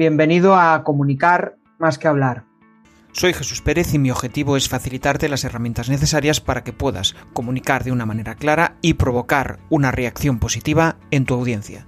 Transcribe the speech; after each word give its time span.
Bienvenido 0.00 0.56
a 0.56 0.82
Comunicar 0.82 1.56
más 1.78 1.98
que 1.98 2.08
hablar. 2.08 2.46
Soy 3.12 3.34
Jesús 3.34 3.60
Pérez 3.60 3.92
y 3.92 3.98
mi 3.98 4.10
objetivo 4.10 4.56
es 4.56 4.66
facilitarte 4.66 5.28
las 5.28 5.44
herramientas 5.44 5.90
necesarias 5.90 6.40
para 6.40 6.64
que 6.64 6.72
puedas 6.72 7.14
comunicar 7.34 7.84
de 7.84 7.92
una 7.92 8.06
manera 8.06 8.34
clara 8.34 8.76
y 8.80 8.94
provocar 8.94 9.58
una 9.68 9.90
reacción 9.90 10.38
positiva 10.38 10.96
en 11.10 11.26
tu 11.26 11.34
audiencia. 11.34 11.84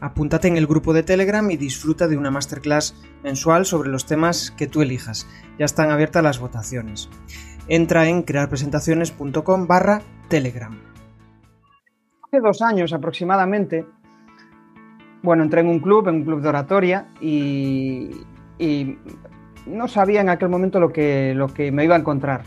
Apúntate 0.00 0.48
en 0.48 0.56
el 0.56 0.66
grupo 0.66 0.92
de 0.92 1.04
Telegram 1.04 1.48
y 1.48 1.56
disfruta 1.56 2.08
de 2.08 2.16
una 2.16 2.32
masterclass 2.32 3.00
mensual 3.22 3.66
sobre 3.66 3.88
los 3.88 4.04
temas 4.04 4.50
que 4.50 4.66
tú 4.66 4.82
elijas. 4.82 5.28
Ya 5.60 5.66
están 5.66 5.92
abiertas 5.92 6.24
las 6.24 6.40
votaciones. 6.40 7.08
Entra 7.68 8.08
en 8.08 8.24
crearpresentaciones.com 8.24 9.68
barra 9.68 10.02
Telegram. 10.26 10.76
Hace 12.24 12.40
dos 12.40 12.62
años 12.62 12.92
aproximadamente 12.92 13.86
bueno, 15.22 15.42
entré 15.42 15.60
en 15.60 15.68
un 15.68 15.78
club, 15.78 16.08
en 16.08 16.16
un 16.16 16.24
club 16.24 16.40
de 16.40 16.48
oratoria 16.48 17.06
y, 17.20 18.10
no 19.66 19.86
sabía 19.86 20.20
en 20.20 20.28
aquel 20.28 20.48
momento 20.48 20.80
lo 20.80 20.92
que, 20.92 21.70
me 21.72 21.84
iba 21.84 21.94
a 21.94 21.98
encontrar. 21.98 22.42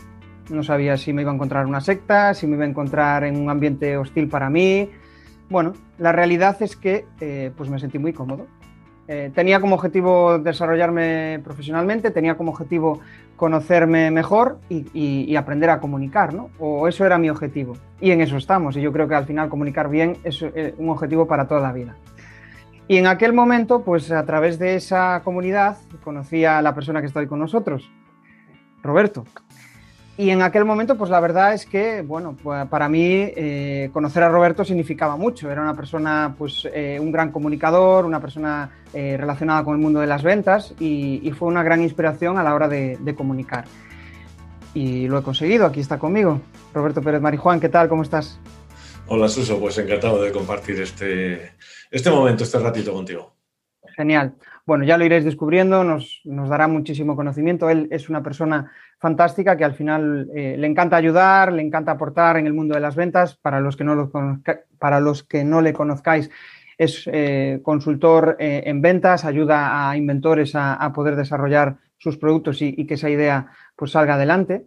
No 0.50 0.62
sabía 0.62 0.96
si 0.96 1.12
me 1.12 1.22
iba 1.22 1.30
a 1.30 1.34
encontrar 1.34 1.66
una 1.66 1.80
secta, 1.80 2.34
si 2.34 2.46
me 2.46 2.54
iba 2.54 2.64
a 2.64 2.68
encontrar 2.68 3.24
en 3.24 3.40
un 3.40 3.50
ambiente 3.50 3.96
hostil 3.96 4.28
para 4.28 4.48
mí. 4.48 4.90
Bueno, 5.48 5.72
la 5.98 6.12
realidad 6.12 6.56
es 6.60 6.76
que 6.76 7.06
eh, 7.20 7.50
pues 7.56 7.68
me 7.70 7.78
sentí 7.78 7.98
muy 7.98 8.12
cómodo. 8.12 8.46
Eh, 9.08 9.30
tenía 9.34 9.60
como 9.60 9.76
objetivo 9.76 10.38
desarrollarme 10.38 11.40
profesionalmente, 11.44 12.10
tenía 12.10 12.36
como 12.36 12.50
objetivo 12.50 13.00
conocerme 13.36 14.10
mejor 14.10 14.58
y, 14.68 15.36
aprender 15.36 15.70
a 15.70 15.80
comunicar, 15.80 16.34
¿no? 16.34 16.50
O 16.58 16.88
eso 16.88 17.04
era 17.04 17.18
mi 17.18 17.30
objetivo. 17.30 17.74
Y 18.00 18.10
en 18.10 18.20
eso 18.20 18.36
estamos. 18.36 18.76
Y 18.76 18.80
yo 18.80 18.92
creo 18.92 19.06
que 19.06 19.14
al 19.14 19.26
final 19.26 19.48
comunicar 19.48 19.88
bien 19.88 20.16
es 20.24 20.42
eh, 20.42 20.74
un 20.78 20.90
objetivo 20.90 21.26
para 21.26 21.46
toda 21.46 21.60
la 21.60 21.72
vida. 21.72 21.96
Y 22.88 22.98
en 22.98 23.06
aquel 23.06 23.32
momento, 23.32 23.82
pues 23.82 24.10
a 24.12 24.24
través 24.24 24.58
de 24.58 24.76
esa 24.76 25.20
comunidad, 25.24 25.78
conocí 26.04 26.44
a 26.44 26.62
la 26.62 26.74
persona 26.74 27.00
que 27.00 27.08
está 27.08 27.20
hoy 27.20 27.26
con 27.26 27.40
nosotros, 27.40 27.90
Roberto. 28.82 29.24
Y 30.18 30.30
en 30.30 30.40
aquel 30.40 30.64
momento, 30.64 30.96
pues 30.96 31.10
la 31.10 31.20
verdad 31.20 31.52
es 31.52 31.66
que, 31.66 32.00
bueno, 32.00 32.36
pues, 32.42 32.66
para 32.68 32.88
mí 32.88 33.02
eh, 33.04 33.90
conocer 33.92 34.22
a 34.22 34.30
Roberto 34.30 34.64
significaba 34.64 35.16
mucho. 35.16 35.50
Era 35.50 35.60
una 35.60 35.74
persona, 35.74 36.34
pues 36.38 36.66
eh, 36.72 36.98
un 36.98 37.12
gran 37.12 37.32
comunicador, 37.32 38.06
una 38.06 38.20
persona 38.20 38.70
eh, 38.94 39.16
relacionada 39.18 39.62
con 39.62 39.74
el 39.74 39.82
mundo 39.82 40.00
de 40.00 40.06
las 40.06 40.22
ventas 40.22 40.72
y, 40.78 41.30
fue 41.36 41.48
una 41.48 41.62
gran 41.62 41.82
inspiración 41.82 42.38
a 42.38 42.42
la 42.42 42.54
hora 42.54 42.66
de, 42.66 42.96
de, 42.98 43.14
comunicar. 43.14 43.66
Y 44.72 45.06
lo 45.06 45.18
he 45.18 45.22
conseguido, 45.22 45.66
aquí 45.66 45.80
está 45.80 45.98
conmigo. 45.98 46.40
Roberto 46.72 47.02
Pérez 47.02 47.20
Marijuán, 47.20 47.60
¿qué 47.60 47.68
tal? 47.68 47.88
¿Cómo 47.88 48.02
estás? 48.02 48.38
Hola 49.08 49.28
Suso, 49.28 49.60
pues 49.60 49.76
encantado 49.78 50.22
de 50.22 50.32
compartir 50.32 50.80
este, 50.80 51.52
este 51.90 52.10
momento, 52.10 52.44
este 52.44 52.58
ratito 52.58 52.92
contigo. 52.92 53.36
Genial. 53.96 54.34
Bueno, 54.66 54.84
ya 54.84 54.98
lo 54.98 55.04
iréis 55.04 55.24
descubriendo, 55.24 55.84
nos, 55.84 56.20
dará 56.24 56.68
muchísimo 56.68 57.16
conocimiento. 57.16 57.70
Él 57.70 57.88
es 57.90 58.08
una 58.08 58.22
persona 58.22 58.72
fantástica 58.98 59.56
que 59.56 59.64
al 59.64 59.74
final 59.74 60.28
eh, 60.34 60.56
le 60.58 60.66
encanta 60.66 60.96
ayudar, 60.96 61.52
le 61.52 61.62
encanta 61.62 61.92
aportar 61.92 62.36
en 62.36 62.46
el 62.46 62.52
mundo 62.52 62.74
de 62.74 62.80
las 62.80 62.96
ventas. 62.96 63.36
Para 63.36 63.60
los 63.60 63.76
que 63.76 63.84
no, 63.84 63.94
lo 63.94 64.10
para 64.78 65.00
los 65.00 65.22
que 65.22 65.44
no 65.44 65.60
le 65.62 65.72
conozcáis, 65.72 66.30
es 66.76 67.08
eh, 67.10 67.60
consultor 67.62 68.36
eh, 68.38 68.64
en 68.66 68.82
ventas, 68.82 69.24
ayuda 69.24 69.88
a 69.88 69.96
inventores 69.96 70.52
a, 70.54 70.92
poder 70.92 71.16
desarrollar 71.16 71.76
sus 71.96 72.18
productos 72.18 72.60
y, 72.60 72.74
y, 72.76 72.86
que 72.86 72.94
esa 72.94 73.08
idea 73.08 73.46
pues 73.76 73.92
salga 73.92 74.14
adelante. 74.14 74.66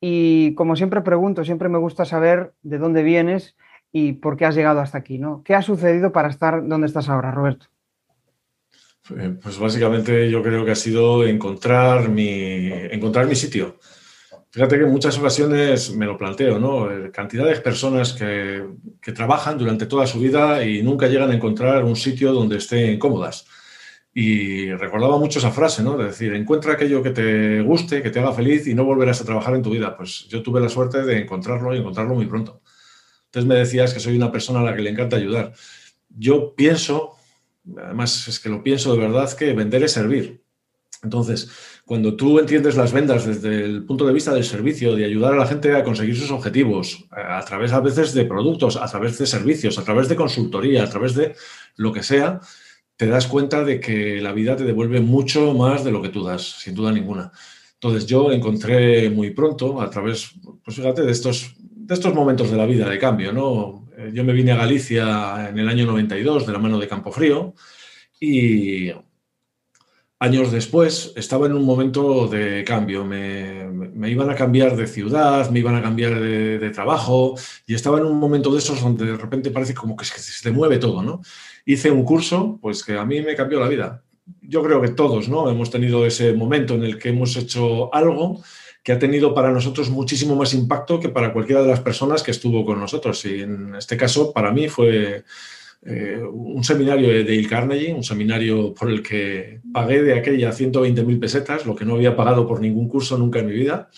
Y 0.00 0.54
como 0.54 0.76
siempre 0.76 1.00
pregunto, 1.00 1.44
siempre 1.44 1.68
me 1.68 1.78
gusta 1.78 2.04
saber 2.04 2.52
de 2.62 2.78
dónde 2.78 3.02
vienes 3.02 3.56
y 3.92 4.14
por 4.14 4.36
qué 4.36 4.44
has 4.44 4.54
llegado 4.54 4.80
hasta 4.80 4.98
aquí, 4.98 5.18
¿no? 5.18 5.42
¿Qué 5.44 5.54
ha 5.54 5.62
sucedido 5.62 6.12
para 6.12 6.28
estar 6.28 6.66
donde 6.66 6.86
estás 6.86 7.08
ahora, 7.08 7.30
Roberto? 7.30 7.66
Eh, 9.16 9.36
pues 9.42 9.58
básicamente 9.58 10.30
yo 10.30 10.42
creo 10.42 10.64
que 10.64 10.72
ha 10.72 10.76
sido 10.76 11.26
encontrar 11.26 12.08
mi, 12.08 12.70
encontrar 12.90 13.26
mi 13.26 13.34
sitio. 13.34 13.78
Fíjate 14.50 14.78
que 14.78 14.84
en 14.84 14.90
muchas 14.90 15.18
ocasiones 15.18 15.94
me 15.94 16.06
lo 16.06 16.16
planteo, 16.16 16.58
¿no? 16.58 16.90
Eh, 16.90 17.10
cantidad 17.10 17.46
de 17.46 17.60
personas 17.60 18.12
que, 18.14 18.66
que, 19.00 19.12
trabajan 19.12 19.58
durante 19.58 19.86
toda 19.86 20.06
su 20.06 20.18
vida 20.18 20.64
y 20.64 20.82
nunca 20.82 21.06
llegan 21.06 21.30
a 21.30 21.34
encontrar 21.34 21.84
un 21.84 21.96
sitio 21.96 22.32
donde 22.32 22.56
estén 22.56 22.98
cómodas. 22.98 23.46
Y 24.14 24.72
recordaba 24.72 25.18
mucho 25.18 25.38
esa 25.38 25.50
frase, 25.50 25.82
¿no? 25.82 25.96
De 25.96 26.06
decir, 26.06 26.34
encuentra 26.34 26.72
aquello 26.72 27.02
que 27.02 27.10
te 27.10 27.60
guste, 27.62 28.02
que 28.02 28.10
te 28.10 28.20
haga 28.20 28.32
feliz 28.32 28.66
y 28.66 28.74
no 28.74 28.84
volverás 28.84 29.20
a 29.20 29.24
trabajar 29.24 29.54
en 29.54 29.62
tu 29.62 29.70
vida. 29.70 29.96
Pues 29.96 30.26
yo 30.28 30.42
tuve 30.42 30.60
la 30.60 30.68
suerte 30.68 31.02
de 31.04 31.20
encontrarlo 31.20 31.74
y 31.74 31.78
encontrarlo 31.78 32.14
muy 32.14 32.26
pronto. 32.26 32.62
Entonces 33.28 33.48
me 33.48 33.56
decías 33.56 33.92
que 33.92 34.00
soy 34.00 34.16
una 34.16 34.32
persona 34.32 34.60
a 34.60 34.64
la 34.64 34.74
que 34.74 34.82
le 34.82 34.90
encanta 34.90 35.16
ayudar. 35.16 35.52
Yo 36.08 36.54
pienso, 36.54 37.12
además 37.76 38.26
es 38.26 38.40
que 38.40 38.48
lo 38.48 38.62
pienso 38.62 38.92
de 38.92 39.00
verdad, 39.00 39.30
que 39.36 39.52
vender 39.52 39.82
es 39.82 39.92
servir. 39.92 40.42
Entonces, 41.02 41.50
cuando 41.84 42.16
tú 42.16 42.38
entiendes 42.38 42.76
las 42.76 42.92
ventas 42.92 43.24
desde 43.24 43.64
el 43.64 43.84
punto 43.84 44.06
de 44.06 44.12
vista 44.12 44.32
del 44.34 44.44
servicio, 44.44 44.96
de 44.96 45.04
ayudar 45.04 45.34
a 45.34 45.36
la 45.36 45.46
gente 45.46 45.74
a 45.74 45.84
conseguir 45.84 46.16
sus 46.16 46.30
objetivos, 46.30 47.06
a 47.10 47.44
través 47.44 47.72
a 47.72 47.80
veces 47.80 48.14
de 48.14 48.24
productos, 48.24 48.76
a 48.76 48.86
través 48.86 49.18
de 49.18 49.26
servicios, 49.26 49.78
a 49.78 49.84
través 49.84 50.08
de 50.08 50.16
consultoría, 50.16 50.84
a 50.84 50.90
través 50.90 51.14
de 51.14 51.34
lo 51.76 51.92
que 51.92 52.02
sea, 52.02 52.40
te 52.96 53.06
das 53.06 53.28
cuenta 53.28 53.62
de 53.62 53.78
que 53.78 54.20
la 54.20 54.32
vida 54.32 54.56
te 54.56 54.64
devuelve 54.64 55.00
mucho 55.00 55.54
más 55.54 55.84
de 55.84 55.92
lo 55.92 56.02
que 56.02 56.08
tú 56.08 56.24
das, 56.24 56.60
sin 56.62 56.74
duda 56.74 56.90
ninguna. 56.90 57.30
Entonces 57.74 58.06
yo 58.06 58.32
encontré 58.32 59.08
muy 59.08 59.30
pronto, 59.30 59.80
a 59.80 59.88
través, 59.88 60.32
pues 60.64 60.76
fíjate, 60.76 61.02
de 61.02 61.12
estos 61.12 61.54
de 61.88 61.94
estos 61.94 62.12
momentos 62.12 62.50
de 62.50 62.56
la 62.58 62.66
vida 62.66 62.86
de 62.86 62.98
cambio, 62.98 63.32
¿no? 63.32 63.88
Eh, 63.96 64.10
yo 64.12 64.22
me 64.22 64.34
vine 64.34 64.52
a 64.52 64.56
Galicia 64.56 65.48
en 65.48 65.58
el 65.58 65.66
año 65.70 65.86
92 65.86 66.46
de 66.46 66.52
la 66.52 66.58
mano 66.58 66.78
de 66.78 66.86
Campofrío 66.86 67.54
y 68.20 68.90
años 70.18 70.52
después 70.52 71.14
estaba 71.16 71.46
en 71.46 71.54
un 71.54 71.64
momento 71.64 72.28
de 72.28 72.62
cambio. 72.64 73.06
Me, 73.06 74.10
iban 74.10 74.28
a 74.28 74.34
cambiar 74.34 74.76
de 74.76 74.86
ciudad, 74.86 75.48
me 75.48 75.60
iban 75.60 75.76
a 75.76 75.82
cambiar 75.82 76.20
de, 76.20 76.70
trabajo 76.70 77.36
y 77.66 77.72
estaba 77.72 77.98
en 77.98 78.04
un 78.04 78.18
momento 78.18 78.52
de 78.52 78.58
esos 78.58 78.82
donde 78.82 79.06
de 79.06 79.16
repente 79.16 79.50
parece 79.50 79.72
como 79.72 79.96
que 79.96 80.04
se 80.04 80.42
te 80.42 80.50
mueve 80.50 80.76
todo, 80.76 81.02
¿no? 81.02 81.22
Hice 81.64 81.90
un 81.90 82.04
curso, 82.04 82.58
pues 82.60 82.84
que 82.84 82.98
a 82.98 83.06
mí 83.06 83.22
me 83.22 83.34
cambió 83.34 83.60
la 83.60 83.68
vida. 83.68 84.02
Yo 84.42 84.62
creo 84.62 84.82
que 84.82 84.88
todos, 84.88 85.30
¿no? 85.30 85.48
Hemos 85.48 85.70
tenido 85.70 86.04
ese 86.04 86.34
momento 86.34 86.74
en 86.74 86.82
el 86.82 86.98
que 86.98 87.08
hemos 87.08 87.34
hecho 87.34 87.94
algo 87.94 88.42
que 88.88 88.92
ha 88.92 88.98
tenido 88.98 89.34
para 89.34 89.50
nosotros 89.50 89.90
muchísimo 89.90 90.34
más 90.34 90.54
impacto 90.54 90.98
que 90.98 91.10
para 91.10 91.30
cualquiera 91.34 91.60
de 91.60 91.68
las 91.68 91.80
personas 91.80 92.22
que 92.22 92.30
estuvo 92.30 92.64
con 92.64 92.80
nosotros. 92.80 93.22
Y 93.26 93.42
en 93.42 93.74
este 93.74 93.98
caso, 93.98 94.32
para 94.32 94.50
mí 94.50 94.66
fue 94.70 95.24
eh, 95.84 96.22
un 96.32 96.64
seminario 96.64 97.10
de 97.10 97.22
Dale 97.22 97.46
Carnegie, 97.46 97.92
un 97.92 98.02
seminario 98.02 98.72
por 98.72 98.88
el 98.88 99.02
que 99.02 99.60
pagué 99.74 100.02
de 100.02 100.14
aquella 100.14 100.52
120.000 100.52 101.20
pesetas, 101.20 101.66
lo 101.66 101.76
que 101.76 101.84
no 101.84 101.96
había 101.96 102.16
pagado 102.16 102.48
por 102.48 102.62
ningún 102.62 102.88
curso 102.88 103.18
nunca 103.18 103.40
en 103.40 103.48
mi 103.48 103.52
vida, 103.52 103.90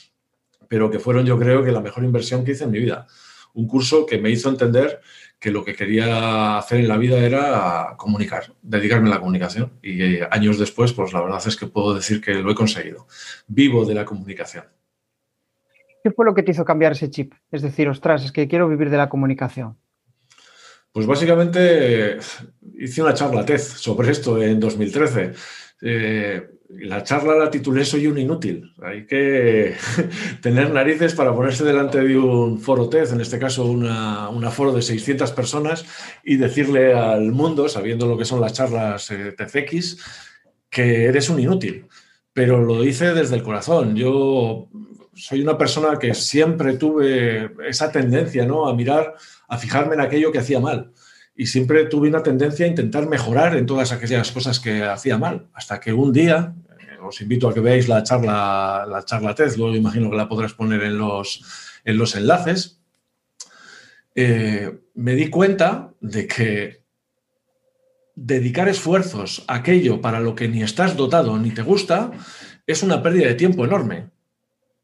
pero 0.67 0.91
que 0.91 0.99
fueron 0.99 1.25
yo 1.25 1.39
creo 1.39 1.63
que 1.63 1.71
la 1.71 1.81
mejor 1.81 2.03
inversión 2.03 2.45
que 2.45 2.51
hice 2.51 2.65
en 2.65 2.73
mi 2.73 2.81
vida. 2.81 3.07
Un 3.55 3.69
curso 3.69 4.05
que 4.05 4.19
me 4.19 4.31
hizo 4.31 4.49
entender 4.49 5.01
que 5.39 5.53
lo 5.53 5.65
que 5.65 5.77
quería 5.77 6.59
hacer 6.59 6.81
en 6.81 6.89
la 6.89 6.97
vida 6.97 7.21
era 7.21 7.95
comunicar, 7.97 8.55
dedicarme 8.61 9.09
a 9.09 9.13
la 9.13 9.21
comunicación. 9.21 9.71
Y 9.85 10.03
eh, 10.03 10.29
años 10.33 10.59
después, 10.59 10.93
pues 10.93 11.13
la 11.13 11.21
verdad 11.21 11.41
es 11.47 11.57
que 11.57 11.69
puedo 11.69 11.95
decir 11.95 12.21
que 12.21 12.35
lo 12.35 12.51
he 12.51 12.57
conseguido. 12.57 13.07
Vivo 13.47 13.85
de 13.85 13.95
la 13.95 14.05
comunicación. 14.05 14.65
¿Qué 16.03 16.11
fue 16.11 16.25
lo 16.25 16.35
que 16.35 16.43
te 16.43 16.53
hizo 16.53 16.65
cambiar 16.65 16.93
ese 16.93 17.11
chip? 17.11 17.35
Es 17.51 17.63
decir, 17.63 17.89
ostras, 17.89 18.25
es 18.25 18.33
que 18.33 18.49
quiero 18.49 18.69
vivir 18.69 18.91
de 18.91 18.97
la 18.97 19.09
comunicación. 19.09 19.77
Pues 20.93 21.07
básicamente 21.07 22.19
hice 22.79 23.03
una 23.03 23.15
charla 23.15 23.45
TED 23.45 23.59
sobre 23.59 24.11
esto 24.11 24.43
en 24.43 24.59
2013. 24.59 25.33
Eh, 25.83 26.51
la 26.69 27.03
charla 27.03 27.37
la 27.37 27.51
titulé 27.51 27.85
Soy 27.85 28.07
un 28.07 28.19
inútil. 28.19 28.75
Hay 28.83 29.07
que 29.07 29.75
tener 30.43 30.71
narices 30.71 31.15
para 31.15 31.35
ponerse 31.35 31.65
delante 31.65 32.01
de 32.01 32.19
un 32.19 32.59
foro 32.61 32.89
TED, 32.89 33.13
en 33.13 33.21
este 33.21 33.39
caso 33.39 33.67
una, 33.67 34.29
una, 34.31 34.51
foro 34.51 34.73
de 34.73 34.83
600 34.83 35.31
personas, 35.33 35.85
y 36.25 36.37
decirle 36.37 36.95
al 36.95 37.33
mundo, 37.33 37.69
sabiendo 37.69 38.07
lo 38.07 38.19
que 38.19 38.25
son 38.25 38.41
las 38.41 38.53
charlas 38.53 39.11
eh, 39.11 39.33
TEDx, 39.37 39.99
que 40.69 41.05
eres 41.05 41.31
un 41.31 41.41
inútil. 41.41 41.87
Pero 42.33 42.63
lo 42.63 42.85
hice 42.85 43.13
desde 43.15 43.37
el 43.37 43.43
corazón. 43.43 43.97
Yo 43.97 44.69
soy 45.15 45.43
una 45.43 45.59
persona 45.59 45.99
que 45.99 46.15
siempre 46.15 46.75
tuve 46.75 47.51
esa 47.67 47.91
tendencia 47.91 48.47
¿no? 48.47 48.69
a 48.69 48.75
mirar, 48.75 49.15
a 49.49 49.59
fijarme 49.59 49.95
en 49.95 50.01
aquello 50.01 50.33
que 50.33 50.39
hacía 50.39 50.61
mal. 50.61 50.93
Y 51.35 51.47
siempre 51.47 51.87
tuve 51.87 52.09
una 52.09 52.23
tendencia 52.23 52.67
a 52.67 52.69
intentar 52.69 53.09
mejorar 53.09 53.57
en 53.57 53.67
todas 53.67 53.93
aquellas 53.93 54.31
cosas 54.31 54.61
que 54.61 54.83
hacía 54.85 55.19
mal. 55.19 55.49
Hasta 55.55 55.81
que 55.81 55.93
un 55.93 56.13
día, 56.13 56.55
eh, 56.79 56.99
os 57.03 57.21
invito 57.21 57.49
a 57.49 57.55
que 57.55 57.61
veáis 57.61 57.89
la 57.89 58.03
charla, 58.03 58.87
la 58.89 59.05
charla 59.05 59.35
TED, 59.35 59.57
luego 59.57 59.75
imagino 59.75 60.11
que 60.11 60.17
la 60.17 60.29
podrás 60.29 60.53
poner 60.53 60.83
en 60.83 60.99
los, 60.99 61.43
en 61.85 61.97
los 61.97 62.15
enlaces, 62.15 62.81
eh, 64.15 64.81
me 64.95 65.15
di 65.15 65.31
cuenta 65.31 65.95
de 66.01 66.27
que 66.27 66.85
dedicar 68.15 68.69
esfuerzos 68.69 69.45
a 69.47 69.57
aquello 69.57 70.01
para 70.01 70.21
lo 70.21 70.35
que 70.35 70.49
ni 70.49 70.63
estás 70.63 70.97
dotado 70.97 71.39
ni 71.39 71.53
te 71.53 71.63
gusta 71.63 72.11
es 72.67 72.83
una 72.83 73.03
pérdida 73.03 73.29
de 73.29 73.35
tiempo 73.35 73.65
enorme 73.65 74.11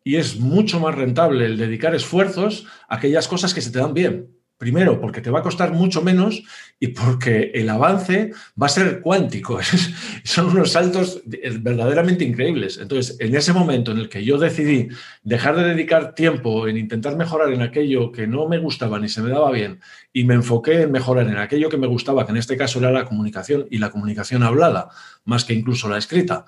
y 0.06 0.18
es 0.18 0.38
mucho 0.38 0.78
más 0.78 0.94
rentable 0.94 1.46
el 1.46 1.56
dedicar 1.56 1.92
esfuerzos 1.92 2.64
a 2.88 2.94
aquellas 2.94 3.26
cosas 3.26 3.52
que 3.52 3.60
se 3.60 3.72
te 3.72 3.80
dan 3.80 3.92
bien. 3.92 4.28
Primero, 4.56 5.00
porque 5.00 5.20
te 5.20 5.32
va 5.32 5.40
a 5.40 5.42
costar 5.42 5.72
mucho 5.72 6.00
menos 6.00 6.44
y 6.78 6.86
porque 6.88 7.50
el 7.52 7.68
avance 7.68 8.30
va 8.60 8.66
a 8.66 8.68
ser 8.68 9.00
cuántico. 9.00 9.58
Son 10.22 10.46
unos 10.46 10.70
saltos 10.70 11.22
verdaderamente 11.58 12.22
increíbles. 12.22 12.78
Entonces, 12.78 13.16
en 13.18 13.34
ese 13.34 13.52
momento 13.52 13.90
en 13.90 13.98
el 13.98 14.08
que 14.08 14.24
yo 14.24 14.38
decidí 14.38 14.86
dejar 15.24 15.56
de 15.56 15.70
dedicar 15.70 16.14
tiempo 16.14 16.68
en 16.68 16.76
intentar 16.76 17.16
mejorar 17.16 17.52
en 17.52 17.62
aquello 17.62 18.12
que 18.12 18.28
no 18.28 18.46
me 18.46 18.58
gustaba 18.58 19.00
ni 19.00 19.08
se 19.08 19.22
me 19.22 19.30
daba 19.30 19.50
bien 19.50 19.80
y 20.12 20.22
me 20.22 20.34
enfoqué 20.34 20.82
en 20.82 20.92
mejorar 20.92 21.26
en 21.26 21.38
aquello 21.38 21.68
que 21.68 21.78
me 21.78 21.88
gustaba, 21.88 22.24
que 22.24 22.30
en 22.30 22.38
este 22.38 22.56
caso 22.56 22.78
era 22.78 22.92
la 22.92 23.06
comunicación 23.06 23.66
y 23.72 23.78
la 23.78 23.90
comunicación 23.90 24.44
hablada, 24.44 24.88
más 25.24 25.44
que 25.44 25.54
incluso 25.54 25.88
la 25.88 25.98
escrita, 25.98 26.44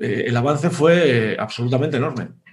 eh, 0.00 0.26
el 0.28 0.36
avance 0.36 0.70
fue 0.70 1.36
absolutamente 1.40 1.96
enorme. 1.96 2.43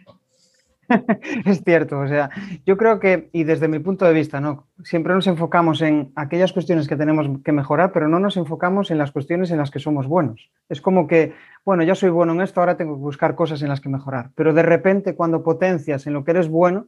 es 1.46 1.64
cierto, 1.64 2.00
o 2.00 2.08
sea, 2.08 2.30
yo 2.66 2.78
creo 2.78 3.00
que, 3.00 3.30
y 3.32 3.44
desde 3.44 3.68
mi 3.68 3.80
punto 3.80 4.06
de 4.06 4.14
vista, 4.14 4.42
¿no? 4.42 4.68
Siempre 4.84 5.14
nos 5.14 5.28
enfocamos 5.28 5.82
en 5.82 6.12
aquellas 6.16 6.54
cuestiones 6.54 6.88
que 6.88 6.96
tenemos 6.96 7.28
que 7.44 7.52
mejorar, 7.52 7.92
pero 7.92 8.08
no 8.08 8.20
nos 8.20 8.38
enfocamos 8.38 8.92
en 8.92 8.98
las 8.98 9.12
cuestiones 9.12 9.52
en 9.52 9.58
las 9.58 9.72
que 9.72 9.80
somos 9.80 10.08
buenos. 10.08 10.50
Es 10.70 10.82
como 10.82 11.08
que, 11.08 11.34
bueno, 11.66 11.84
ya 11.84 11.96
soy 11.96 12.10
bueno 12.10 12.34
en 12.34 12.42
esto, 12.42 12.60
ahora 12.60 12.78
tengo 12.78 12.96
que 12.96 13.02
buscar 13.02 13.36
cosas 13.36 13.62
en 13.62 13.70
las 13.70 13.82
que 13.82 13.90
mejorar. 13.90 14.32
Pero 14.36 14.54
de 14.54 14.64
repente, 14.64 15.16
cuando 15.16 15.44
potencias 15.44 16.08
en 16.08 16.14
lo 16.14 16.24
que 16.24 16.32
eres 16.32 16.50
bueno, 16.50 16.88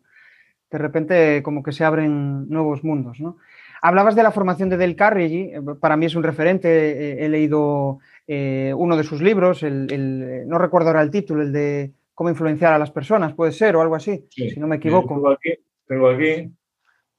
de 0.72 0.78
repente 0.78 1.44
como 1.44 1.62
que 1.62 1.72
se 1.72 1.86
abren 1.86 2.50
nuevos 2.50 2.84
mundos, 2.84 3.20
¿no? 3.20 3.38
Hablabas 3.82 4.16
de 4.16 4.24
la 4.24 4.32
formación 4.32 4.70
de 4.70 4.78
Del 4.78 4.96
Carnegie, 4.96 5.60
para 5.82 5.98
mí 5.98 6.06
es 6.06 6.16
un 6.16 6.24
referente, 6.24 6.70
eh, 6.70 7.26
he 7.26 7.28
leído 7.28 8.00
eh, 8.28 8.74
uno 8.78 8.96
de 8.96 9.04
sus 9.04 9.22
libros, 9.22 9.62
no 9.62 10.58
recuerdo 10.58 10.88
ahora 10.88 11.02
el 11.02 11.12
título, 11.12 11.42
el 11.42 11.52
de 11.52 11.92
cómo 12.14 12.30
influenciar 12.30 12.74
a 12.74 12.80
las 12.80 12.92
personas, 12.92 13.34
puede 13.34 13.52
ser, 13.52 13.76
o 13.76 13.82
algo 13.82 13.96
así, 13.96 14.26
si 14.30 14.60
no 14.60 14.68
me 14.68 14.78
equivoco. 14.78 15.38
Tengo 15.86 16.10
aquí, 16.10 16.50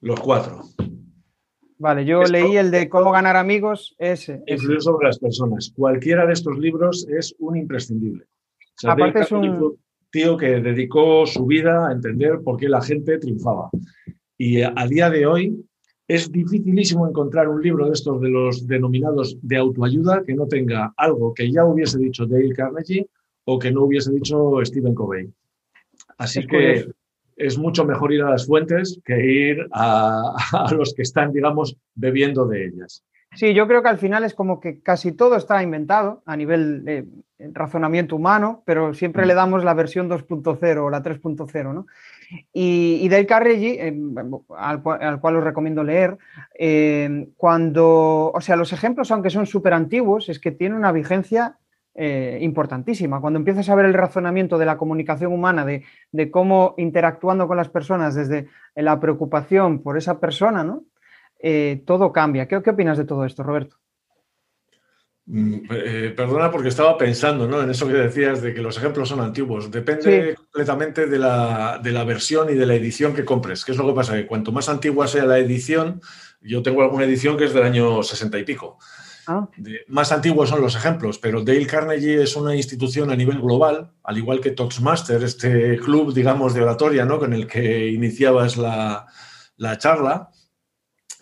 los 0.01 0.19
cuatro. 0.19 0.61
Vale, 1.77 2.05
yo 2.05 2.23
leí 2.23 2.55
el 2.55 2.71
de 2.71 2.87
cómo 2.87 3.11
ganar 3.11 3.35
amigos, 3.35 3.95
ese. 3.97 4.41
Influir 4.47 4.81
sobre 4.81 5.07
las 5.07 5.19
personas. 5.19 5.73
Cualquiera 5.75 6.25
de 6.25 6.33
estos 6.33 6.57
libros 6.57 7.05
es 7.09 7.35
un 7.39 7.57
imprescindible. 7.57 8.25
Aparte 8.85 9.21
es 9.21 9.31
un 9.31 9.77
tío 10.09 10.37
que 10.37 10.61
dedicó 10.61 11.25
su 11.25 11.45
vida 11.45 11.89
a 11.89 11.91
entender 11.91 12.39
por 12.43 12.57
qué 12.57 12.69
la 12.69 12.81
gente 12.81 13.17
triunfaba. 13.17 13.69
Y 14.37 14.61
a 14.61 14.87
día 14.87 15.09
de 15.09 15.25
hoy 15.25 15.65
es 16.07 16.31
dificilísimo 16.31 17.07
encontrar 17.07 17.49
un 17.49 17.61
libro 17.61 17.87
de 17.87 17.93
estos 17.93 18.21
de 18.21 18.29
los 18.29 18.67
denominados 18.67 19.37
de 19.41 19.57
autoayuda 19.57 20.23
que 20.23 20.35
no 20.35 20.47
tenga 20.47 20.93
algo 20.97 21.33
que 21.33 21.51
ya 21.51 21.65
hubiese 21.65 21.97
dicho 21.97 22.25
Dale 22.25 22.53
Carnegie 22.53 23.09
o 23.45 23.59
que 23.59 23.71
no 23.71 23.83
hubiese 23.83 24.11
dicho 24.11 24.53
Stephen 24.63 24.95
Covey. 24.95 25.29
Así 26.17 26.45
que 26.45 26.87
es 27.35 27.57
mucho 27.57 27.85
mejor 27.85 28.13
ir 28.13 28.21
a 28.23 28.29
las 28.29 28.45
fuentes 28.45 28.99
que 29.05 29.25
ir 29.25 29.67
a, 29.73 30.35
los 30.75 30.93
que 30.93 31.03
están, 31.03 31.31
digamos, 31.31 31.77
bebiendo 31.93 32.45
de 32.45 32.65
ellas. 32.65 33.03
Sí, 33.33 33.53
yo 33.53 33.67
creo 33.67 33.83
que 33.83 33.89
al 33.89 33.97
final 33.97 34.23
es 34.23 34.33
como 34.33 34.61
que 34.61 34.79
casi 34.79 35.11
todo 35.11 35.35
está 35.35 35.61
inventado 35.61 36.23
a 36.25 36.37
nivel 36.37 36.85
de 36.85 37.05
razonamiento 37.37 38.15
humano, 38.15 38.63
pero 38.65 38.93
siempre 38.93 39.25
mm. 39.25 39.27
le 39.27 39.33
damos 39.33 39.63
la 39.65 39.73
versión 39.73 40.09
2.0 40.09 40.77
o 40.77 40.89
la 40.89 41.03
3.0, 41.03 41.73
¿no? 41.73 41.85
Y, 42.53 42.99
y 43.01 43.09
Dale 43.09 43.25
Carnegie, 43.25 43.87
eh, 43.87 43.95
al, 44.57 44.81
cual 44.81 45.35
os 45.35 45.43
recomiendo 45.43 45.83
leer, 45.83 46.17
eh, 46.57 47.27
cuando, 47.35 48.31
o 48.33 48.39
sea, 48.39 48.55
los 48.55 48.71
ejemplos, 48.71 49.11
aunque 49.11 49.29
son 49.29 49.45
súper 49.45 49.73
antiguos, 49.73 50.29
es 50.29 50.39
que 50.39 50.51
tiene 50.51 50.75
una 50.75 50.93
vigencia 50.93 51.57
eh, 51.97 52.39
importantísima. 52.41 53.21
Cuando 53.21 53.39
empiezas 53.39 53.69
a 53.69 53.75
ver 53.75 53.85
el 53.85 53.93
razonamiento 53.93 54.57
de 54.57 54.65
la 54.65 54.75
comunicación 54.75 55.31
humana, 55.31 55.65
de, 55.65 55.85
cómo 56.29 56.75
interactuando 56.77 57.47
con 57.47 57.55
las 57.55 57.69
personas 57.69 58.15
desde 58.15 58.49
la 58.75 58.99
preocupación 58.99 59.81
por 59.81 59.97
esa 59.97 60.19
persona, 60.19 60.65
¿no? 60.65 60.83
Eh, 61.39 61.83
todo 61.85 62.11
cambia. 62.11 62.49
¿Qué, 62.49 62.57
opinas 62.57 62.97
de 62.97 63.05
todo 63.05 63.23
esto, 63.23 63.43
Roberto? 63.43 63.77
Mm, 65.27 65.55
eh, 65.71 66.13
perdona 66.17 66.51
porque 66.51 66.67
estaba 66.67 66.97
pensando 66.97 67.47
¿no? 67.47 67.61
en 67.61 67.69
eso 67.69 67.87
que 67.87 67.93
decías 67.93 68.41
de 68.41 68.53
que 68.53 68.61
los 68.61 68.77
ejemplos 68.77 69.07
son 69.07 69.21
antiguos. 69.21 69.71
Depende 69.71 70.35
completamente 70.35 71.07
de 71.07 71.17
la, 71.17 71.79
de 71.81 71.93
la, 71.93 72.03
versión 72.03 72.49
y 72.49 72.55
de 72.55 72.65
la 72.65 72.75
edición 72.75 73.13
que 73.13 73.23
compres. 73.23 73.63
¿Qué 73.63 73.71
es 73.71 73.77
lo 73.77 73.87
que 73.87 73.93
pasa? 73.93 74.15
Que 74.15 74.27
cuanto 74.27 74.51
más 74.51 74.67
antigua 74.67 75.07
sea 75.07 75.25
la 75.25 75.39
edición, 75.39 76.01
yo 76.41 76.61
tengo 76.61 76.81
alguna 76.81 77.05
edición 77.05 77.37
que 77.37 77.45
es 77.45 77.53
del 77.53 77.63
año 77.63 78.03
60 78.03 78.37
y 78.37 78.43
pico. 78.43 78.79
Ah. 79.27 79.49
más 79.87 80.11
antiguos 80.11 80.49
son 80.49 80.61
los 80.61 80.75
ejemplos, 80.75 81.17
pero 81.17 81.43
Dale 81.43 81.65
Carnegie 81.65 82.21
es 82.21 82.35
una 82.35 82.55
institución 82.55 83.09
a 83.09 83.15
nivel 83.15 83.41
global, 83.41 83.91
al 84.03 84.17
igual 84.17 84.39
que 84.39 84.51
Toastmaster, 84.51 85.23
este 85.23 85.77
club, 85.77 86.13
digamos, 86.13 86.53
de 86.53 86.61
oratoria, 86.61 87.05
¿no? 87.05 87.17
Con 87.17 87.33
el 87.33 87.47
que 87.47 87.87
iniciabas 87.87 88.57
la, 88.57 89.07
charla, 89.77 90.29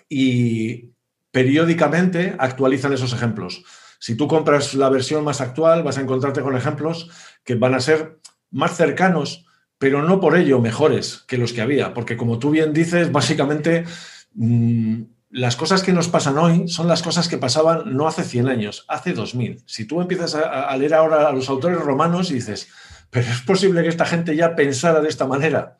y 0.09 0.91
periódicamente 1.31 2.35
actualizan 2.37 2.93
esos 2.93 3.13
ejemplos. 3.13 3.63
Si 3.99 4.15
tú 4.15 4.27
compras 4.27 4.73
la 4.73 4.89
versión 4.89 5.23
más 5.23 5.39
actual, 5.39 5.83
vas 5.83 5.97
a 5.97 6.01
encontrarte 6.01 6.41
con 6.41 6.57
ejemplos 6.57 7.09
que 7.43 7.55
van 7.55 7.73
a 7.73 7.79
ser 7.79 8.19
más 8.51 8.75
cercanos, 8.75 9.45
pero 9.77 10.03
no 10.03 10.19
por 10.19 10.37
ello 10.37 10.59
mejores 10.59 11.23
que 11.27 11.37
los 11.37 11.53
que 11.53 11.61
había, 11.61 11.93
porque 11.93 12.17
como 12.17 12.37
tú 12.37 12.51
bien 12.51 12.73
dices, 12.73 13.11
básicamente 13.11 13.85
mm, 14.33 15.03
las 15.33 15.55
cosas 15.55 15.81
que 15.81 15.93
nos 15.93 16.09
pasan 16.09 16.37
hoy 16.37 16.67
son 16.67 16.87
las 16.87 17.01
cosas 17.01 17.27
que 17.27 17.39
pasaban 17.39 17.97
no 17.97 18.07
hace 18.07 18.23
100 18.23 18.47
años, 18.47 18.85
hace 18.87 19.13
2000. 19.13 19.63
Si 19.65 19.85
tú 19.85 19.99
empiezas 19.99 20.35
a, 20.35 20.77
leer 20.77 20.93
ahora 20.93 21.27
a 21.27 21.31
los 21.31 21.49
autores 21.49 21.79
romanos 21.79 22.29
y 22.29 22.35
dices, 22.35 22.69
pero 23.09 23.25
es 23.25 23.41
posible 23.41 23.81
que 23.81 23.89
esta 23.89 24.05
gente 24.05 24.35
ya 24.35 24.55
pensara 24.55 25.01
de 25.01 25.09
esta 25.09 25.25
manera, 25.25 25.77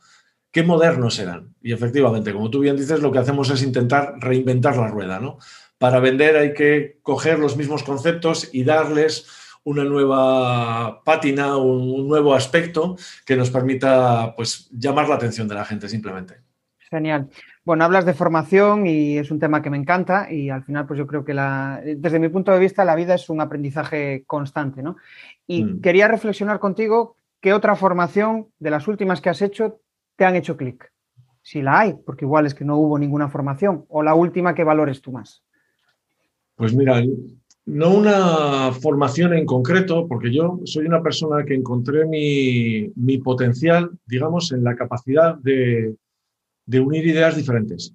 qué 0.51 0.63
modernos 0.63 1.19
eran. 1.19 1.53
Y 1.61 1.71
efectivamente, 1.71 2.33
como 2.33 2.49
tú 2.49 2.61
bien 2.61 2.75
dices, 2.75 3.01
lo 3.01 3.11
que 3.11 3.19
hacemos 3.19 3.51
es 3.51 3.61
intentar 3.61 4.15
reinventar 4.19 4.75
la 4.75 4.87
rueda, 4.87 5.19
¿no? 5.19 5.37
Para 5.77 5.99
vender 5.99 6.35
hay 6.35 6.55
que 6.55 6.97
coger 7.03 7.37
los 7.37 7.55
mismos 7.55 7.83
conceptos 7.83 8.49
y 8.53 8.63
darles 8.63 9.27
una 9.63 9.83
nueva 9.83 11.03
pátina, 11.03 11.57
un, 11.57 12.07
nuevo 12.07 12.33
aspecto 12.33 12.97
que 13.23 13.35
nos 13.35 13.51
permita 13.51 14.33
pues, 14.35 14.67
llamar 14.71 15.07
la 15.09 15.15
atención 15.15 15.47
de 15.47 15.55
la 15.55 15.65
gente 15.65 15.87
simplemente. 15.87 16.37
Genial. 16.89 17.29
Bueno, 17.65 17.85
hablas 17.85 18.05
de 18.05 18.13
formación 18.13 18.85
y 18.87 19.17
es 19.17 19.31
un 19.31 19.39
tema 19.39 19.61
que 19.61 19.69
me 19.69 19.77
encanta 19.77 20.31
y 20.31 20.49
al 20.49 20.63
final 20.63 20.85
pues 20.85 20.97
yo 20.97 21.07
creo 21.07 21.23
que 21.23 21.33
la, 21.33 21.81
desde 21.83 22.19
mi 22.19 22.27
punto 22.27 22.51
de 22.51 22.59
vista 22.59 22.83
la 22.83 22.95
vida 22.95 23.15
es 23.15 23.29
un 23.29 23.39
aprendizaje 23.39 24.23
constante, 24.27 24.83
¿no? 24.83 24.97
Y 25.47 25.63
mm. 25.63 25.81
quería 25.81 26.09
reflexionar 26.09 26.59
contigo 26.59 27.15
qué 27.39 27.53
otra 27.53 27.75
formación 27.77 28.47
de 28.59 28.69
las 28.69 28.87
últimas 28.89 29.21
que 29.21 29.29
has 29.29 29.41
hecho 29.41 29.79
te 30.17 30.25
han 30.25 30.35
hecho 30.35 30.57
clic. 30.57 30.91
Si 31.41 31.61
la 31.61 31.79
hay, 31.79 31.93
porque 32.05 32.25
igual 32.25 32.45
es 32.45 32.53
que 32.53 32.65
no 32.65 32.77
hubo 32.77 32.99
ninguna 32.99 33.29
formación 33.29 33.85
o 33.87 34.03
la 34.03 34.13
última 34.13 34.53
que 34.53 34.65
valores 34.65 35.01
tú 35.01 35.13
más. 35.13 35.43
Pues 36.55 36.75
mira, 36.75 37.01
no 37.65 37.93
una 37.95 38.71
formación 38.73 39.33
en 39.33 39.45
concreto, 39.45 40.05
porque 40.07 40.33
yo 40.33 40.59
soy 40.65 40.85
una 40.85 41.01
persona 41.01 41.45
que 41.45 41.55
encontré 41.55 42.05
mi, 42.05 42.91
mi 42.95 43.17
potencial, 43.19 43.89
digamos, 44.05 44.51
en 44.51 44.63
la 44.63 44.75
capacidad 44.75 45.35
de 45.35 45.95
de 46.65 46.79
unir 46.79 47.05
ideas 47.05 47.35
diferentes. 47.35 47.93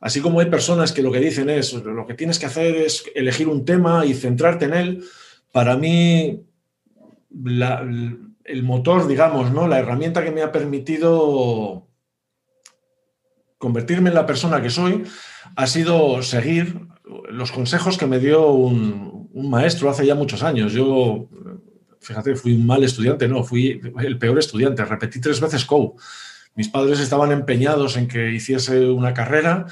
Así 0.00 0.20
como 0.20 0.40
hay 0.40 0.46
personas 0.46 0.92
que 0.92 1.02
lo 1.02 1.12
que 1.12 1.20
dicen 1.20 1.48
es, 1.48 1.72
lo 1.72 2.06
que 2.06 2.14
tienes 2.14 2.38
que 2.38 2.46
hacer 2.46 2.74
es 2.74 3.04
elegir 3.14 3.46
un 3.46 3.64
tema 3.64 4.04
y 4.04 4.14
centrarte 4.14 4.64
en 4.64 4.74
él, 4.74 5.04
para 5.52 5.76
mí 5.76 6.44
el 7.30 8.62
motor, 8.64 9.06
digamos, 9.06 9.52
¿no? 9.52 9.68
la 9.68 9.78
herramienta 9.78 10.24
que 10.24 10.32
me 10.32 10.42
ha 10.42 10.50
permitido 10.50 11.86
convertirme 13.58 14.08
en 14.08 14.16
la 14.16 14.26
persona 14.26 14.60
que 14.60 14.70
soy 14.70 15.04
ha 15.54 15.66
sido 15.68 16.20
seguir 16.22 16.80
los 17.30 17.52
consejos 17.52 17.96
que 17.96 18.06
me 18.06 18.18
dio 18.18 18.50
un, 18.50 19.30
un 19.32 19.50
maestro 19.50 19.88
hace 19.88 20.04
ya 20.04 20.16
muchos 20.16 20.42
años. 20.42 20.72
Yo, 20.72 21.28
fíjate, 22.00 22.34
fui 22.34 22.54
un 22.54 22.66
mal 22.66 22.82
estudiante, 22.82 23.28
no, 23.28 23.44
fui 23.44 23.80
el 24.00 24.18
peor 24.18 24.38
estudiante, 24.40 24.84
repetí 24.84 25.20
tres 25.20 25.40
veces 25.40 25.64
COU 25.64 25.94
mis 26.54 26.68
padres 26.68 27.00
estaban 27.00 27.32
empeñados 27.32 27.96
en 27.96 28.08
que 28.08 28.30
hiciese 28.30 28.86
una 28.86 29.14
carrera 29.14 29.66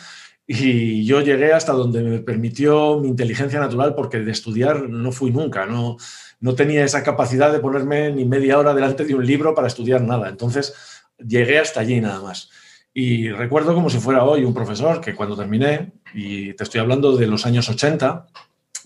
y 0.46 1.04
yo 1.04 1.20
llegué 1.20 1.52
hasta 1.52 1.72
donde 1.72 2.02
me 2.02 2.18
permitió 2.18 2.99
mi 2.99 3.08
inteligencia 3.08 3.60
natural 3.60 3.94
porque 3.94 4.18
de 4.18 4.32
estudiar 4.32 4.88
no 4.88 5.12
fui 5.12 5.30
nunca, 5.30 5.66
no, 5.66 5.96
no 6.40 6.54
tenía 6.54 6.84
esa 6.84 7.02
capacidad 7.02 7.52
de 7.52 7.60
ponerme 7.60 8.10
ni 8.10 8.25
media 8.25 8.58
hora 8.58 8.75
delante 8.75 9.04
de 9.04 9.14
un 9.14 9.25
libro 9.25 9.54
para 9.54 9.68
estudiar 9.68 10.02
nada. 10.02 10.28
Entonces 10.28 10.75
llegué 11.18 11.58
hasta 11.58 11.80
allí 11.80 12.00
nada 12.00 12.20
más. 12.20 12.50
Y 12.92 13.30
recuerdo 13.30 13.75
como 13.75 13.90
si 13.90 13.99
fuera 13.99 14.25
hoy 14.25 14.42
un 14.42 14.54
profesor 14.54 15.00
que 15.00 15.14
cuando 15.14 15.37
terminé, 15.37 15.92
y 16.14 16.54
te 16.54 16.64
estoy 16.64 16.80
hablando 16.80 17.16
de 17.16 17.28
los 17.28 17.46
años 17.46 17.68
80, 17.68 18.26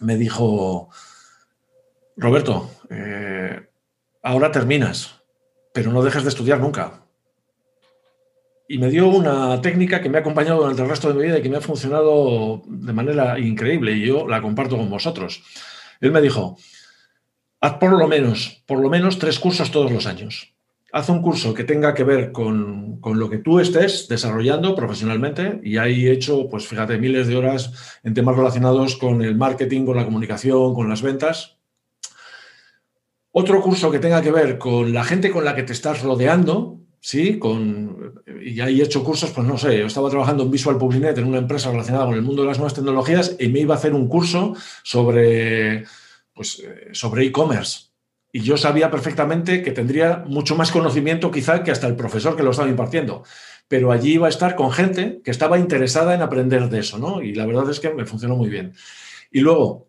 me 0.00 0.18
dijo, 0.18 0.90
Roberto, 2.16 2.70
eh, 2.90 3.68
ahora 4.22 4.52
terminas, 4.52 5.22
pero 5.72 5.90
no 5.92 6.02
dejes 6.02 6.24
de 6.24 6.28
estudiar 6.28 6.60
nunca 6.60 7.03
y 8.66 8.78
me 8.78 8.88
dio 8.88 9.08
una 9.08 9.60
técnica 9.60 10.00
que 10.00 10.08
me 10.08 10.18
ha 10.18 10.20
acompañado 10.20 10.60
durante 10.60 10.82
el 10.82 10.88
resto 10.88 11.08
de 11.08 11.14
mi 11.14 11.26
vida 11.26 11.38
y 11.38 11.42
que 11.42 11.50
me 11.50 11.58
ha 11.58 11.60
funcionado 11.60 12.62
de 12.66 12.92
manera 12.92 13.38
increíble 13.38 13.92
y 13.92 14.06
yo 14.06 14.26
la 14.26 14.40
comparto 14.40 14.76
con 14.76 14.88
vosotros. 14.88 15.42
Él 16.00 16.12
me 16.12 16.22
dijo, 16.22 16.56
haz 17.60 17.74
por 17.74 17.92
lo 17.92 18.08
menos, 18.08 18.62
por 18.66 18.80
lo 18.80 18.88
menos 18.88 19.18
tres 19.18 19.38
cursos 19.38 19.70
todos 19.70 19.92
los 19.92 20.06
años. 20.06 20.54
haz 20.92 21.08
un 21.08 21.22
curso 21.22 21.52
que 21.54 21.64
tenga 21.64 21.92
que 21.92 22.04
ver 22.04 22.30
con, 22.30 23.00
lo 23.02 23.28
que 23.28 23.38
tú 23.38 23.60
estés 23.60 24.08
desarrollando 24.08 24.74
profesionalmente 24.74 25.60
y 25.62 25.76
ahí 25.76 26.06
he 26.06 26.12
hecho, 26.12 26.48
pues 26.48 26.66
fíjate, 26.66 26.98
miles 26.98 27.26
de 27.26 27.36
horas 27.36 27.98
en 28.02 28.14
temas 28.14 28.36
relacionados 28.36 28.96
con 28.96 29.20
el 29.20 29.36
marketing, 29.36 29.84
con 29.84 29.96
la 29.96 30.04
comunicación, 30.04 30.72
con 30.72 30.88
las 30.88 31.02
ventas. 31.02 31.58
Otro 33.32 33.60
curso 33.60 33.90
que 33.90 33.98
tenga 33.98 34.22
que 34.22 34.30
ver 34.30 34.58
con 34.58 34.92
la 34.92 35.04
gente 35.04 35.30
con 35.30 35.44
la 35.44 35.54
que 35.54 35.64
te 35.64 35.72
estás 35.72 36.02
rodeando, 36.02 36.83
¿sí? 37.04 37.38
Con, 37.38 38.14
y 38.42 38.58
ahí 38.60 38.80
he 38.80 38.84
hecho 38.84 39.04
cursos, 39.04 39.30
pues 39.30 39.46
no 39.46 39.58
sé, 39.58 39.78
yo 39.78 39.86
estaba 39.86 40.08
trabajando 40.08 40.42
en 40.42 40.50
Visual 40.50 40.78
Publinet 40.78 41.18
en 41.18 41.26
una 41.26 41.36
empresa 41.36 41.70
relacionada 41.70 42.06
con 42.06 42.14
el 42.14 42.22
mundo 42.22 42.40
de 42.40 42.48
las 42.48 42.56
nuevas 42.56 42.72
tecnologías 42.72 43.36
y 43.38 43.48
me 43.48 43.60
iba 43.60 43.74
a 43.74 43.76
hacer 43.76 43.92
un 43.92 44.08
curso 44.08 44.54
sobre, 44.82 45.84
pues, 46.32 46.60
eh, 46.60 46.88
sobre 46.92 47.26
e-commerce 47.26 47.88
y 48.32 48.40
yo 48.40 48.56
sabía 48.56 48.90
perfectamente 48.90 49.62
que 49.62 49.72
tendría 49.72 50.24
mucho 50.26 50.56
más 50.56 50.72
conocimiento 50.72 51.30
quizá 51.30 51.62
que 51.62 51.70
hasta 51.70 51.86
el 51.86 51.94
profesor 51.94 52.36
que 52.36 52.42
lo 52.42 52.52
estaba 52.52 52.70
impartiendo. 52.70 53.22
Pero 53.68 53.92
allí 53.92 54.14
iba 54.14 54.26
a 54.26 54.30
estar 54.30 54.56
con 54.56 54.72
gente 54.72 55.20
que 55.22 55.30
estaba 55.30 55.58
interesada 55.58 56.14
en 56.14 56.22
aprender 56.22 56.70
de 56.70 56.80
eso, 56.80 56.98
¿no? 56.98 57.20
Y 57.20 57.34
la 57.34 57.44
verdad 57.44 57.68
es 57.68 57.80
que 57.80 57.92
me 57.92 58.06
funcionó 58.06 58.34
muy 58.34 58.48
bien. 58.48 58.72
Y 59.30 59.40
luego, 59.40 59.88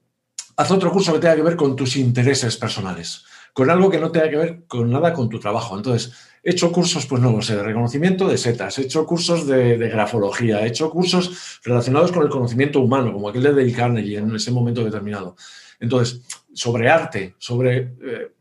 haz 0.57 0.69
otro 0.69 0.91
curso 0.91 1.13
que 1.13 1.19
tenga 1.19 1.35
que 1.37 1.43
ver 1.43 1.55
con 1.55 1.77
tus 1.77 1.95
intereses 1.95 2.57
personales, 2.57 3.23
con 3.55 3.69
algo 3.69 3.89
que 3.89 3.99
no 3.99 4.11
tenga 4.11 4.29
que 4.29 4.35
ver 4.35 4.63
con 4.67 4.91
nada 4.91 5.13
con 5.13 5.29
tu 5.29 5.39
trabajo. 5.39 5.77
Entonces, 5.77 6.11
he 6.43 6.51
hecho 6.51 6.73
cursos, 6.73 7.05
pues 7.05 7.21
no 7.21 7.31
lo 7.31 7.41
sé, 7.41 7.55
de 7.55 7.63
reconocimiento 7.63 8.27
de 8.27 8.37
setas, 8.37 8.77
he 8.77 8.81
hecho 8.81 9.05
cursos 9.05 9.47
de, 9.47 9.77
grafología, 9.77 10.61
he 10.61 10.67
hecho 10.67 10.89
cursos 10.89 11.61
relacionados 11.63 12.11
con 12.11 12.23
el 12.23 12.29
conocimiento 12.29 12.81
humano, 12.81 13.13
como 13.13 13.29
aquel 13.29 13.43
de 13.43 13.53
Dale 13.53 13.71
Carnegie 13.71 14.17
en 14.17 14.35
ese 14.35 14.51
momento 14.51 14.83
determinado. 14.83 15.37
Entonces, 15.79 16.21
sobre 16.53 16.89
arte, 16.89 17.35
sobre 17.39 17.95
eh, 18.03 18.31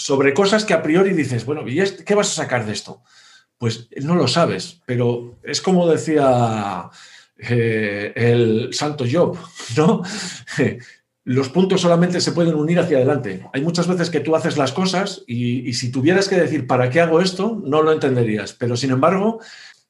sobre 0.00 0.32
cosas 0.32 0.64
que 0.64 0.72
a 0.72 0.82
priori 0.82 1.12
dices, 1.12 1.44
bueno, 1.44 1.66
¿y 1.66 1.82
qué 2.04 2.14
vas 2.14 2.30
a 2.30 2.42
sacar 2.42 2.64
de 2.64 2.72
esto? 2.72 3.02
Pues 3.58 3.88
no 3.96 4.14
lo 4.14 4.28
sabes, 4.28 4.80
pero 4.86 5.38
es 5.42 5.60
como 5.60 5.88
decía 5.88 6.88
eh, 7.36 8.12
el 8.14 8.72
santo 8.72 9.04
Job, 9.10 9.36
¿no? 9.76 10.02
Los 11.24 11.50
puntos 11.50 11.82
solamente 11.82 12.20
se 12.20 12.32
pueden 12.32 12.54
unir 12.54 12.78
hacia 12.80 12.96
adelante. 12.96 13.46
Hay 13.52 13.62
muchas 13.62 13.86
veces 13.86 14.10
que 14.10 14.20
tú 14.20 14.34
haces 14.34 14.56
las 14.56 14.72
cosas 14.72 15.22
y, 15.26 15.72
si 15.74 15.92
tuvieras 15.92 16.28
que 16.28 16.40
decir, 16.40 16.66
¿para 16.66 16.88
qué 16.90 17.00
hago 17.00 17.20
esto? 17.20 17.60
No 17.64 17.82
lo 17.82 17.92
entenderías. 17.92 18.54
Pero 18.54 18.76
sin 18.76 18.90
embargo, 18.90 19.40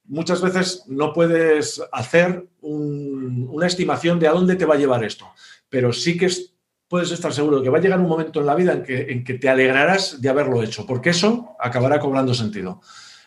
muchas 0.05 0.41
veces 0.43 0.85
no 0.89 1.13
puedes 1.13 1.81
hacer 1.93 2.47
una 2.61 3.67
estimación 3.67 4.19
de 4.19 4.29
a 4.29 4.33
dónde 4.33 4.57
te 4.57 4.65
va 4.65 4.75
a 4.75 4.79
llevar 4.79 5.05
esto. 5.05 5.27
Pero 5.69 5.93
sí 5.93 6.19
que 6.19 6.27
es 6.27 6.51
puedes 6.91 7.13
estar 7.13 7.33
seguro 7.33 7.59
de 7.59 7.63
que 7.63 7.71
va 7.71 7.79
a 7.79 7.81
llegar 7.81 8.01
un 8.01 8.09
momento 8.09 8.41
en 8.41 8.47
la 8.47 8.57
vida 8.57 8.83
en 8.85 9.23
que 9.23 9.35
te 9.35 9.49
alegrarás 9.49 10.21
de 10.21 10.29
haberlo 10.29 10.61
hecho, 10.61 10.87
porque 10.87 11.11
eso 11.11 11.55
acabará 11.61 12.01
cobrando 12.01 12.35
sentido. 12.35 12.81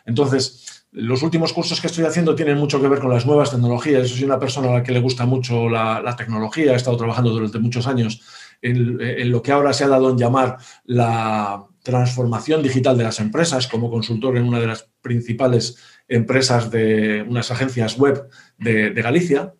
Entonces, 0.04 0.73
los 0.94 1.24
últimos 1.24 1.52
cursos 1.52 1.80
que 1.80 1.88
estoy 1.88 2.04
haciendo 2.04 2.36
tienen 2.36 2.56
mucho 2.56 2.80
que 2.80 2.86
ver 2.86 3.00
con 3.00 3.10
las 3.10 3.26
nuevas 3.26 3.50
tecnologías. 3.50 4.08
Soy 4.08 4.22
una 4.22 4.38
persona 4.38 4.70
a 4.70 4.74
la 4.74 4.82
que 4.84 4.92
le 4.92 5.00
gusta 5.00 5.26
mucho 5.26 5.68
la, 5.68 6.14
tecnología, 6.16 6.72
he 6.72 6.76
estado 6.76 6.96
trabajando 6.96 7.30
durante 7.30 7.58
muchos 7.58 7.88
años 7.88 8.22
en, 8.62 9.00
en, 9.00 9.30
lo 9.32 9.42
que 9.42 9.50
ahora 9.50 9.72
se 9.72 9.82
ha 9.82 9.88
dado 9.88 10.10
en 10.10 10.18
llamar 10.18 10.56
la 10.84 11.66
transformación 11.82 12.62
digital 12.62 12.96
de 12.96 13.04
las 13.04 13.18
empresas, 13.18 13.66
como 13.66 13.90
consultor 13.90 14.36
en 14.36 14.44
una 14.44 14.60
de 14.60 14.68
las 14.68 14.88
principales 15.00 15.76
empresas 16.06 16.70
de 16.70 17.26
unas 17.28 17.50
agencias 17.50 17.98
web 17.98 18.28
de, 18.56 18.90
de 18.90 19.02
Galicia. 19.02 19.52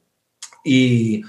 Y 0.65 1.23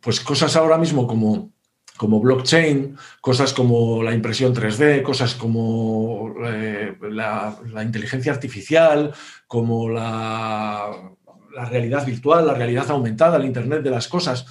pues 0.00 0.20
cosas 0.20 0.56
ahora 0.56 0.78
mismo 0.78 1.06
como 1.06 1.52
como 1.98 2.20
blockchain, 2.20 2.96
cosas 3.20 3.52
como 3.52 4.02
la 4.02 4.14
impresión 4.14 4.54
3D, 4.54 5.02
cosas 5.02 5.34
como 5.34 6.32
eh, 6.46 6.96
la, 7.10 7.58
inteligencia 7.82 8.32
artificial, 8.32 9.12
como 9.46 9.90
la, 9.90 11.12
realidad 11.68 12.06
virtual, 12.06 12.46
la 12.46 12.54
realidad 12.54 12.90
aumentada, 12.90 13.36
el 13.36 13.44
Internet 13.44 13.82
de 13.82 13.90
las 13.90 14.06
cosas. 14.06 14.46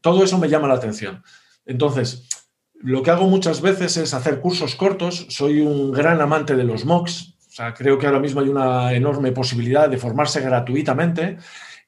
Todo 0.00 0.24
eso 0.24 0.38
me 0.38 0.48
llama 0.48 0.66
la 0.66 0.74
atención. 0.74 1.22
Entonces, 1.66 2.26
lo 2.72 3.02
que 3.02 3.10
hago 3.10 3.28
muchas 3.28 3.60
veces 3.60 3.98
es 3.98 4.14
hacer 4.14 4.40
cursos 4.40 4.74
cortos. 4.74 5.26
Soy 5.28 5.60
un 5.60 5.92
gran 5.92 6.20
amante 6.20 6.56
de 6.56 6.64
los 6.64 6.86
MOOCs. 6.86 7.36
O 7.46 7.50
sea, 7.50 7.74
creo 7.74 7.98
que 7.98 8.06
ahora 8.06 8.20
mismo 8.20 8.40
hay 8.40 8.48
una 8.48 8.94
enorme 8.94 9.32
posibilidad 9.32 9.88
de 9.88 9.98
formarse 9.98 10.40
gratuitamente 10.40 11.36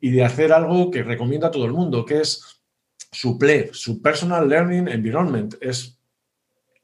y 0.00 0.10
de 0.10 0.22
hacer 0.22 0.52
algo 0.52 0.90
que 0.90 1.02
recomienda 1.02 1.48
a 1.48 1.50
todo 1.50 1.64
el 1.64 1.72
mundo, 1.72 2.04
que 2.04 2.20
es 2.20 2.55
su 3.16 3.38
PLE, 3.38 3.70
su 3.72 4.02
Personal 4.02 4.46
Learning 4.46 4.88
Environment, 4.88 5.54
es 5.62 5.98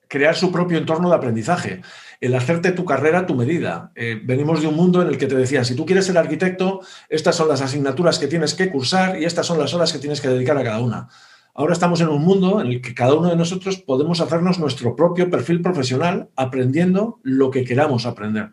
crear 0.08 0.34
su 0.34 0.50
propio 0.50 0.78
entorno 0.78 1.10
de 1.10 1.16
aprendizaje, 1.16 1.82
el 2.22 2.34
hacerte 2.34 2.72
tu 2.72 2.86
carrera 2.86 3.20
a 3.20 3.26
tu 3.26 3.34
medida. 3.34 3.92
Eh, 3.94 4.18
venimos 4.24 4.62
de 4.62 4.66
un 4.66 4.74
mundo 4.74 5.02
en 5.02 5.08
el 5.08 5.18
que 5.18 5.26
te 5.26 5.34
decían, 5.34 5.66
si 5.66 5.74
tú 5.74 5.84
quieres 5.84 6.06
ser 6.06 6.16
arquitecto, 6.16 6.80
estas 7.10 7.36
son 7.36 7.48
las 7.48 7.60
asignaturas 7.60 8.18
que 8.18 8.28
tienes 8.28 8.54
que 8.54 8.70
cursar 8.70 9.20
y 9.20 9.26
estas 9.26 9.46
son 9.46 9.58
las 9.58 9.74
horas 9.74 9.92
que 9.92 9.98
tienes 9.98 10.22
que 10.22 10.28
dedicar 10.28 10.56
a 10.56 10.64
cada 10.64 10.80
una. 10.80 11.08
Ahora 11.52 11.74
estamos 11.74 12.00
en 12.00 12.08
un 12.08 12.22
mundo 12.22 12.62
en 12.62 12.68
el 12.68 12.80
que 12.80 12.94
cada 12.94 13.12
uno 13.12 13.28
de 13.28 13.36
nosotros 13.36 13.76
podemos 13.76 14.22
hacernos 14.22 14.58
nuestro 14.58 14.96
propio 14.96 15.28
perfil 15.28 15.60
profesional 15.60 16.30
aprendiendo 16.34 17.20
lo 17.22 17.50
que 17.50 17.64
queramos 17.64 18.06
aprender. 18.06 18.52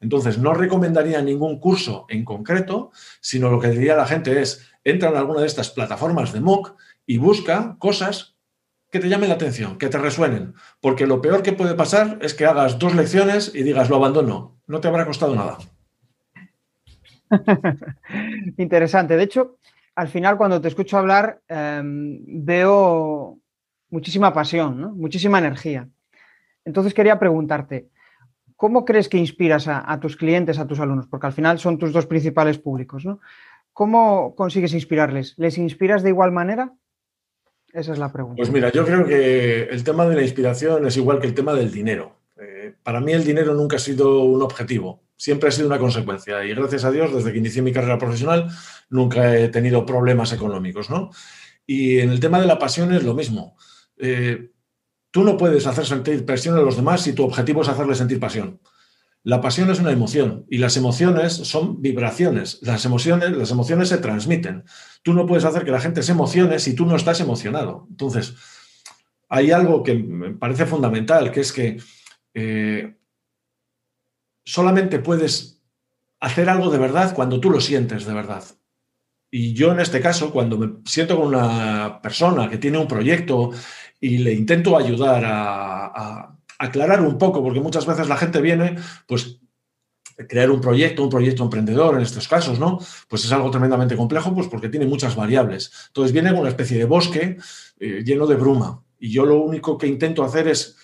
Entonces, 0.00 0.38
no 0.38 0.54
recomendaría 0.54 1.20
ningún 1.22 1.58
curso 1.58 2.06
en 2.08 2.24
concreto, 2.24 2.92
sino 3.20 3.50
lo 3.50 3.58
que 3.58 3.70
diría 3.70 3.96
la 3.96 4.06
gente 4.06 4.40
es, 4.40 4.68
entra 4.84 5.08
en 5.08 5.16
alguna 5.16 5.40
de 5.40 5.48
estas 5.48 5.70
plataformas 5.70 6.32
de 6.32 6.40
MOOC 6.40 6.76
y 7.06 7.18
busca 7.18 7.76
cosas 7.78 8.36
que 8.90 9.00
te 9.00 9.08
llamen 9.08 9.28
la 9.28 9.34
atención, 9.36 9.78
que 9.78 9.88
te 9.88 9.98
resuenen, 9.98 10.54
porque 10.80 11.06
lo 11.06 11.20
peor 11.20 11.42
que 11.42 11.52
puede 11.52 11.74
pasar 11.74 12.18
es 12.22 12.34
que 12.34 12.46
hagas 12.46 12.78
dos 12.78 12.94
lecciones 12.94 13.52
y 13.54 13.62
digas 13.62 13.90
lo 13.90 13.96
abandono, 13.96 14.58
no 14.66 14.80
te 14.80 14.88
habrá 14.88 15.06
costado 15.06 15.34
nada. 15.34 15.58
Interesante. 18.58 19.16
De 19.16 19.22
hecho, 19.24 19.58
al 19.94 20.08
final 20.08 20.36
cuando 20.36 20.60
te 20.60 20.68
escucho 20.68 20.98
hablar 20.98 21.40
em, 21.48 22.20
veo 22.26 23.38
muchísima 23.90 24.32
pasión, 24.32 24.96
muchísima 24.98 25.38
energía. 25.38 25.88
Entonces 26.64 26.94
quería 26.94 27.18
preguntarte, 27.18 27.88
¿cómo 28.56 28.84
crees 28.84 29.08
que 29.08 29.18
inspiras 29.18 29.68
a, 29.68 29.90
a, 29.90 30.00
tus 30.00 30.16
clientes, 30.16 30.58
a 30.58 30.66
tus 30.66 30.80
alumnos? 30.80 31.06
Porque 31.06 31.26
al 31.26 31.32
final 31.32 31.58
son 31.58 31.78
tus 31.78 31.92
dos 31.92 32.06
principales 32.06 32.58
públicos, 32.58 33.04
¿no? 33.04 33.20
¿Cómo 33.72 34.34
consigues 34.34 34.72
inspirarles? 34.72 35.34
¿Les 35.36 35.58
inspiras 35.58 36.02
de 36.02 36.08
igual 36.08 36.32
manera? 36.32 36.72
Esa 37.72 37.92
es 37.92 37.98
la 37.98 38.12
pregunta. 38.12 38.36
Pues 38.36 38.50
mira, 38.50 38.70
yo 38.72 38.84
creo 38.84 39.04
que 39.06 39.64
el 39.64 39.84
tema 39.84 40.06
de 40.06 40.16
la 40.16 40.22
inspiración 40.22 40.86
es 40.86 40.96
igual 40.96 41.20
que 41.20 41.26
el 41.26 41.34
tema 41.34 41.54
del 41.54 41.70
dinero. 41.70 42.20
Eh, 42.40 42.74
para 42.82 43.00
mí 43.00 43.12
el 43.12 43.24
dinero 43.24 43.54
nunca 43.54 43.76
ha 43.76 43.80
sido 43.80 44.22
un 44.22 44.42
objetivo, 44.42 45.02
siempre 45.16 45.48
ha 45.48 45.52
sido 45.52 45.66
una 45.66 45.78
consecuencia. 45.78 46.44
Y 46.44 46.54
gracias 46.54 46.84
a 46.84 46.90
Dios, 46.90 47.14
desde 47.14 47.32
que 47.32 47.38
inicié 47.38 47.62
mi 47.62 47.72
carrera 47.72 47.98
profesional, 47.98 48.48
nunca 48.88 49.36
he 49.36 49.48
tenido 49.48 49.84
problemas 49.84 50.32
económicos. 50.32 50.90
¿no? 50.90 51.10
Y 51.66 51.98
en 51.98 52.10
el 52.10 52.20
tema 52.20 52.40
de 52.40 52.46
la 52.46 52.58
pasión 52.58 52.92
es 52.92 53.02
lo 53.02 53.14
mismo. 53.14 53.56
Eh, 53.98 54.50
tú 55.10 55.24
no 55.24 55.36
puedes 55.36 55.66
hacer 55.66 55.86
sentir 55.86 56.24
presión 56.24 56.56
a 56.56 56.62
los 56.62 56.76
demás 56.76 57.02
si 57.02 57.12
tu 57.12 57.24
objetivo 57.24 57.62
es 57.62 57.68
hacerles 57.68 57.98
sentir 57.98 58.20
pasión. 58.20 58.60
La 59.26 59.40
pasión 59.40 59.68
es 59.72 59.80
una 59.80 59.90
emoción 59.90 60.46
y 60.48 60.58
las 60.58 60.76
emociones 60.76 61.32
son 61.32 61.82
vibraciones. 61.82 62.60
Las 62.62 62.84
emociones, 62.84 63.32
las 63.32 63.50
emociones 63.50 63.88
se 63.88 63.98
transmiten. 63.98 64.62
Tú 65.02 65.14
no 65.14 65.26
puedes 65.26 65.44
hacer 65.44 65.64
que 65.64 65.72
la 65.72 65.80
gente 65.80 66.04
se 66.04 66.12
emocione 66.12 66.60
si 66.60 66.76
tú 66.76 66.86
no 66.86 66.94
estás 66.94 67.18
emocionado. 67.18 67.88
Entonces, 67.90 68.36
hay 69.28 69.50
algo 69.50 69.82
que 69.82 69.94
me 69.94 70.30
parece 70.34 70.64
fundamental, 70.64 71.32
que 71.32 71.40
es 71.40 71.52
que 71.52 71.76
eh, 72.34 72.94
solamente 74.44 75.00
puedes 75.00 75.60
hacer 76.20 76.48
algo 76.48 76.70
de 76.70 76.78
verdad 76.78 77.12
cuando 77.12 77.40
tú 77.40 77.50
lo 77.50 77.60
sientes 77.60 78.06
de 78.06 78.14
verdad. 78.14 78.44
Y 79.28 79.54
yo 79.54 79.72
en 79.72 79.80
este 79.80 80.00
caso, 80.00 80.30
cuando 80.30 80.56
me 80.56 80.74
siento 80.84 81.16
con 81.16 81.26
una 81.26 82.00
persona 82.00 82.48
que 82.48 82.58
tiene 82.58 82.78
un 82.78 82.86
proyecto 82.86 83.50
y 84.00 84.18
le 84.18 84.34
intento 84.34 84.78
ayudar 84.78 85.24
a 85.26 86.35
aclarar 86.58 87.00
un 87.00 87.18
poco, 87.18 87.42
porque 87.42 87.60
muchas 87.60 87.86
veces 87.86 88.08
la 88.08 88.16
gente 88.16 88.40
viene, 88.40 88.76
pues 89.06 89.40
crear 90.28 90.50
un 90.50 90.60
proyecto, 90.60 91.02
un 91.02 91.10
proyecto 91.10 91.42
emprendedor 91.42 91.96
en 91.96 92.02
estos 92.02 92.26
casos, 92.26 92.58
¿no? 92.58 92.78
Pues 93.08 93.24
es 93.24 93.32
algo 93.32 93.50
tremendamente 93.50 93.96
complejo, 93.96 94.34
pues 94.34 94.48
porque 94.48 94.68
tiene 94.68 94.86
muchas 94.86 95.14
variables. 95.14 95.70
Entonces 95.88 96.12
viene 96.12 96.32
una 96.32 96.48
especie 96.48 96.78
de 96.78 96.86
bosque 96.86 97.36
eh, 97.78 98.02
lleno 98.04 98.26
de 98.26 98.36
bruma. 98.36 98.82
Y 98.98 99.10
yo 99.10 99.26
lo 99.26 99.36
único 99.42 99.76
que 99.76 99.86
intento 99.86 100.24
hacer 100.24 100.48
es 100.48 100.76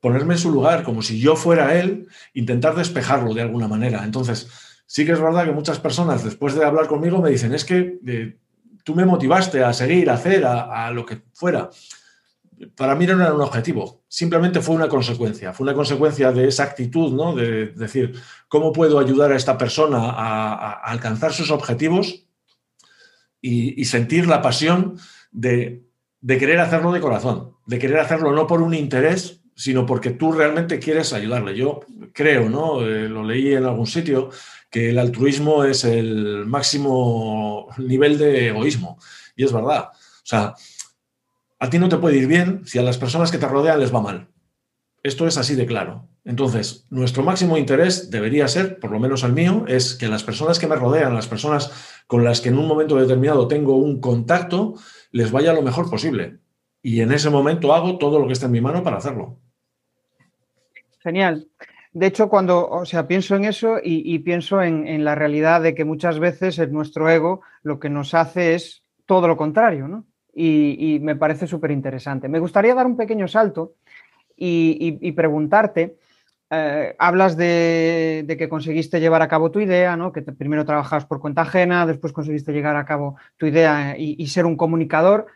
ponerme 0.00 0.34
en 0.34 0.40
su 0.40 0.50
lugar, 0.50 0.82
como 0.82 1.02
si 1.02 1.20
yo 1.20 1.36
fuera 1.36 1.78
él, 1.78 2.08
intentar 2.32 2.74
despejarlo 2.74 3.34
de 3.34 3.42
alguna 3.42 3.68
manera. 3.68 4.02
Entonces, 4.02 4.48
sí 4.86 5.04
que 5.04 5.12
es 5.12 5.20
verdad 5.20 5.44
que 5.44 5.52
muchas 5.52 5.78
personas, 5.78 6.24
después 6.24 6.54
de 6.54 6.64
hablar 6.64 6.86
conmigo, 6.86 7.20
me 7.20 7.28
dicen, 7.28 7.52
es 7.52 7.66
que 7.66 7.98
eh, 8.06 8.38
tú 8.82 8.94
me 8.94 9.04
motivaste 9.04 9.62
a 9.62 9.74
seguir, 9.74 10.08
a 10.08 10.14
hacer, 10.14 10.46
a 10.46 10.90
lo 10.90 11.04
que 11.04 11.20
fuera 11.34 11.68
para 12.76 12.94
mí 12.94 13.06
no 13.06 13.14
era 13.14 13.32
un 13.32 13.40
objetivo, 13.40 14.02
simplemente 14.08 14.60
fue 14.60 14.74
una 14.74 14.88
consecuencia, 14.88 15.52
fue 15.52 15.64
una 15.64 15.74
consecuencia 15.74 16.30
de 16.32 16.48
esa 16.48 16.64
actitud, 16.64 17.12
¿no? 17.12 17.34
De 17.34 17.68
decir, 17.68 18.14
¿cómo 18.48 18.72
puedo 18.72 18.98
ayudar 18.98 19.32
a 19.32 19.36
esta 19.36 19.56
persona 19.56 20.10
a, 20.10 20.72
alcanzar 20.72 21.32
sus 21.32 21.50
objetivos 21.50 22.26
y, 23.40 23.84
sentir 23.86 24.26
la 24.26 24.42
pasión 24.42 24.98
de, 25.30 25.86
querer 26.26 26.60
hacerlo 26.60 26.92
de 26.92 27.00
corazón, 27.00 27.56
de 27.66 27.78
querer 27.78 27.98
hacerlo 27.98 28.32
no 28.32 28.46
por 28.46 28.60
un 28.60 28.74
interés, 28.74 29.40
sino 29.54 29.86
porque 29.86 30.10
tú 30.10 30.32
realmente 30.32 30.78
quieres 30.78 31.12
ayudarle. 31.12 31.56
Yo 31.56 31.80
creo, 32.12 32.48
¿no? 32.48 32.82
Eh, 32.86 33.08
lo 33.08 33.24
leí 33.24 33.54
en 33.54 33.64
algún 33.64 33.86
sitio, 33.86 34.30
que 34.70 34.90
el 34.90 34.98
altruismo 34.98 35.64
es 35.64 35.84
el 35.84 36.46
máximo 36.46 37.68
nivel 37.78 38.18
de 38.18 38.48
egoísmo. 38.48 38.98
Y 39.36 39.44
es 39.44 39.52
verdad. 39.52 39.90
O 39.92 40.26
sea, 40.26 40.54
a 41.60 41.70
ti 41.70 41.78
no 41.78 41.88
te 41.88 41.98
puede 41.98 42.16
ir 42.16 42.26
bien 42.26 42.62
si 42.64 42.78
a 42.78 42.82
las 42.82 42.98
personas 42.98 43.30
que 43.30 43.38
te 43.38 43.46
rodean 43.46 43.78
les 43.78 43.94
va 43.94 44.00
mal. 44.00 44.28
Esto 45.02 45.26
es 45.26 45.38
así 45.38 45.54
de 45.54 45.66
claro. 45.66 46.08
Entonces, 46.24 46.86
nuestro 46.90 47.22
máximo 47.22 47.56
interés 47.56 48.10
debería 48.10 48.48
ser, 48.48 48.78
por 48.78 48.90
lo 48.90 48.98
menos 48.98 49.24
al 49.24 49.32
mío, 49.32 49.64
es 49.68 49.94
que 49.94 50.08
las 50.08 50.24
personas 50.24 50.58
que 50.58 50.66
me 50.66 50.76
rodean, 50.76 51.14
las 51.14 51.26
personas 51.26 52.02
con 52.06 52.24
las 52.24 52.40
que 52.40 52.50
en 52.50 52.58
un 52.58 52.66
momento 52.66 52.96
determinado 52.96 53.48
tengo 53.48 53.76
un 53.76 54.00
contacto, 54.00 54.74
les 55.12 55.30
vaya 55.30 55.52
lo 55.52 55.62
mejor 55.62 55.88
posible. 55.88 56.38
Y 56.82 57.00
en 57.00 57.12
ese 57.12 57.30
momento 57.30 57.74
hago 57.74 57.98
todo 57.98 58.18
lo 58.18 58.26
que 58.26 58.32
esté 58.32 58.46
en 58.46 58.52
mi 58.52 58.60
mano 58.60 58.82
para 58.82 58.96
hacerlo. 58.96 59.38
Genial. 60.98 61.48
De 61.92 62.06
hecho, 62.06 62.28
cuando, 62.28 62.68
o 62.68 62.84
sea, 62.84 63.08
pienso 63.08 63.34
en 63.36 63.44
eso 63.44 63.78
y, 63.82 64.18
pienso 64.20 64.62
en, 64.62 65.04
la 65.04 65.14
realidad 65.14 65.60
de 65.60 65.74
que 65.74 65.84
muchas 65.84 66.18
veces 66.18 66.58
en 66.58 66.72
nuestro 66.72 67.08
ego 67.10 67.40
lo 67.62 67.80
que 67.80 67.90
nos 67.90 68.14
hace 68.14 68.54
es 68.54 68.84
todo 69.06 69.26
lo 69.26 69.36
contrario, 69.36 69.88
¿no? 69.88 70.06
Y, 70.42 70.98
me 71.00 71.16
parece 71.16 71.46
súper 71.46 71.70
interesante. 71.70 72.28
Me 72.28 72.38
gustaría 72.38 72.74
dar 72.74 72.86
un 72.86 72.96
pequeño 72.96 73.28
salto 73.28 73.74
y, 74.36 75.12
preguntarte, 75.12 75.98
eh, 76.48 76.96
hablas 76.98 77.36
de, 77.36 78.24
que 78.38 78.48
conseguiste 78.48 79.00
llevar 79.00 79.20
a 79.20 79.28
cabo 79.28 79.50
tu 79.50 79.60
idea, 79.60 79.96
¿no? 79.96 80.12
que 80.12 80.22
primero 80.22 80.64
trabajabas 80.64 81.04
por 81.04 81.20
cuenta 81.20 81.42
ajena, 81.42 81.84
después 81.84 82.14
conseguiste 82.14 82.52
llegar 82.52 82.76
a 82.76 82.86
cabo 82.86 83.16
tu 83.36 83.46
idea 83.46 83.96
y, 83.98 84.26
ser 84.28 84.46
un 84.46 84.56
comunicador. 84.56 85.26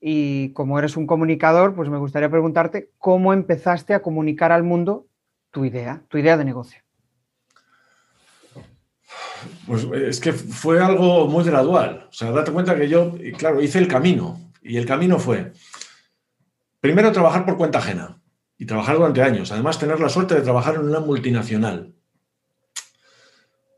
Y 0.00 0.52
como 0.52 0.78
eres 0.78 0.96
un 0.96 1.08
comunicador, 1.08 1.74
pues 1.74 1.88
me 1.88 1.98
gustaría 1.98 2.30
preguntarte 2.30 2.90
cómo 2.98 3.32
empezaste 3.32 3.94
a 3.94 4.02
comunicar 4.02 4.52
al 4.52 4.62
mundo 4.62 5.08
tu 5.50 5.64
idea, 5.64 6.04
tu 6.08 6.18
idea 6.18 6.36
de 6.36 6.44
negocio. 6.44 6.87
Pues 9.66 9.86
es 9.92 10.20
que 10.20 10.32
fue 10.32 10.82
algo 10.82 11.28
muy 11.28 11.44
gradual. 11.44 12.06
O 12.10 12.12
sea, 12.12 12.30
date 12.30 12.52
cuenta 12.52 12.76
que 12.76 12.88
yo, 12.88 13.14
claro, 13.36 13.60
hice 13.60 13.78
el 13.78 13.88
camino. 13.88 14.40
Y 14.62 14.76
el 14.76 14.86
camino 14.86 15.18
fue, 15.18 15.52
primero, 16.80 17.12
trabajar 17.12 17.46
por 17.46 17.56
cuenta 17.56 17.78
ajena 17.78 18.20
y 18.58 18.66
trabajar 18.66 18.96
durante 18.96 19.22
años. 19.22 19.52
Además, 19.52 19.78
tener 19.78 20.00
la 20.00 20.08
suerte 20.08 20.34
de 20.34 20.42
trabajar 20.42 20.74
en 20.74 20.82
una 20.82 21.00
multinacional. 21.00 21.94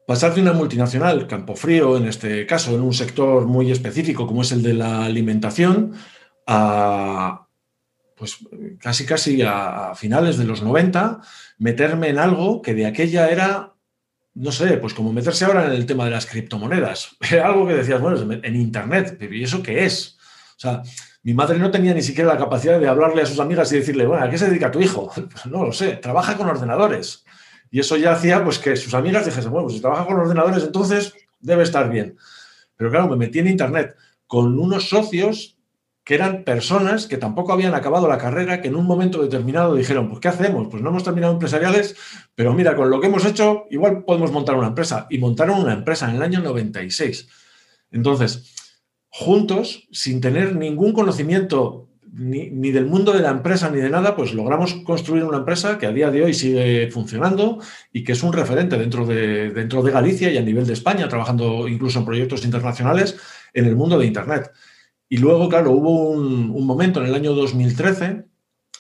Pasar 0.07 0.35
de 0.35 0.41
una 0.41 0.53
multinacional, 0.53 1.29
campo 1.29 1.55
frío, 1.55 1.97
en 1.97 2.07
este 2.07 2.45
caso, 2.45 2.75
en 2.75 2.81
un 2.81 2.93
sector 2.93 3.47
muy 3.47 3.71
específico 3.71 4.27
como 4.27 4.43
es 4.43 4.51
el 4.51 4.63
de 4.63 4.75
la 4.75 5.05
alimentación, 5.05 5.95
a, 6.49 7.47
pues 8.17 8.39
casi 8.81 9.07
casi 9.07 9.43
a, 9.43 9.93
finales 9.95 10.37
de 10.37 10.47
los 10.47 10.63
90, 10.63 11.21
meterme 11.59 12.09
en 12.09 12.19
algo 12.19 12.61
que 12.61 12.75
de 12.75 12.87
aquella 12.87 13.29
era, 13.31 13.70
no 14.35 14.53
sé, 14.53 14.77
pues 14.79 14.95
como 14.95 15.13
meterse 15.13 15.45
ahora 15.45 15.67
en 15.67 15.73
el 15.73 15.87
tema 15.87 16.05
de 16.05 16.13
las 16.13 16.27
criptomonedas. 16.27 17.17
Era 17.31 17.47
algo 17.47 17.67
que 17.67 17.75
decías, 17.75 18.01
bueno, 18.01 18.21
en 18.43 18.57
Internet, 18.57 19.19
¿y 19.21 19.43
eso 19.43 19.63
qué 19.63 19.85
es? 19.85 20.17
O 20.57 20.61
sea, 20.61 20.83
mi 21.23 21.35
madre 21.35 21.59
no 21.59 21.71
tenía 21.71 21.95
ni 21.95 22.03
siquiera 22.03 22.35
la 22.35 22.39
capacidad 22.39 22.79
de 22.79 22.89
hablarle 22.89 23.23
a 23.23 23.27
sus 23.27 23.41
amigas 23.41 23.71
y 23.73 23.77
decirle, 23.77 24.07
bueno, 24.07 24.25
¿a 24.25 24.31
qué 24.31 24.39
se 24.39 24.49
dedica 24.49 24.71
tu 24.71 24.81
hijo? 24.81 25.11
Pues 25.31 25.47
no 25.47 25.65
lo 25.65 25.73
sé, 25.73 25.97
trabaja 25.97 26.37
con 26.37 26.49
ordenadores. 26.49 27.25
Y 27.71 27.81
eso 27.81 27.97
ya 27.97 28.13
hacía 28.13 28.43
pues 28.43 28.59
que 28.59 28.77
sus 28.77 28.95
amigas 28.95 29.25
dijesen, 29.25 29.51
bueno, 29.51 29.67
pues 29.67 29.77
si 29.77 29.81
trabaja 29.81 30.07
con 30.07 30.19
ordenadores, 30.19 30.65
entonces 30.65 31.15
debe 31.39 31.63
estar 31.63 31.89
bien. 31.89 32.17
Pero 32.77 32.91
claro, 32.91 33.09
me 33.09 33.17
metí 33.17 33.39
en 33.39 33.49
Internet 33.49 33.95
con 34.27 34.59
unos 34.59 34.89
socios 34.89 35.57
que 36.05 36.15
eran 36.15 36.45
personas 36.45 37.07
que 37.07 37.19
tampoco 37.19 37.53
habían 37.53 37.75
acabado 37.75 38.09
la 38.09 38.19
carrera, 38.19 38.61
que 38.61 38.69
en 38.69 38.77
un 38.77 38.87
momento 38.87 39.23
determinado 39.23 39.75
dijeron, 39.75 40.09
pues 40.09 40.21
¿qué 40.21 40.29
hacemos? 40.29 40.69
Pues 40.71 40.83
no 40.83 40.91
hemos 40.91 41.05
terminado 41.05 41.33
empresariales, 41.33 41.97
pero 42.35 42.55
mira, 42.55 42.75
con 42.75 42.91
lo 42.91 43.01
que 43.01 43.07
hemos 43.07 43.25
hecho, 43.25 43.65
igual 43.71 44.05
podemos 44.05 44.33
montar 44.33 44.57
una 44.57 44.69
empresa. 44.69 45.07
Y 45.11 45.19
montaron 45.19 45.61
una 45.61 45.73
empresa 45.73 46.09
en 46.09 46.17
el 46.17 46.23
año 46.23 46.41
96. 46.41 47.29
Entonces, 47.91 48.55
juntos, 49.09 49.89
sin 49.93 50.21
tener 50.21 50.57
ningún 50.57 50.93
conocimiento 50.93 51.89
ni, 52.13 52.51
ni, 52.51 52.71
del 52.71 52.87
mundo 52.87 53.13
de 53.13 53.21
la 53.21 53.31
empresa 53.31 53.71
ni 53.71 53.79
de 53.79 53.91
nada, 53.91 54.17
pues 54.17 54.33
logramos 54.35 54.75
construir 54.85 55.23
una 55.25 55.39
empresa 55.39 55.79
que 55.79 55.87
a 55.87 55.93
día 55.93 56.11
de 56.11 56.25
hoy 56.25 56.35
sigue 56.35 56.91
funcionando 56.91 57.59
y 57.93 58.03
que 58.05 58.13
es 58.13 58.23
un 58.23 58.33
referente 58.33 58.77
dentro 58.77 59.07
de, 59.07 59.51
dentro 59.51 59.83
de 59.83 59.93
Galicia 59.93 60.31
y 60.31 60.39
a 60.39 60.43
nivel 60.43 60.67
de 60.67 60.73
España, 60.73 61.09
trabajando 61.09 61.69
incluso 61.69 61.99
en 61.99 62.05
proyectos 62.05 62.45
internacionales 62.45 63.17
en 63.53 63.67
el 63.67 63.77
mundo 63.77 63.99
de 63.99 64.07
Internet. 64.07 64.51
Y 65.13 65.17
luego, 65.17 65.49
claro, 65.49 65.73
hubo 65.73 66.09
un, 66.09 66.65
momento 66.65 67.01
en 67.01 67.07
el 67.09 67.15
año 67.17 67.35
2013 67.35 68.27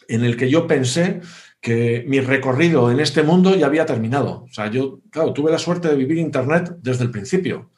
en 0.07 0.25
el 0.25 0.37
que 0.37 0.49
yo 0.49 0.69
pensé 0.69 1.21
que 1.61 2.05
mi 2.07 2.21
recorrido 2.21 2.93
en 2.93 3.01
este 3.01 3.25
mundo 3.25 3.57
ya 3.57 3.67
había 3.67 3.85
terminado. 3.85 4.45
O 4.45 4.53
sea, 4.53 4.71
yo, 4.71 5.01
claro, 5.11 5.33
tuve 5.33 5.51
la 5.51 5.59
suerte 5.59 5.89
de 5.89 5.97
vivir 5.97 6.19
Internet 6.19 6.77
desde 6.83 7.03
el 7.03 7.11
principio. 7.11 7.73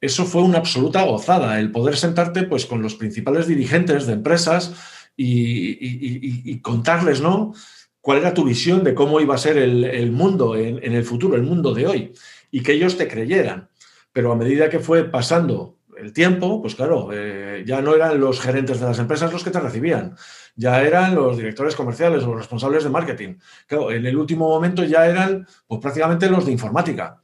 Eso 0.00 0.24
fue 0.24 0.40
una 0.40 0.56
absoluta 0.56 1.04
gozada, 1.04 1.60
el 1.60 1.70
poder 1.72 1.94
sentarte 1.94 2.44
pues, 2.44 2.64
con 2.64 2.80
los 2.80 2.94
principales 2.94 3.46
dirigentes 3.46 4.06
de 4.06 4.14
empresas 4.14 4.72
y, 5.14 6.58
contarles, 6.60 7.20
¿no? 7.20 7.52
cuál 8.00 8.16
era 8.16 8.32
tu 8.32 8.44
visión 8.44 8.82
de 8.82 8.94
cómo 8.94 9.20
iba 9.20 9.34
a 9.34 9.38
ser 9.38 9.58
el, 9.58 10.10
mundo 10.10 10.56
en, 10.56 10.82
en, 10.82 10.94
el 10.94 11.04
futuro, 11.04 11.36
el 11.36 11.42
mundo 11.42 11.74
de 11.74 11.86
hoy, 11.86 12.12
y 12.50 12.62
que 12.62 12.72
ellos 12.72 12.96
te 12.96 13.08
creyeran. 13.08 13.68
Pero 14.14 14.32
a 14.32 14.36
medida 14.36 14.70
que 14.70 14.78
fue 14.78 15.04
pasando 15.04 15.76
el 16.00 16.12
tiempo, 16.12 16.60
pues 16.60 16.74
claro, 16.74 17.10
eh, 17.12 17.62
ya 17.66 17.82
no 17.82 17.94
eran 17.94 18.18
los 18.18 18.40
gerentes 18.40 18.80
de 18.80 18.86
las 18.86 18.98
empresas 18.98 19.32
los 19.32 19.44
que 19.44 19.50
te 19.50 19.60
recibían, 19.60 20.16
ya 20.56 20.82
eran 20.82 21.14
los 21.14 21.36
directores 21.36 21.76
comerciales 21.76 22.22
o 22.24 22.28
los 22.28 22.38
responsables 22.38 22.84
de 22.84 22.90
marketing. 22.90 23.34
Claro, 23.66 23.90
en 23.90 24.06
el 24.06 24.16
último 24.16 24.48
momento 24.48 24.84
ya 24.84 25.06
eran 25.06 25.46
pues, 25.66 25.80
prácticamente 25.80 26.28
los 26.28 26.46
de 26.46 26.52
informática. 26.52 27.20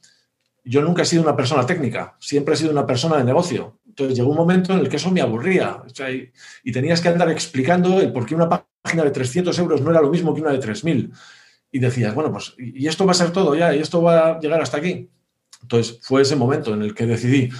Yo 0.64 0.82
nunca 0.82 1.02
he 1.02 1.04
sido 1.04 1.22
una 1.22 1.36
persona 1.36 1.64
técnica, 1.64 2.16
siempre 2.18 2.54
he 2.54 2.56
sido 2.56 2.72
una 2.72 2.86
persona 2.86 3.16
de 3.16 3.24
negocio. 3.24 3.78
Entonces 3.86 4.16
llegó 4.16 4.30
un 4.30 4.36
momento 4.36 4.74
en 4.74 4.80
el 4.80 4.88
que 4.88 4.96
eso 4.96 5.10
me 5.10 5.20
aburría 5.20 5.82
y, 6.62 6.72
tenías 6.72 7.00
que 7.00 7.08
andar 7.08 7.30
explicando 7.30 8.00
el 8.00 8.12
por 8.12 8.26
qué 8.26 8.34
una 8.34 8.48
página 8.48 9.04
de 9.04 9.10
300 9.10 9.58
euros 9.58 9.80
no 9.80 9.90
era 9.90 10.02
lo 10.02 10.10
mismo 10.10 10.34
que 10.34 10.42
una 10.42 10.52
de 10.52 10.60
3.000. 10.60 11.12
Y 11.72 11.78
decías, 11.78 12.14
bueno, 12.14 12.30
pues, 12.30 12.54
¿y 12.58 12.86
esto 12.86 13.06
va 13.06 13.12
a 13.12 13.14
ser 13.14 13.30
todo 13.30 13.54
ya? 13.54 13.74
¿Y 13.74 13.80
esto 13.80 14.02
va 14.02 14.28
a 14.28 14.40
llegar 14.40 14.60
hasta 14.60 14.76
aquí? 14.78 15.08
Entonces 15.62 15.98
fue 16.02 16.22
ese 16.22 16.36
momento 16.36 16.74
en 16.74 16.82
el 16.82 16.94
que 16.94 17.06
decidí, 17.06 17.50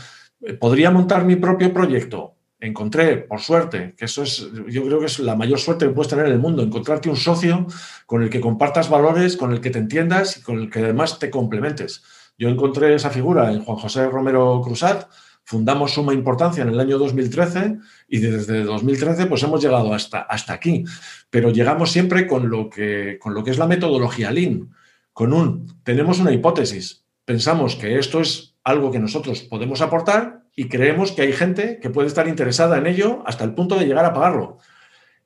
podría 0.54 0.90
montar 0.90 1.24
mi 1.24 1.36
propio 1.36 1.72
proyecto. 1.72 2.34
Encontré, 2.58 3.18
por 3.18 3.40
suerte, 3.40 3.94
que 3.96 4.06
eso 4.06 4.22
es, 4.22 4.48
yo 4.68 4.84
creo 4.86 4.98
que 4.98 5.06
es 5.06 5.18
la 5.18 5.36
mayor 5.36 5.58
suerte 5.58 5.86
que 5.86 5.92
puedes 5.92 6.08
tener 6.08 6.26
en 6.26 6.32
el 6.32 6.38
mundo, 6.38 6.62
encontrarte 6.62 7.10
un 7.10 7.16
socio 7.16 7.66
con 8.06 8.22
el 8.22 8.30
que 8.30 8.40
compartas 8.40 8.88
valores, 8.88 9.36
con 9.36 9.52
el 9.52 9.60
que 9.60 9.70
te 9.70 9.78
entiendas 9.78 10.38
y 10.38 10.42
con 10.42 10.58
el 10.58 10.70
que 10.70 10.78
además 10.78 11.18
te 11.18 11.30
complementes. 11.30 12.02
Yo 12.38 12.48
encontré 12.48 12.94
esa 12.94 13.10
figura 13.10 13.52
en 13.52 13.62
Juan 13.62 13.76
José 13.76 14.08
Romero 14.08 14.62
Cruzat, 14.64 15.06
fundamos 15.44 15.92
Suma 15.92 16.14
Importancia 16.14 16.62
en 16.62 16.70
el 16.70 16.80
año 16.80 16.98
2013 16.98 17.78
y 18.08 18.18
desde 18.18 18.64
2013 18.64 19.26
pues 19.26 19.42
hemos 19.42 19.62
llegado 19.62 19.94
hasta, 19.94 20.20
hasta 20.20 20.54
aquí. 20.54 20.84
Pero 21.30 21.50
llegamos 21.50 21.92
siempre 21.92 22.26
con 22.26 22.48
lo, 22.48 22.70
que, 22.70 23.18
con 23.20 23.34
lo 23.34 23.44
que 23.44 23.50
es 23.50 23.58
la 23.58 23.66
metodología 23.66 24.30
Lean, 24.30 24.70
con 25.12 25.32
un, 25.32 25.80
tenemos 25.82 26.18
una 26.18 26.32
hipótesis, 26.32 27.04
pensamos 27.24 27.76
que 27.76 27.98
esto 27.98 28.20
es 28.20 28.55
algo 28.66 28.90
que 28.90 28.98
nosotros 28.98 29.42
podemos 29.42 29.80
aportar 29.80 30.42
y 30.56 30.68
creemos 30.68 31.12
que 31.12 31.22
hay 31.22 31.32
gente 31.32 31.78
que 31.80 31.88
puede 31.88 32.08
estar 32.08 32.26
interesada 32.26 32.76
en 32.78 32.88
ello 32.88 33.22
hasta 33.24 33.44
el 33.44 33.54
punto 33.54 33.76
de 33.76 33.86
llegar 33.86 34.04
a 34.04 34.12
pagarlo. 34.12 34.58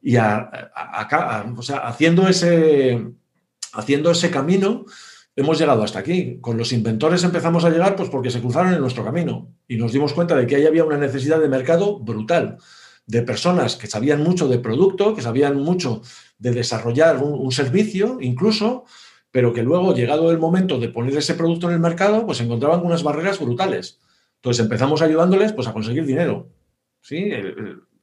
Y 0.02 0.16
haciendo, 1.66 2.28
ese, 2.28 3.02
haciendo 3.72 4.10
ese 4.10 4.30
camino, 4.30 4.84
hemos 5.36 5.58
llegado 5.58 5.82
hasta 5.82 6.00
aquí. 6.00 6.38
Con 6.42 6.58
los 6.58 6.70
inventores 6.74 7.24
empezamos 7.24 7.64
a 7.64 7.70
llegar 7.70 7.96
pues 7.96 8.10
porque 8.10 8.30
se 8.30 8.42
cruzaron 8.42 8.74
en 8.74 8.80
nuestro 8.80 9.06
camino 9.06 9.54
y 9.66 9.78
nos 9.78 9.92
dimos 9.92 10.12
cuenta 10.12 10.36
de 10.36 10.46
que 10.46 10.56
ahí 10.56 10.66
había 10.66 10.84
una 10.84 10.98
necesidad 10.98 11.40
de 11.40 11.48
mercado 11.48 11.98
brutal, 11.98 12.58
de 13.06 13.22
personas 13.22 13.76
que 13.76 13.86
sabían 13.86 14.22
mucho 14.22 14.48
de 14.48 14.58
producto, 14.58 15.14
que 15.14 15.22
sabían 15.22 15.56
mucho 15.56 16.02
de 16.38 16.50
desarrollar 16.50 17.16
un 17.16 17.50
servicio 17.52 18.18
incluso, 18.20 18.84
pero 19.30 19.52
que 19.52 19.62
luego, 19.62 19.94
llegado 19.94 20.30
el 20.30 20.38
momento 20.38 20.78
de 20.78 20.88
poner 20.88 21.16
ese 21.16 21.34
producto 21.34 21.68
en 21.68 21.74
el 21.74 21.80
mercado, 21.80 22.26
pues 22.26 22.40
encontraban 22.40 22.84
unas 22.84 23.02
barreras 23.02 23.38
brutales. 23.38 24.00
Entonces 24.36 24.62
empezamos 24.62 25.02
ayudándoles 25.02 25.52
pues, 25.52 25.68
a 25.68 25.72
conseguir 25.72 26.06
dinero. 26.06 26.48
¿sí? 27.00 27.30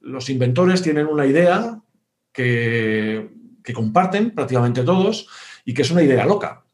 Los 0.00 0.30
inventores 0.30 0.82
tienen 0.82 1.06
una 1.06 1.26
idea 1.26 1.80
que, 2.32 3.30
que 3.62 3.72
comparten 3.72 4.30
prácticamente 4.30 4.82
todos 4.82 5.28
y 5.64 5.74
que 5.74 5.82
es 5.82 5.90
una 5.90 6.02
idea 6.02 6.24
loca, 6.24 6.64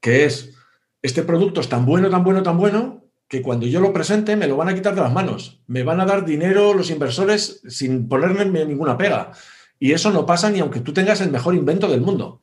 que 0.00 0.24
es, 0.24 0.56
este 1.02 1.22
producto 1.22 1.60
es 1.60 1.68
tan 1.68 1.86
bueno, 1.86 2.10
tan 2.10 2.24
bueno, 2.24 2.42
tan 2.42 2.58
bueno, 2.58 3.04
que 3.28 3.42
cuando 3.42 3.66
yo 3.66 3.80
lo 3.80 3.92
presente 3.92 4.36
me 4.36 4.46
lo 4.46 4.56
van 4.56 4.68
a 4.68 4.74
quitar 4.74 4.94
de 4.94 5.00
las 5.00 5.12
manos. 5.12 5.60
Me 5.66 5.82
van 5.82 6.00
a 6.00 6.06
dar 6.06 6.24
dinero 6.24 6.74
los 6.74 6.90
inversores 6.90 7.62
sin 7.68 8.08
ponerme 8.08 8.64
ninguna 8.64 8.96
pega. 8.96 9.32
Y 9.78 9.92
eso 9.92 10.10
no 10.10 10.26
pasa 10.26 10.50
ni 10.50 10.60
aunque 10.60 10.80
tú 10.80 10.92
tengas 10.92 11.20
el 11.20 11.30
mejor 11.30 11.54
invento 11.54 11.88
del 11.88 12.00
mundo. 12.00 12.42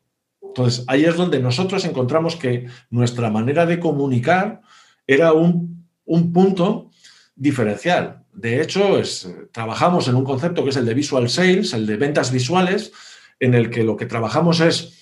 Entonces, 0.52 0.84
ahí 0.88 1.06
es 1.06 1.16
donde 1.16 1.40
nosotros 1.40 1.86
encontramos 1.86 2.36
que 2.36 2.68
nuestra 2.90 3.30
manera 3.30 3.66
de 3.66 3.80
comunicar 3.80 4.62
era 5.08 5.32
un, 5.32 5.88
punto 6.34 6.92
diferencial. 7.36 8.26
De 8.34 8.62
hecho, 8.62 8.98
es, 8.98 9.34
trabajamos 9.54 10.10
en 10.10 10.16
un 10.16 10.26
concepto 10.26 10.64
que 10.64 10.72
es 10.72 10.76
el 10.76 10.86
de 10.86 10.94
visual 10.94 11.30
sales, 11.30 11.74
el 11.74 11.86
de 11.86 11.96
ventas 11.96 12.34
visuales, 12.34 12.92
en 13.40 13.54
el 13.54 13.70
que 13.70 13.86
lo 13.86 13.96
que 13.96 14.06
trabajamos 14.06 14.60
es 14.60 15.02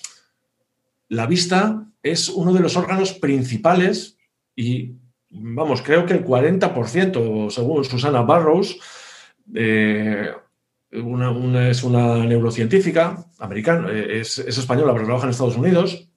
la 1.08 1.26
vista 1.26 1.84
es 2.04 2.28
uno 2.28 2.52
de 2.52 2.60
los 2.60 2.76
órganos 2.76 3.12
principales 3.14 4.18
y, 4.54 4.92
vamos, 5.30 5.82
creo 5.82 6.06
que 6.06 6.14
el 6.14 6.24
40%, 6.24 7.50
según 7.50 7.84
Susana 7.84 8.22
Barrows, 8.22 8.78
eh, 9.52 10.30
es 10.90 11.82
una 11.84 12.24
neurocientífica 12.24 13.24
americana, 13.38 13.90
es, 13.92 14.38
es 14.38 14.58
española, 14.58 14.92
pero 14.92 15.04
trabaja 15.04 15.26
en 15.26 15.30
Estados 15.30 15.56
Unidos, 15.56 16.08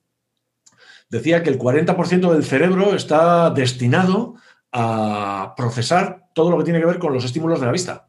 decía 1.10 1.44
que 1.44 1.50
el 1.50 1.60
40% 1.60 2.32
del 2.32 2.44
cerebro 2.44 2.96
está 2.96 3.52
destinado 3.52 4.36
a 4.72 5.54
procesar 5.56 6.28
todo 6.34 6.50
lo 6.50 6.58
que 6.58 6.64
tiene 6.64 6.80
que 6.80 6.88
ver 6.88 7.00
con 7.00 7.14
los 7.14 7.24
estímulos 7.24 7.60
de 7.60 7.68
la 7.68 7.72
vista. 7.72 8.08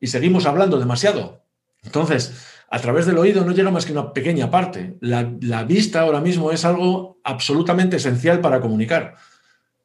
Y 0.00 0.06
seguimos 0.06 0.46
hablando 0.46 0.78
demasiado. 0.78 1.42
Entonces, 1.84 2.48
a 2.70 2.78
través 2.80 3.04
del 3.04 3.18
oído 3.18 3.44
no 3.44 3.52
llega 3.52 3.70
más 3.70 3.84
que 3.84 3.92
una 3.92 4.12
pequeña 4.14 4.50
parte. 4.50 4.96
La, 5.00 5.30
la, 5.40 5.64
vista 5.64 6.00
ahora 6.00 6.20
mismo 6.20 6.50
es 6.50 6.64
algo 6.64 7.20
absolutamente 7.22 7.96
esencial 7.96 8.40
para 8.40 8.60
comunicar. 8.60 9.16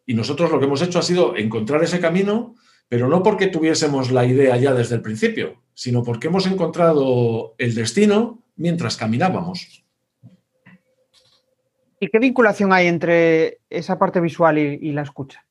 Y 0.05 0.13
nosotros 0.13 0.49
lo 0.49 0.59
que 0.59 0.65
hemos 0.65 0.81
hecho 0.81 0.99
ha 0.99 1.03
sido 1.03 1.35
encontrar 1.35 1.83
ese 1.83 1.99
camino, 1.99 2.55
pero 2.89 3.08
no 3.08 3.23
porque 3.23 3.47
tuviésemos 3.47 4.12
la 4.12 4.26
idea 4.26 4.56
ya 4.58 4.73
desde 4.73 4.95
el 4.95 5.02
principio, 5.02 5.62
sino 5.73 6.04
porque 6.04 6.28
hemos 6.28 6.47
encontrado 6.47 7.56
el 7.58 7.76
destino 7.76 8.43
mientras 8.56 8.97
caminábamos. 8.97 9.84
¿Y 12.00 12.10
qué 12.10 12.19
vinculación 12.19 12.71
hay 12.71 12.88
entre 12.88 13.60
esa 13.69 13.97
parte 13.97 14.19
visual 14.19 14.58
y, 14.58 14.91
la 14.91 15.02
escucha? 15.02 15.45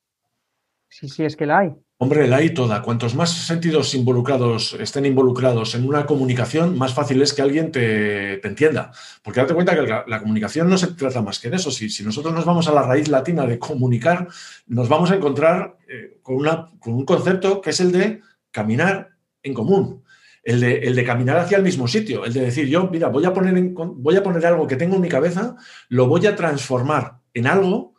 Si, 0.89 1.09
si 1.09 1.25
es 1.25 1.37
que 1.37 1.47
la 1.47 1.59
hay. 1.59 1.75
Hombre, 1.99 2.27
la 2.29 2.37
hay 2.37 2.53
toda. 2.53 2.83
Cuantos 2.83 3.15
más 3.15 3.31
sentidos 3.31 3.95
involucrados 3.95 4.77
estén 4.79 5.07
involucrados 5.07 5.75
en 5.75 5.89
una 5.89 6.05
comunicación, 6.05 6.77
más 6.77 6.93
fácil 6.93 7.23
es 7.23 7.33
que 7.33 7.41
alguien 7.41 7.73
te, 7.73 8.47
entienda. 8.47 8.93
Porque 9.23 9.41
date 9.41 9.55
cuenta 9.55 9.75
que 9.75 9.87
la, 10.07 10.21
comunicación 10.21 10.69
no 10.69 10.77
se 10.77 10.89
trata 10.89 11.23
más 11.23 11.39
que 11.39 11.49
de 11.49 11.57
eso. 11.57 11.71
Si, 11.71 12.05
nosotros 12.05 12.35
nos 12.35 12.45
vamos 12.45 12.69
a 12.69 12.75
la 12.75 12.83
raíz 12.83 13.09
latina 13.09 13.47
de 13.47 13.59
comunicar, 13.59 14.29
nos 14.67 14.91
vamos 14.91 15.11
a 15.11 15.15
encontrar 15.15 15.79
eh, 15.89 16.19
con, 16.21 16.37
un 16.85 17.05
concepto 17.07 17.63
que 17.63 17.71
es 17.71 17.81
el 17.81 17.93
de 17.93 18.21
caminar 18.51 19.17
en 19.43 19.55
común 19.55 20.03
el 20.43 20.61
de, 20.61 21.05
caminar 21.05 21.39
hacia 21.39 21.57
el 21.57 21.65
mismo 21.65 21.89
sitio, 21.89 22.25
el 22.25 22.33
de 22.33 22.43
decir, 22.43 22.69
yo, 22.69 22.89
mira, 22.89 23.09
voy 23.09 23.25
a, 23.25 23.35
poner 23.35 23.61
voy 23.75 24.17
a 24.17 24.23
poner 24.23 24.47
algo 24.47 24.69
que 24.69 24.77
tengo 24.77 24.95
en 24.95 25.01
mi 25.01 25.09
cabeza, 25.09 25.57
lo 25.89 26.07
voy 26.07 26.25
a 26.25 26.37
transformar 26.37 27.19
en 27.35 27.49
algo. 27.49 27.96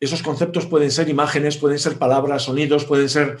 Esos 0.00 0.22
conceptos 0.22 0.66
pueden 0.66 0.90
ser 0.90 1.08
imágenes, 1.08 1.56
pueden 1.56 1.78
ser 1.78 1.98
palabras, 1.98 2.42
sonidos, 2.42 2.84
pueden 2.84 3.08
ser, 3.08 3.38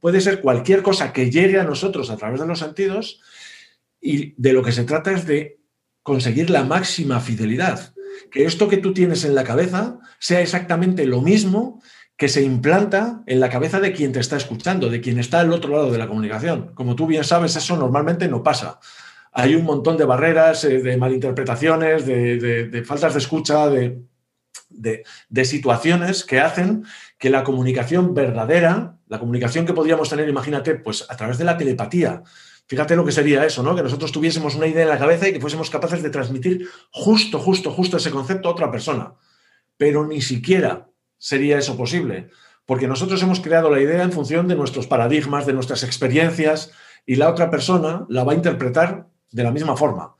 puede 0.00 0.20
ser 0.20 0.40
cualquier 0.40 0.82
cosa 0.82 1.12
que 1.12 1.30
llegue 1.30 1.60
a 1.60 1.64
nosotros 1.64 2.10
a 2.10 2.16
través 2.16 2.40
de 2.40 2.46
los 2.46 2.58
sentidos. 2.58 3.20
Y 4.00 4.34
de 4.36 4.52
lo 4.52 4.62
que 4.62 4.72
se 4.72 4.84
trata 4.84 5.12
es 5.12 5.26
de 5.26 5.60
conseguir 6.02 6.50
la 6.50 6.64
máxima 6.64 7.20
fidelidad. 7.20 7.94
Que 8.30 8.44
esto 8.44 8.68
que 8.68 8.76
tú 8.76 8.92
tienes 8.92 9.24
en 9.24 9.34
la 9.34 9.44
cabeza 9.44 9.98
sea 10.18 10.40
exactamente 10.40 11.06
lo 11.06 11.20
mismo 11.20 11.80
que 12.16 12.28
se 12.28 12.42
implanta 12.42 13.22
en 13.26 13.40
la 13.40 13.48
cabeza 13.48 13.80
de 13.80 13.92
quien 13.92 14.12
te 14.12 14.20
está 14.20 14.36
escuchando, 14.36 14.88
de 14.88 15.00
quien 15.00 15.18
está 15.18 15.40
al 15.40 15.52
otro 15.52 15.70
lado 15.70 15.90
de 15.90 15.98
la 15.98 16.06
comunicación. 16.06 16.72
Como 16.74 16.94
tú 16.94 17.06
bien 17.06 17.24
sabes, 17.24 17.56
eso 17.56 17.76
normalmente 17.76 18.28
no 18.28 18.42
pasa. 18.42 18.78
Hay 19.32 19.56
un 19.56 19.64
montón 19.64 19.96
de 19.96 20.04
barreras, 20.04 20.64
eh, 20.64 20.80
de 20.80 20.96
malinterpretaciones, 20.96 22.06
de, 22.06 22.84
faltas 22.86 23.14
de 23.14 23.18
escucha, 23.18 23.68
de, 23.68 23.98
de, 24.76 25.44
situaciones 25.44 26.24
que 26.24 26.40
hacen 26.40 26.84
que 27.18 27.30
la 27.30 27.44
comunicación 27.44 28.14
verdadera, 28.14 28.98
la 29.06 29.18
comunicación 29.18 29.66
que 29.66 29.72
podríamos 29.72 30.08
tener, 30.08 30.28
imagínate, 30.28 30.74
pues 30.74 31.06
a 31.08 31.16
través 31.16 31.38
de 31.38 31.44
la 31.44 31.56
telepatía, 31.56 32.22
fíjate 32.66 32.96
lo 32.96 33.04
que 33.04 33.12
sería 33.12 33.44
eso, 33.44 33.62
¿no? 33.62 33.74
Que 33.74 33.82
nosotros 33.82 34.12
tuviésemos 34.12 34.54
una 34.54 34.66
idea 34.66 34.82
en 34.82 34.88
la 34.88 34.98
cabeza 34.98 35.28
y 35.28 35.32
que 35.32 35.40
fuésemos 35.40 35.70
capaces 35.70 36.02
de 36.02 36.10
transmitir 36.10 36.68
justo, 36.90 37.38
justo, 37.38 37.70
justo 37.70 37.96
ese 37.96 38.10
concepto 38.10 38.48
a 38.48 38.52
otra 38.52 38.70
persona. 38.70 39.14
Pero 39.76 40.06
ni 40.06 40.20
siquiera 40.20 40.88
sería 41.18 41.58
eso 41.58 41.76
posible, 41.76 42.30
porque 42.66 42.88
nosotros 42.88 43.22
hemos 43.22 43.40
creado 43.40 43.70
la 43.70 43.80
idea 43.80 44.02
en 44.02 44.12
función 44.12 44.48
de 44.48 44.56
nuestros 44.56 44.86
paradigmas, 44.86 45.46
de 45.46 45.52
nuestras 45.52 45.82
experiencias, 45.82 46.70
y 47.06 47.16
la 47.16 47.28
otra 47.28 47.50
persona 47.50 48.06
la 48.08 48.24
va 48.24 48.32
a 48.32 48.36
interpretar 48.36 49.08
de 49.30 49.42
la 49.42 49.50
misma 49.50 49.76
forma. 49.76 50.14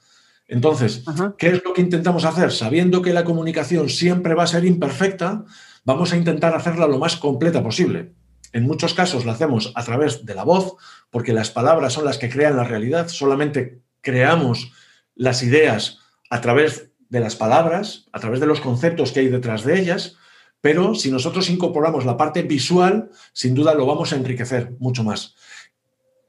Entonces, 0.55 1.03
¿qué 1.37 1.49
es 1.49 1.64
lo 1.64 1.73
que 1.73 1.81
intentamos 1.81 2.25
hacer? 2.25 2.53
Sabiendo 2.53 3.03
que 3.03 3.12
la 3.12 3.25
comunicación 3.25 3.88
siempre 3.88 4.35
va 4.35 4.45
a 4.45 4.47
ser 4.47 4.64
imperfecta, 4.64 5.45
vamos 5.85 6.12
a 6.12 6.17
intentar 6.17 6.55
hacerla 6.55 6.87
lo 6.87 7.01
más 7.01 7.17
completa 7.17 7.61
posible. 7.61 8.12
En 8.53 8.62
muchos 8.62 8.95
casos 8.95 9.25
la 9.25 9.33
hacemos 9.33 9.73
a 9.75 9.83
través 9.83 10.25
de 10.25 10.33
la 10.33 10.45
voz, 10.45 10.77
porque 11.11 11.33
las 11.33 11.51
palabras 11.51 11.93
son 11.93 12.05
las 12.05 12.19
que 12.19 12.31
crean 12.31 12.57
la 12.57 12.62
realidad, 12.62 13.09
solamente 13.09 13.81
creamos 14.01 14.71
las 15.17 15.43
ideas 15.43 15.99
a 16.31 16.40
través 16.40 16.93
de 17.09 17.19
las 17.19 17.35
palabras, 17.35 18.07
a 18.12 18.21
través 18.21 18.38
de 18.38 18.47
los 18.47 18.61
conceptos 18.61 19.11
que 19.11 19.21
hay 19.21 19.29
detrás 19.31 19.64
de 19.64 19.81
ellas, 19.81 20.19
pero 20.61 20.95
si 20.95 21.11
nosotros 21.11 21.51
incorporamos 21.51 22.05
la 22.05 22.17
parte 22.17 22.43
visual, 22.43 23.11
sin 23.33 23.57
duda 23.57 23.75
lo 23.75 23.87
vamos 23.87 24.12
a 24.12 24.17
enriquecer 24.17 24.77
mucho 24.79 25.03
más. 25.03 25.35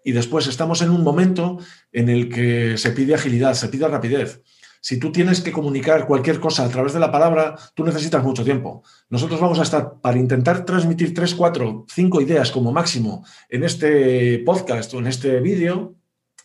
Y 0.05 0.11
después 0.11 0.45
estamos 0.45 0.83
en 0.83 0.91
un 0.91 1.03
momento 1.03 1.57
en 1.91 2.09
el 2.09 2.29
que 2.29 2.77
se 2.77 2.91
pide 2.91 3.15
agilidad, 3.15 3.55
se 3.55 3.69
pide 3.69 3.87
rapidez. 3.87 4.43
Si 4.79 4.99
tú 4.99 5.11
tienes 5.11 5.41
que 5.41 5.51
comunicar 5.51 6.05
cualquier 6.05 6.39
cosa 6.39 6.63
a 6.63 6.69
través 6.69 6.93
de 6.93 6.99
la 6.99 7.11
palabra, 7.11 7.55
tú 7.73 7.83
necesitas 7.83 8.23
mucho 8.23 8.43
tiempo. 8.43 8.83
Nosotros 9.09 9.41
vamos 9.41 9.57
a 9.57 9.63
estar, 9.63 9.99
para 10.01 10.19
intentar 10.19 10.63
transmitir 10.63 11.11
tres, 11.15 11.33
cuatro, 11.33 11.87
cinco 11.89 12.21
ideas 12.21 12.51
como 12.51 12.71
máximo 12.71 13.25
en 13.49 13.63
este 13.63 14.43
podcast 14.45 14.93
o 14.93 14.99
en 14.99 15.07
este 15.07 15.39
vídeo, 15.39 15.95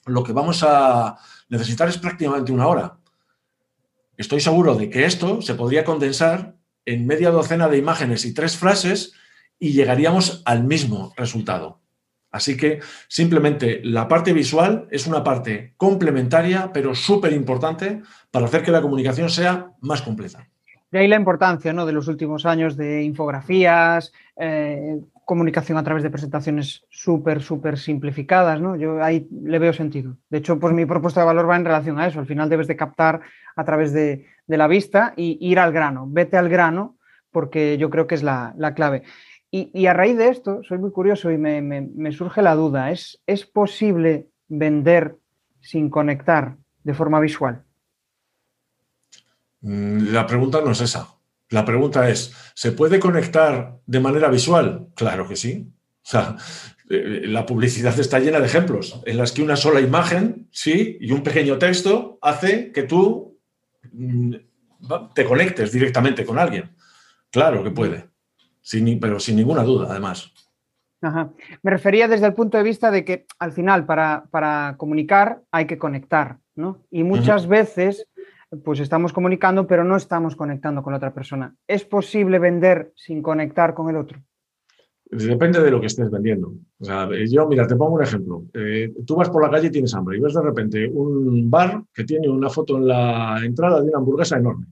lo 0.07 0.25
que 0.25 0.33
vamos 0.33 0.64
a 0.66 1.18
necesitar 1.51 1.87
es 1.90 1.99
prácticamente 1.99 2.53
una 2.53 2.66
hora. 2.66 2.96
Estoy 4.16 4.40
seguro 4.40 4.75
de 4.75 4.88
que 4.88 5.05
esto 5.05 5.42
se 5.42 5.55
podría 5.55 5.85
condensar 5.85 6.57
en 6.87 7.07
media 7.07 7.31
docena 7.31 7.68
de 7.68 7.77
imágenes 7.77 8.25
y 8.25 8.33
tres 8.33 8.57
frases 8.57 9.12
y 9.59 9.73
llegaríamos 9.73 10.40
al 10.46 10.64
mismo 10.64 11.12
resultado. 11.14 11.81
Así 12.31 12.57
que 12.57 12.81
simplemente 13.09 13.81
la 13.83 14.07
parte 14.07 14.33
visual 14.33 14.87
es 14.90 15.07
una 15.07 15.25
parte 15.25 15.75
complementaria, 15.77 16.71
pero 16.73 16.95
súper 16.95 17.33
importante 17.33 18.03
para 18.31 18.47
hacer 18.47 18.62
que 18.62 18.71
la 18.71 18.83
comunicación 18.83 19.31
sea 19.31 19.73
más 19.81 20.03
completa. 20.03 20.47
De 20.90 20.99
ahí 20.99 21.09
la 21.09 21.16
importancia 21.16 21.73
¿no? 21.73 21.87
de 21.87 21.93
los 21.93 22.09
últimos 22.09 22.47
años 22.47 22.77
de 22.77 23.03
infografías, 23.03 24.12
eh, 24.37 25.01
comunicación 25.25 25.79
a 25.79 25.85
través 25.85 26.03
de 26.03 26.11
presentaciones 26.11 26.85
súper, 26.90 27.43
súper 27.43 27.79
simplificadas. 27.79 28.61
¿no? 28.61 28.75
Yo 28.77 29.03
ahí 29.03 29.29
le 29.31 29.59
veo 29.61 29.73
sentido. 29.73 30.16
De 30.29 30.38
hecho, 30.38 30.59
pues 30.59 30.75
mi 30.75 30.87
propuesta 30.87 31.21
de 31.21 31.27
valor 31.27 31.49
va 31.49 31.57
en 31.57 31.64
relación 31.64 31.99
a 32.01 32.07
eso. 32.09 32.19
Al 32.19 32.27
final 32.27 32.49
debes 32.49 32.66
de 32.66 32.77
captar 32.77 33.21
a 33.55 33.64
través 33.64 33.93
de, 33.93 34.27
de 34.47 34.57
la 34.57 34.66
vista 34.66 35.14
y 35.16 35.38
ir 35.40 35.61
al 35.61 35.73
grano, 35.73 36.07
vete 36.09 36.37
al 36.37 36.49
grano, 36.49 36.97
porque 37.31 37.79
yo 37.79 37.90
creo 37.90 38.07
que 38.07 38.14
es 38.16 38.23
la, 38.23 38.55
clave. 38.75 39.03
Y, 39.53 39.87
a 39.87 39.95
raíz 39.95 40.17
de 40.17 40.29
esto, 40.29 40.63
soy 40.63 40.79
muy 40.79 40.93
curioso 40.93 41.31
y 41.31 41.37
me, 41.37 42.13
surge 42.13 42.41
la 42.41 42.55
duda, 42.55 42.93
¿es, 42.93 43.21
¿es 43.27 43.45
posible 43.45 44.29
vender 44.47 45.17
sin 45.61 45.91
conectar 45.91 46.57
de 46.85 46.95
forma 46.95 47.19
visual? 47.19 47.65
Mm, 49.63 50.13
la 50.13 50.27
pregunta 50.27 50.61
no 50.65 50.71
es 50.71 50.81
esa. 50.81 51.09
La 51.49 51.65
pregunta 51.65 52.09
es, 52.09 52.33
¿se 52.55 52.71
puede 52.71 53.01
conectar 53.01 53.79
de 53.87 54.01
manera 54.01 54.29
visual? 54.29 54.87
Claro 54.95 55.27
que 55.27 55.35
sí. 55.35 55.69
Sea, 56.01 56.37
eh, 56.89 57.23
la 57.25 57.45
publicidad 57.45 57.99
está 57.99 58.21
llena 58.21 58.39
de 58.39 58.47
ejemplos 58.47 59.03
en 59.05 59.17
las 59.17 59.33
que 59.33 59.43
una 59.43 59.57
sola 59.57 59.81
imagen, 59.81 60.49
sí, 60.53 60.97
y 61.01 61.11
un 61.11 61.25
pequeño 61.25 61.59
texto 61.59 62.19
hace 62.23 62.71
que 62.71 62.85
tú 62.85 63.31
Mm, 63.93 64.35
te 65.15 65.25
conectes 65.25 65.73
directamente 65.73 66.25
con 66.25 66.39
alguien. 66.39 66.71
Claro 67.31 67.63
que 67.63 67.71
puede, 67.71 68.10
sin, 68.61 69.01
pero 69.01 69.18
sin 69.18 69.37
ninguna 69.37 69.62
duda, 69.62 69.88
además. 69.90 70.33
Me 71.62 71.70
refería 71.70 72.09
desde 72.09 72.27
el 72.27 72.35
punto 72.35 72.59
de 72.59 72.64
vista 72.64 72.90
de 72.90 73.05
que 73.05 73.27
al 73.38 73.53
final 73.53 73.87
para, 73.87 74.75
comunicar 74.77 75.42
hay 75.51 75.66
que 75.66 75.79
conectar, 75.79 76.38
¿no? 76.55 76.79
Y 76.90 77.05
muchas 77.05 77.46
veces 77.46 78.07
pues 78.64 78.81
estamos 78.81 79.12
comunicando 79.12 79.66
pero 79.66 79.85
no 79.85 79.96
estamos 79.96 80.35
conectando 80.35 80.83
con 80.83 80.92
la 80.92 80.99
otra 80.99 81.14
persona. 81.14 81.55
¿Es 81.66 81.85
posible 81.85 82.38
vender 82.38 82.92
sin 82.96 83.23
conectar 83.23 83.75
con 83.75 83.88
el 83.88 83.96
otro? 83.96 84.20
Depende 85.05 85.61
de 85.61 85.70
lo 85.70 85.81
que 85.81 85.87
estés 85.87 86.11
vendiendo. 86.11 86.53
O 86.79 86.85
sea, 86.85 87.09
yo, 87.29 87.49
mira, 87.49 87.66
te 87.66 87.75
pongo 87.75 87.96
un 87.96 88.03
ejemplo. 88.03 88.44
Eh, 88.55 88.92
tú 89.05 89.16
vas 89.16 89.29
por 89.29 89.42
la 89.42 89.51
calle 89.51 89.66
y 89.66 89.70
tienes 89.70 89.92
hambre 89.94 90.18
y 90.18 90.20
ves 90.20 90.35
de 90.35 90.42
repente 90.42 90.88
un 90.88 91.51
bar 91.51 91.83
que 91.92 92.05
tiene 92.05 92.29
una 92.29 92.49
foto 92.49 92.77
en 92.77 92.87
la 92.87 93.40
entrada 93.44 93.81
de 93.81 93.88
una 93.88 93.99
hamburguesa 93.99 94.37
enorme. 94.37 94.66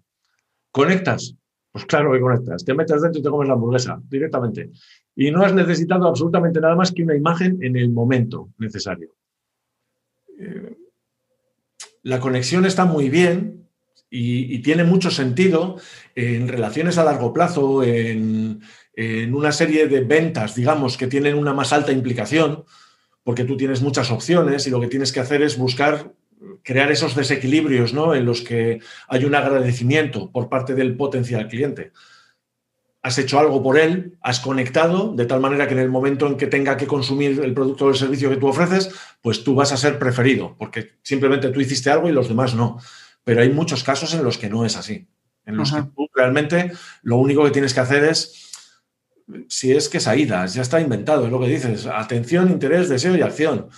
¿Conectas? 0.70 1.34
Pues 1.72 1.84
claro 1.84 2.12
que 2.12 2.20
conectas. 2.20 2.64
Te 2.64 2.74
metes 2.74 3.02
dentro 3.02 3.20
y 3.20 3.22
te 3.22 3.30
comes 3.30 3.48
la 3.48 3.54
hamburguesa 3.54 4.00
directamente. 4.08 4.70
Y 5.14 5.30
no 5.30 5.42
has 5.42 5.54
necesitado 5.54 6.08
absolutamente 6.08 6.60
nada 6.60 6.74
más 6.74 6.92
que 6.92 7.02
una 7.02 7.16
imagen 7.16 7.58
en 7.62 7.76
el 7.76 7.90
momento 7.90 8.50
necesario. 8.58 9.10
Eh, 10.38 10.76
la 12.02 12.20
conexión 12.20 12.64
está 12.64 12.84
muy 12.84 13.10
bien 13.10 13.68
y, 14.10 14.60
tiene 14.60 14.84
mucho 14.84 15.10
sentido 15.10 15.76
en 16.14 16.48
relaciones 16.48 16.96
a 16.96 17.04
largo 17.04 17.32
plazo, 17.32 17.82
en, 17.82 18.62
en 18.94 19.34
una 19.34 19.52
serie 19.52 19.86
de 19.86 20.00
ventas, 20.00 20.54
digamos, 20.54 20.96
que 20.96 21.06
tienen 21.06 21.36
una 21.36 21.52
más 21.52 21.72
alta 21.72 21.92
implicación, 21.92 22.64
porque 23.22 23.44
tú 23.44 23.56
tienes 23.56 23.82
muchas 23.82 24.10
opciones 24.10 24.66
y 24.66 24.70
lo 24.70 24.80
que 24.80 24.86
tienes 24.86 25.12
que 25.12 25.20
hacer 25.20 25.42
es 25.42 25.58
buscar 25.58 26.14
crear 26.62 26.90
esos 26.90 27.14
desequilibrios 27.14 27.92
¿no? 27.92 28.14
en 28.14 28.24
los 28.24 28.42
que 28.42 28.80
hay 29.08 29.24
un 29.24 29.34
agradecimiento 29.34 30.30
por 30.30 30.48
parte 30.48 30.74
del 30.74 30.96
potencial 30.96 31.48
cliente. 31.48 31.92
Has 33.02 33.18
hecho 33.18 33.38
algo 33.38 33.62
por 33.62 33.78
él, 33.78 34.18
has 34.22 34.40
conectado 34.40 35.14
de 35.14 35.24
tal 35.24 35.40
manera 35.40 35.66
que 35.66 35.74
en 35.74 35.80
el 35.80 35.88
momento 35.88 36.26
en 36.26 36.36
que 36.36 36.46
tenga 36.46 36.76
que 36.76 36.86
consumir 36.86 37.40
el 37.40 37.54
producto 37.54 37.86
o 37.86 37.90
el 37.90 37.96
servicio 37.96 38.28
que 38.28 38.36
tú 38.36 38.48
ofreces, 38.48 38.90
pues 39.22 39.44
tú 39.44 39.54
vas 39.54 39.72
a 39.72 39.76
ser 39.76 39.98
preferido, 39.98 40.56
porque 40.58 40.98
simplemente 41.02 41.50
tú 41.50 41.60
hiciste 41.60 41.90
algo 41.90 42.08
y 42.08 42.12
los 42.12 42.28
demás 42.28 42.54
no. 42.54 42.78
Pero 43.24 43.40
hay 43.40 43.50
muchos 43.50 43.84
casos 43.84 44.14
en 44.14 44.24
los 44.24 44.36
que 44.36 44.48
no 44.48 44.64
es 44.64 44.76
así, 44.76 45.06
en 45.46 45.56
los 45.56 45.72
que 45.72 45.82
tú 45.82 46.08
realmente 46.14 46.72
lo 47.02 47.16
único 47.16 47.44
que 47.44 47.50
tienes 47.50 47.72
que 47.72 47.80
hacer 47.80 48.04
es 48.04 48.48
si 49.48 49.72
es 49.72 49.88
que 49.88 49.98
es 49.98 50.08
AIDAS, 50.08 50.54
ya 50.54 50.62
está 50.62 50.80
inventado, 50.80 51.26
es 51.26 51.30
lo 51.30 51.40
que 51.40 51.48
dices, 51.48 51.86
atención, 51.86 52.50
interés, 52.50 52.88
deseo 52.88 53.16
y 53.16 53.22
acción. 53.22 53.68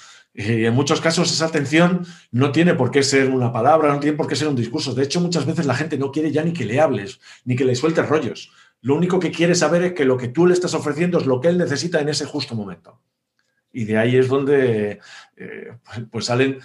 En 0.43 0.75
muchos 0.75 1.01
casos 1.01 1.31
esa 1.31 1.47
atención 1.47 2.07
no 2.31 2.51
tiene 2.51 2.75
por 2.75 2.91
qué 2.91 3.03
ser 3.03 3.29
una 3.29 3.53
palabra, 3.53 3.93
no 3.93 4.01
tiene 4.01 4.17
por 4.17 4.27
qué 4.27 4.37
ser 4.37 4.49
un 4.49 4.57
discurso. 4.57 4.95
De 4.95 5.03
hecho, 5.03 5.21
muchas 5.21 5.45
veces 5.45 5.67
la 5.67 5.75
gente 5.75 5.99
no 5.99 6.11
quiere 6.11 6.33
ya 6.33 6.43
ni 6.43 6.53
que 6.53 6.65
le 6.65 6.81
hables, 6.81 7.21
ni 7.45 7.57
que 7.57 7.65
le 7.67 7.75
sueltes 7.75 8.09
rollos. 8.09 8.51
Lo 8.81 8.95
único 8.95 9.21
que 9.21 9.31
quiere 9.31 9.55
saber 9.55 9.83
es 9.83 9.93
que 9.93 10.07
lo 10.07 10.17
que 10.17 10.29
tú 10.29 10.47
le 10.47 10.55
estás 10.55 10.73
ofreciendo 10.73 11.19
es 11.19 11.27
lo 11.27 11.41
que 11.41 11.49
él 11.49 11.59
necesita 11.59 12.01
en 12.01 12.09
ese 12.09 12.25
justo 12.25 12.55
momento. 12.55 13.01
Y 13.71 13.85
de 13.85 13.99
ahí 13.99 14.17
es 14.17 14.29
donde 14.29 15.01
eh, 15.37 15.73
pues 16.11 16.25
salen 16.25 16.61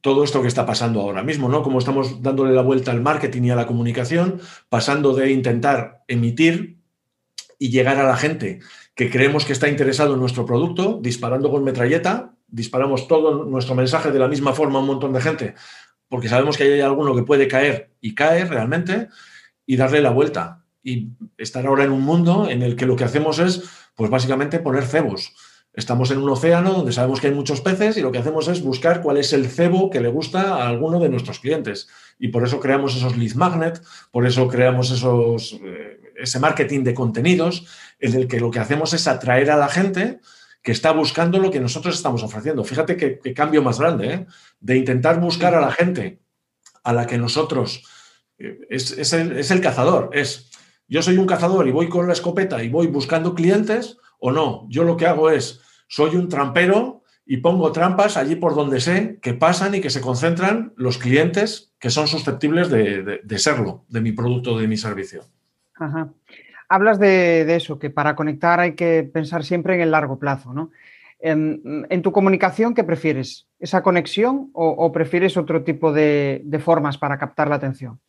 todo 0.00 0.22
esto 0.22 0.40
que 0.40 0.48
está 0.48 0.64
pasando 0.64 1.00
ahora 1.00 1.24
mismo, 1.24 1.48
¿no? 1.48 1.62
Como 1.62 1.80
estamos 1.80 2.22
dándole 2.22 2.52
la 2.52 2.62
vuelta 2.62 2.92
al 2.92 3.00
marketing 3.00 3.42
y 3.42 3.50
a 3.50 3.56
la 3.56 3.66
comunicación, 3.66 4.40
pasando 4.68 5.14
de 5.14 5.32
intentar 5.32 6.04
emitir 6.06 6.78
y 7.58 7.70
llegar 7.70 7.98
a 7.98 8.06
la 8.06 8.16
gente 8.16 8.60
que 8.94 9.10
creemos 9.10 9.44
que 9.44 9.52
está 9.52 9.68
interesado 9.68 10.14
en 10.14 10.20
nuestro 10.20 10.44
producto, 10.46 10.98
disparando 11.02 11.50
con 11.50 11.64
metralleta, 11.64 12.34
disparamos 12.52 13.08
todo 13.08 13.44
nuestro 13.44 13.74
mensaje 13.74 14.12
de 14.12 14.18
la 14.20 14.28
misma 14.28 14.52
forma 14.52 14.78
a 14.78 14.82
un 14.82 14.86
montón 14.86 15.12
de 15.12 15.20
gente, 15.20 15.54
porque 16.08 16.28
sabemos 16.28 16.56
que 16.56 16.64
hay 16.64 16.80
alguno 16.80 17.16
que 17.16 17.22
puede 17.22 17.48
caer 17.48 17.90
y 18.00 18.14
cae 18.14 18.44
realmente, 18.44 19.08
y 19.66 19.76
darle 19.76 20.02
la 20.02 20.10
vuelta. 20.10 20.64
Y 20.84 21.08
estar 21.38 21.66
ahora 21.66 21.84
en 21.84 21.92
un 21.92 22.02
mundo 22.02 22.48
en 22.48 22.62
el 22.62 22.76
que 22.76 22.86
lo 22.86 22.96
que 22.96 23.04
hacemos 23.04 23.38
es, 23.38 23.62
pues 23.94 24.10
básicamente 24.10 24.58
poner 24.58 24.84
cebos. 24.84 25.32
Estamos 25.72 26.10
en 26.10 26.18
un 26.18 26.28
océano 26.28 26.74
donde 26.74 26.92
sabemos 26.92 27.20
que 27.20 27.28
hay 27.28 27.32
muchos 27.32 27.62
peces 27.62 27.96
y 27.96 28.02
lo 28.02 28.12
que 28.12 28.18
hacemos 28.18 28.48
es 28.48 28.62
buscar 28.62 29.00
cuál 29.00 29.16
es 29.16 29.32
el 29.32 29.46
cebo 29.46 29.88
que 29.88 30.00
le 30.00 30.08
gusta 30.08 30.56
a 30.56 30.68
alguno 30.68 31.00
de 31.00 31.08
nuestros 31.08 31.38
clientes. 31.38 31.88
Y 32.18 32.28
por 32.28 32.44
eso 32.44 32.60
creamos 32.60 32.94
esos 32.94 33.16
lead 33.16 33.34
magnet, 33.34 33.80
por 34.10 34.26
eso 34.26 34.48
creamos 34.48 34.90
esos... 34.90 35.58
Eh, 35.64 35.98
ese 36.14 36.38
marketing 36.38 36.84
de 36.84 36.94
contenidos 36.94 37.66
en 37.98 38.14
el 38.14 38.28
que 38.28 38.38
lo 38.38 38.50
que 38.50 38.60
hacemos 38.60 38.92
es 38.92 39.08
atraer 39.08 39.50
a 39.50 39.56
la 39.56 39.68
gente 39.68 40.20
que 40.62 40.72
está 40.72 40.92
buscando 40.92 41.38
lo 41.38 41.50
que 41.50 41.60
nosotros 41.60 41.94
estamos 41.96 42.22
ofreciendo. 42.22 42.64
Fíjate 42.64 42.96
qué, 42.96 43.34
cambio 43.34 43.62
más 43.62 43.80
grande, 43.80 44.14
¿eh? 44.14 44.26
de 44.60 44.76
intentar 44.76 45.20
buscar 45.20 45.54
a 45.54 45.60
la 45.60 45.72
gente 45.72 46.20
a 46.84 46.92
la 46.92 47.06
que 47.06 47.18
nosotros... 47.18 47.84
Eh, 48.38 48.60
es, 48.70 49.12
el, 49.12 49.60
cazador, 49.60 50.10
es 50.12 50.50
yo 50.88 51.02
soy 51.02 51.16
un 51.16 51.26
cazador 51.26 51.66
y 51.66 51.72
voy 51.72 51.88
con 51.88 52.06
la 52.06 52.12
escopeta 52.12 52.62
y 52.62 52.68
voy 52.68 52.86
buscando 52.86 53.34
clientes 53.34 53.98
o 54.18 54.30
no. 54.30 54.66
Yo 54.68 54.84
lo 54.84 54.96
que 54.96 55.06
hago 55.06 55.30
es, 55.30 55.60
soy 55.88 56.16
un 56.16 56.28
trampero 56.28 57.02
y 57.26 57.38
pongo 57.38 57.72
trampas 57.72 58.16
allí 58.16 58.36
por 58.36 58.54
donde 58.54 58.80
sé 58.80 59.18
que 59.20 59.34
pasan 59.34 59.74
y 59.74 59.80
que 59.80 59.90
se 59.90 60.00
concentran 60.00 60.72
los 60.76 60.98
clientes 60.98 61.72
que 61.78 61.90
son 61.90 62.06
susceptibles 62.08 62.68
de 62.70 63.38
serlo, 63.38 63.84
de 63.88 64.00
mi 64.00 64.12
producto, 64.12 64.58
de 64.58 64.68
mi 64.68 64.76
servicio. 64.76 65.24
Hablas 66.72 66.98
de, 66.98 67.54
eso, 67.54 67.78
que 67.78 67.90
para 67.90 68.16
conectar 68.16 68.58
hay 68.58 68.74
que 68.74 69.02
pensar 69.02 69.44
siempre 69.44 69.74
en 69.74 69.82
el 69.82 69.90
largo 69.90 70.18
plazo, 70.18 70.54
¿no? 70.54 70.70
En, 71.20 72.00
tu 72.02 72.12
comunicación, 72.12 72.72
¿qué 72.72 72.82
prefieres? 72.82 73.46
¿Esa 73.60 73.82
conexión 73.82 74.48
o, 74.54 74.90
prefieres 74.90 75.36
otro 75.36 75.64
tipo 75.64 75.92
de, 75.92 76.42
formas 76.64 76.96
para 76.96 77.18
captar 77.18 77.48
la 77.48 77.56
atención? 77.56 78.00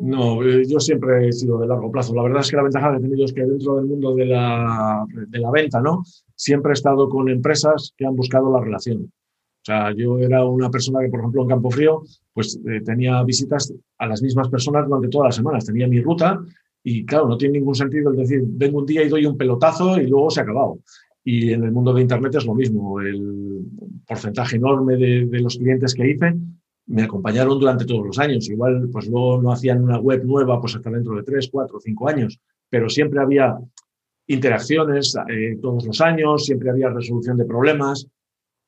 No, 0.00 0.42
eh, 0.42 0.64
yo 0.66 0.80
siempre 0.80 1.28
he 1.28 1.32
sido 1.32 1.60
de 1.60 1.68
largo 1.68 1.92
plazo. 1.92 2.12
La 2.12 2.24
verdad 2.24 2.40
es 2.40 2.50
que 2.50 2.56
la 2.56 2.64
ventaja 2.64 2.90
que 2.90 2.96
he 2.96 3.00
tenido 3.02 3.24
es 3.24 3.32
que 3.32 3.44
dentro 3.44 3.76
del 3.76 3.86
mundo 3.86 4.16
de 4.16 4.26
la, 4.26 5.06
venta, 5.52 5.80
¿no? 5.80 6.02
Siempre 6.34 6.72
he 6.72 6.74
estado 6.74 7.08
con 7.08 7.28
empresas 7.28 7.94
que 7.96 8.04
han 8.04 8.16
buscado 8.16 8.50
la 8.50 8.64
relación. 8.64 9.02
O 9.04 9.64
sea, 9.64 9.92
yo 9.94 10.18
era 10.18 10.44
una 10.44 10.70
persona 10.70 10.98
que, 11.02 11.08
por 11.08 11.20
ejemplo, 11.20 11.42
en 11.42 11.48
Campo 11.50 11.70
Frío, 11.70 12.02
pues 12.34 12.58
eh, 12.66 12.80
tenía 12.84 13.22
visitas 13.22 13.72
a 13.98 14.08
las 14.08 14.22
mismas 14.22 14.48
personas 14.48 14.88
durante 14.88 15.06
todas 15.06 15.28
las 15.28 15.36
semanas. 15.36 15.64
Tenía 15.64 15.86
mi 15.86 16.00
ruta 16.00 16.42
y 16.88 17.04
claro, 17.04 17.26
no 17.26 17.36
tiene 17.36 17.58
ningún 17.58 17.74
sentido 17.74 18.12
el 18.12 18.16
decir, 18.16 18.44
vengo 18.46 18.78
un 18.78 18.86
día 18.86 19.02
y 19.02 19.08
doy 19.08 19.26
un 19.26 19.36
pelotazo 19.36 20.00
y 20.00 20.06
luego 20.06 20.30
se 20.30 20.38
ha 20.38 20.44
acabado. 20.44 20.78
Y 21.24 21.52
en 21.52 21.64
el 21.64 21.72
mundo 21.72 21.92
de 21.92 22.00
Internet 22.00 22.36
es 22.36 22.46
lo 22.46 22.54
mismo. 22.54 23.00
El 23.00 23.64
porcentaje 24.06 24.54
enorme 24.54 24.96
de, 24.96 25.40
los 25.40 25.56
clientes 25.56 25.94
que 25.94 26.08
hice 26.08 26.36
me 26.86 27.02
acompañaron 27.02 27.58
durante 27.58 27.86
todos 27.86 28.06
los 28.06 28.16
años. 28.20 28.48
Igual, 28.48 28.88
pues 28.92 29.08
luego 29.08 29.42
no 29.42 29.50
hacían 29.50 29.82
una 29.82 29.98
web 29.98 30.24
nueva 30.24 30.60
pues 30.60 30.76
hasta 30.76 30.88
dentro 30.88 31.16
de 31.16 31.24
tres, 31.24 31.48
cuatro, 31.50 31.80
cinco 31.80 32.08
años, 32.08 32.38
pero 32.70 32.88
siempre 32.88 33.20
había 33.20 33.58
interacciones 34.28 35.16
eh, 35.28 35.58
todos 35.60 35.84
los 35.84 36.00
años, 36.00 36.44
siempre 36.44 36.70
había 36.70 36.90
resolución 36.90 37.36
de 37.36 37.46
problemas. 37.46 38.06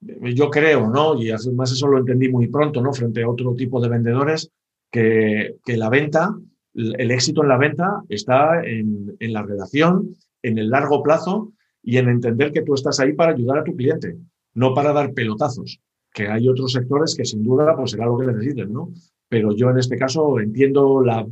Yo 0.00 0.50
creo, 0.50 0.90
¿no? 0.90 1.22
Y 1.22 1.30
además 1.30 1.70
eso 1.70 1.86
lo 1.86 1.98
entendí 1.98 2.28
muy 2.28 2.48
pronto, 2.48 2.82
¿no? 2.82 2.92
Frente 2.92 3.22
a 3.22 3.30
otro 3.30 3.54
tipo 3.54 3.80
de 3.80 3.88
vendedores, 3.90 4.50
que, 4.90 5.54
que 5.64 5.76
la 5.76 5.88
venta 5.88 6.34
el 6.78 7.10
éxito 7.10 7.42
en 7.42 7.48
la 7.48 7.58
venta 7.58 8.02
está 8.08 8.62
en, 8.64 9.16
la 9.20 9.42
relación, 9.42 10.16
en 10.42 10.58
el 10.58 10.70
largo 10.70 11.02
plazo 11.02 11.52
y 11.82 11.96
en 11.96 12.08
entender 12.08 12.52
que 12.52 12.62
tú 12.62 12.74
estás 12.74 13.00
ahí 13.00 13.12
para 13.12 13.32
ayudar 13.32 13.58
a 13.58 13.64
tu 13.64 13.74
cliente, 13.74 14.16
no 14.54 14.74
para 14.74 14.92
dar 14.92 15.12
pelotazos, 15.12 15.80
que 16.12 16.28
hay 16.28 16.48
otros 16.48 16.72
sectores 16.72 17.16
que 17.16 17.24
sin 17.24 17.42
duda 17.42 17.76
pues 17.76 17.90
será 17.90 18.06
lo 18.06 18.18
que 18.18 18.26
necesiten, 18.26 18.72
¿no? 18.72 18.92
Pero 19.28 19.54
yo 19.54 19.70
en 19.70 19.78
este 19.78 19.98
caso 19.98 20.38
entiendo 20.38 21.02
la, 21.02 21.26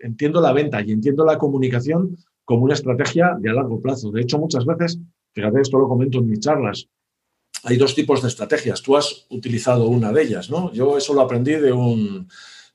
entiendo 0.00 0.40
la 0.40 0.52
venta 0.52 0.82
y 0.82 0.92
entiendo 0.92 1.24
la 1.24 1.38
comunicación 1.38 2.16
como 2.44 2.64
una 2.64 2.74
estrategia 2.74 3.36
de 3.40 3.50
a 3.50 3.54
largo 3.54 3.80
plazo. 3.80 4.10
De 4.10 4.20
hecho, 4.20 4.38
muchas 4.38 4.66
veces, 4.66 5.00
fíjate, 5.32 5.60
esto 5.60 5.78
lo 5.78 5.88
comento 5.88 6.18
en 6.18 6.28
mis 6.28 6.40
charlas, 6.40 6.88
hay 7.64 7.76
dos 7.76 7.94
tipos 7.94 8.20
de 8.22 8.28
estrategias. 8.28 8.82
Tú 8.82 8.96
has 8.96 9.26
utilizado 9.30 9.88
una 9.88 10.12
de 10.12 10.22
ellas, 10.22 10.50
¿no? 10.50 10.72
Yo 10.72 10.98
eso 10.98 11.14
lo 11.14 11.20
aprendí 11.20 11.52
de 11.52 11.72
un, 11.72 12.28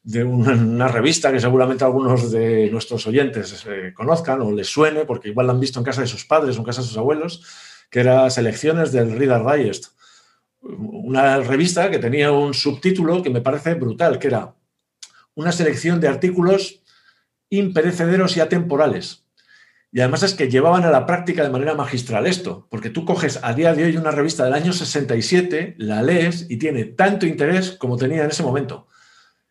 de 0.07 0.23
una, 0.23 0.87
revista 0.87 1.33
que 1.33 1.39
seguramente 1.41 1.83
algunos 1.83 2.31
de 2.31 2.69
nuestros 2.71 3.05
oyentes 3.07 3.65
eh, 3.67 3.91
conozcan 3.93 4.39
o 4.41 4.53
les 4.53 4.67
suene, 4.67 5.03
porque 5.03 5.27
igual 5.27 5.47
la 5.47 5.53
han 5.53 5.59
visto 5.59 5.79
en 5.79 5.85
casa 5.85 5.99
de 5.99 6.07
sus 6.07 6.23
padres 6.23 6.55
o 6.55 6.59
en 6.59 6.65
casa 6.65 6.79
de 6.81 6.87
sus 6.87 6.97
abuelos, 6.97 7.43
que 7.89 7.99
era 7.99 8.29
Selecciones 8.29 8.93
del 8.93 9.11
Reader 9.11 9.43
Digest. 9.45 9.87
Una 10.61 11.39
revista 11.39 11.91
que 11.91 11.99
tenía 11.99 12.31
un 12.31 12.53
subtítulo 12.53 13.21
que 13.21 13.29
me 13.29 13.41
parece 13.41 13.73
brutal, 13.73 14.17
que 14.17 14.27
era 14.27 14.55
una 15.35 15.51
selección 15.51 15.99
de 15.99 16.07
artículos 16.07 16.81
imperecederos 17.49 18.37
y 18.37 18.39
atemporales. 18.39 19.25
Y 19.91 19.99
además 19.99 20.23
es 20.23 20.35
que 20.35 20.49
llevaban 20.49 20.85
a 20.85 20.89
la 20.89 21.05
práctica 21.05 21.43
de 21.43 21.49
manera 21.49 21.75
magistral 21.75 22.27
esto, 22.27 22.65
porque 22.69 22.89
tú 22.89 23.03
coges 23.03 23.41
a 23.43 23.53
día 23.53 23.73
de 23.73 23.83
hoy 23.83 23.97
una 23.97 24.11
revista 24.11 24.45
del 24.45 24.53
año 24.53 24.71
67, 24.71 25.75
la 25.77 26.01
lees 26.01 26.45
y 26.49 26.55
tiene 26.55 26.85
tanto 26.85 27.25
interés 27.25 27.71
como 27.71 27.97
tenía 27.97 28.23
en 28.23 28.29
ese 28.29 28.43
momento. 28.43 28.87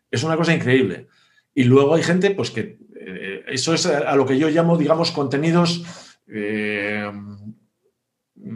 Es 0.09 0.23
una 0.23 0.37
cosa 0.37 0.53
increíble. 0.53 1.07
Y 1.53 1.63
luego 1.63 1.95
hay 1.95 2.03
gente, 2.03 2.31
pues 2.31 2.51
que 2.51 2.77
eh, 2.95 3.43
eso 3.47 3.73
es 3.73 3.85
a, 3.85 4.15
lo 4.15 4.25
que 4.25 4.37
yo 4.37 4.49
llamo, 4.49 4.77
digamos, 4.77 5.11
contenidos... 5.11 5.83
Eh, 6.27 7.09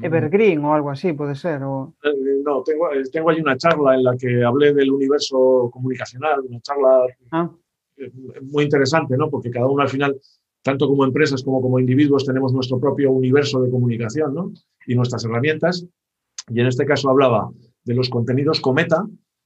Evergreen 0.04 0.64
o 0.64 0.74
algo 0.74 0.90
así, 0.90 1.14
puede 1.14 1.36
ser. 1.36 1.62
Eh, 1.62 2.42
no, 2.46 2.64
tengo, 2.64 2.90
tengo 3.12 3.30
ahí 3.30 3.42
una 3.42 3.58
charla 3.58 3.96
en 3.96 4.04
la 4.04 4.16
que 4.16 4.44
hablé 4.44 4.74
del 4.74 4.92
universo 4.92 5.70
comunicacional, 5.72 6.42
una 6.42 6.62
charla 6.62 7.06
ah. 7.32 7.50
muy 8.44 8.64
interesante, 8.64 9.18
¿no? 9.18 9.30
Porque 9.30 9.50
cada 9.50 9.68
uno 9.68 9.82
al 9.82 9.90
final, 9.90 10.20
tanto 10.62 10.88
como 10.88 11.04
empresas 11.04 11.44
como 11.44 11.62
como 11.62 11.80
individuos, 11.80 12.26
tenemos 12.26 12.54
nuestro 12.54 12.80
propio 12.80 13.12
universo 13.12 13.62
de 13.62 13.72
comunicación, 13.72 14.34
¿no? 14.34 14.52
Y 14.86 14.96
nuestras 14.96 15.26
herramientas. 15.26 15.86
Y 16.50 16.60
en 16.60 16.68
este 16.68 16.86
caso 16.86 17.10
hablaba 17.10 17.50
de 17.84 17.96
los 17.96 18.10
contenidos 18.10 18.62
Cometa, 18.62 19.06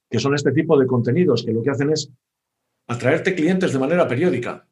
que 0.09 0.19
son 0.19 0.35
este 0.35 0.51
tipo 0.51 0.77
de 0.77 0.87
contenidos 0.87 1.43
que 1.43 1.53
lo 1.53 1.63
que 1.63 1.71
hacen 1.71 1.91
es 1.91 2.11
atraerte 2.87 3.35
clientes 3.35 3.73
de 3.73 3.79
manera 3.79 4.07
periódica, 4.07 4.67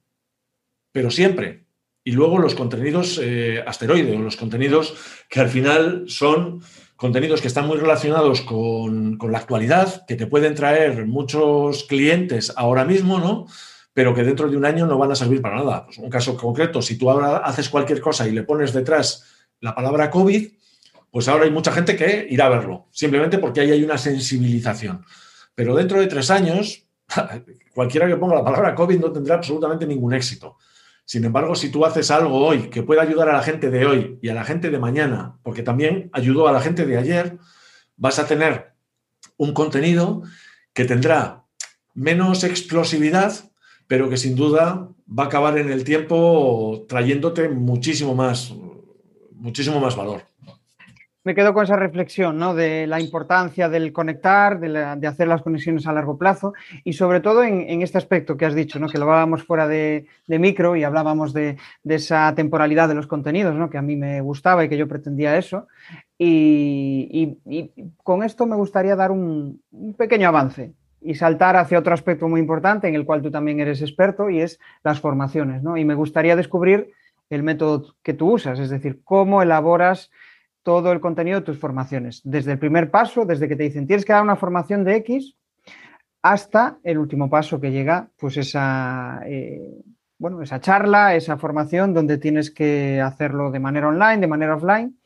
pero 0.92 1.10
siempre. 1.10 1.66
Y 2.06 2.12
luego 2.12 2.38
los 2.38 2.54
contenidos 2.54 3.20
eh, 3.22 3.64
asteroides, 3.66 4.20
los 4.20 4.36
contenidos 4.36 4.96
que 5.30 5.40
al 5.40 5.50
final 5.50 6.04
son 6.08 6.62
contenidos 6.96 7.42
que 7.42 7.48
están 7.48 7.68
muy 7.68 7.78
relacionados 7.78 8.42
con, 8.42 9.18
la 9.30 9.38
actualidad, 9.38 10.06
que 10.06 10.16
te 10.16 10.28
pueden 10.28 10.54
traer 10.54 11.06
muchos 11.06 11.86
clientes 11.86 12.54
ahora 12.56 12.86
mismo, 12.86 13.20
¿no? 13.20 13.48
Pero 13.94 14.14
que 14.14 14.24
dentro 14.24 14.50
de 14.50 14.58
un 14.58 14.66
año 14.66 14.86
no 14.86 14.98
van 14.98 15.12
a 15.12 15.16
servir 15.16 15.42
para 15.42 15.58
nada. 15.58 15.86
Pues 15.86 15.98
un 15.98 16.10
caso 16.10 16.36
concreto, 16.36 16.82
si 16.82 16.98
tú 16.98 17.10
ahora 17.10 17.38
haces 17.38 17.70
cualquier 17.70 18.02
cosa 18.02 18.28
y 18.28 18.32
le 18.32 18.44
pones 18.44 18.74
detrás 18.74 19.26
la 19.60 19.74
palabra 19.76 20.10
COVID, 20.10 20.50
pues 21.14 21.28
ahora 21.28 21.44
hay 21.46 21.52
mucha 21.52 21.72
gente 21.72 21.96
que 21.96 22.26
irá 22.28 22.48
a 22.48 22.50
verlo, 22.50 22.88
simplemente 22.90 23.38
porque 23.38 23.62
ahí 23.62 23.70
hay 23.70 23.84
una 23.84 24.00
sensibilización. 24.00 25.06
Pero 25.54 25.76
dentro 25.76 26.00
de 26.00 26.08
tres 26.08 26.32
años, 26.32 26.88
cualquiera 27.76 28.08
que 28.08 28.16
ponga 28.16 28.34
la 28.34 28.44
palabra 28.44 28.74
COVID 28.74 29.00
no 29.00 29.12
tendrá 29.12 29.36
absolutamente 29.36 29.86
ningún 29.86 30.16
éxito. 30.16 30.58
Sin 31.06 31.24
embargo, 31.24 31.54
si 31.54 31.70
tú 31.70 31.86
haces 31.86 32.10
algo 32.10 32.44
hoy 32.44 32.68
que 32.72 32.82
pueda 32.82 33.04
ayudar 33.04 33.30
a 33.30 33.34
la 33.34 33.44
gente 33.44 33.70
de 33.70 33.86
hoy 33.86 34.18
y 34.24 34.30
a 34.30 34.34
la 34.34 34.44
gente 34.44 34.72
de 34.72 34.80
mañana, 34.80 35.38
porque 35.44 35.62
también 35.62 36.10
ayudó 36.14 36.48
a 36.48 36.52
la 36.52 36.62
gente 36.62 36.84
de 36.88 36.98
ayer, 36.98 37.38
vas 37.96 38.18
a 38.18 38.26
tener 38.26 38.74
un 39.38 39.54
contenido 39.54 40.24
que 40.74 40.86
tendrá 40.86 41.44
menos 41.94 42.44
explosividad, 42.44 43.52
pero 43.86 44.10
que 44.10 44.18
sin 44.18 44.36
duda 44.36 44.90
va 45.08 45.26
a 45.26 45.28
acabar 45.28 45.60
en 45.60 45.72
el 45.72 45.84
tiempo 45.84 46.88
trayéndote 46.90 47.50
muchísimo 47.50 48.16
más, 48.16 48.52
muchísimo 49.36 49.80
más 49.80 49.96
valor 49.96 50.33
me 51.24 51.36
quedo 51.36 51.54
con 51.54 51.64
esa 51.64 51.76
reflexión 51.76 52.38
¿no? 52.38 52.54
de 52.54 52.86
la 52.88 53.00
importancia 53.00 53.70
del 53.70 53.94
conectar, 53.94 54.60
de, 54.60 55.08
hacer 55.08 55.28
las 55.28 55.42
conexiones 55.42 55.88
a 55.88 55.94
largo 55.94 56.18
plazo 56.18 56.54
y 56.84 56.94
sobre 56.94 57.22
todo 57.22 57.44
en, 57.44 57.82
este 57.82 57.98
aspecto 57.98 58.36
que 58.36 58.46
has 58.46 58.56
dicho, 58.56 58.80
¿no? 58.80 58.90
que 58.90 58.98
lo 58.98 59.06
hablábamos 59.06 59.44
fuera 59.44 59.68
de, 59.68 60.06
micro 60.28 60.76
y 60.76 60.84
hablábamos 60.84 61.34
de, 61.34 61.58
esa 61.86 62.34
temporalidad 62.36 62.90
de 62.90 62.96
los 62.96 63.08
contenidos, 63.08 63.56
¿no? 63.56 63.70
que 63.70 63.78
a 63.78 63.82
mí 63.82 63.96
me 63.96 64.22
gustaba 64.22 64.66
y 64.66 64.70
que 64.70 64.78
yo 64.78 64.88
pretendía 64.88 65.38
eso. 65.38 65.68
Y, 66.18 67.38
con 68.04 68.24
esto 68.24 68.46
me 68.46 68.56
gustaría 68.56 68.96
dar 68.96 69.12
un, 69.12 69.62
un 69.72 69.94
pequeño 69.94 70.28
avance 70.28 70.74
y 71.02 71.16
saltar 71.16 71.58
hacia 71.58 71.80
otro 71.80 71.94
aspecto 71.94 72.28
muy 72.30 72.40
importante 72.40 72.88
en 72.88 72.96
el 72.96 73.06
cual 73.06 73.22
tú 73.22 73.30
también 73.30 73.60
eres 73.60 73.82
experto 73.82 74.30
y 74.30 74.42
es 74.42 74.60
las 74.84 75.00
formaciones. 75.00 75.64
¿no? 75.64 75.78
Y 75.78 75.86
me 75.86 75.96
gustaría 75.96 76.36
descubrir 76.36 76.92
el 77.30 77.44
método 77.44 77.96
que 78.04 78.14
tú 78.14 78.34
usas, 78.34 78.60
es 78.60 78.70
decir, 78.70 79.02
cómo 79.04 79.42
elaboras 79.42 80.12
todo 80.64 80.92
el 80.92 81.00
contenido 81.02 81.40
de 81.40 81.46
tus 81.46 81.60
formaciones, 81.60 82.22
desde 82.24 82.54
el 82.54 82.60
primer 82.60 82.90
paso, 82.90 83.26
desde 83.26 83.48
que 83.48 83.56
te 83.56 83.64
dicen 83.64 83.86
tienes 83.86 84.06
que 84.06 84.14
dar 84.14 84.24
una 84.24 84.36
formación 84.36 84.84
de 84.84 84.96
X, 84.98 85.36
hasta 86.22 86.80
el 86.84 86.98
último 86.98 87.30
paso 87.30 87.60
que 87.60 87.72
llega, 87.72 88.10
pues 88.18 88.38
esa, 88.38 89.22
eh, 89.28 89.84
bueno, 90.18 90.42
esa 90.42 90.62
charla, 90.62 91.16
esa 91.16 91.38
formación 91.38 91.94
donde 91.94 92.18
tienes 92.18 92.50
que 92.50 93.02
hacerlo 93.02 93.52
de 93.52 93.60
manera 93.60 93.90
online, 93.90 94.20
de 94.20 94.28
manera 94.28 94.56
offline. 94.56 94.98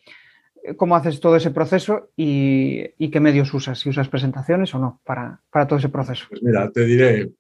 ¿Cómo 0.76 0.96
haces 0.96 1.20
todo 1.20 1.36
ese 1.38 1.50
proceso 1.50 2.10
y, 2.16 3.10
qué 3.10 3.20
medios 3.20 3.54
usas? 3.54 3.80
Si 3.80 3.90
usas 3.90 4.10
presentaciones 4.10 4.76
o 4.76 4.80
no 4.80 5.02
para, 5.04 5.42
para 5.50 5.66
todo 5.66 5.80
ese 5.80 5.90
proceso. 5.90 6.26
Pues 6.30 6.44
mira, 6.44 6.70
te 6.70 6.86
diré, 6.86 7.32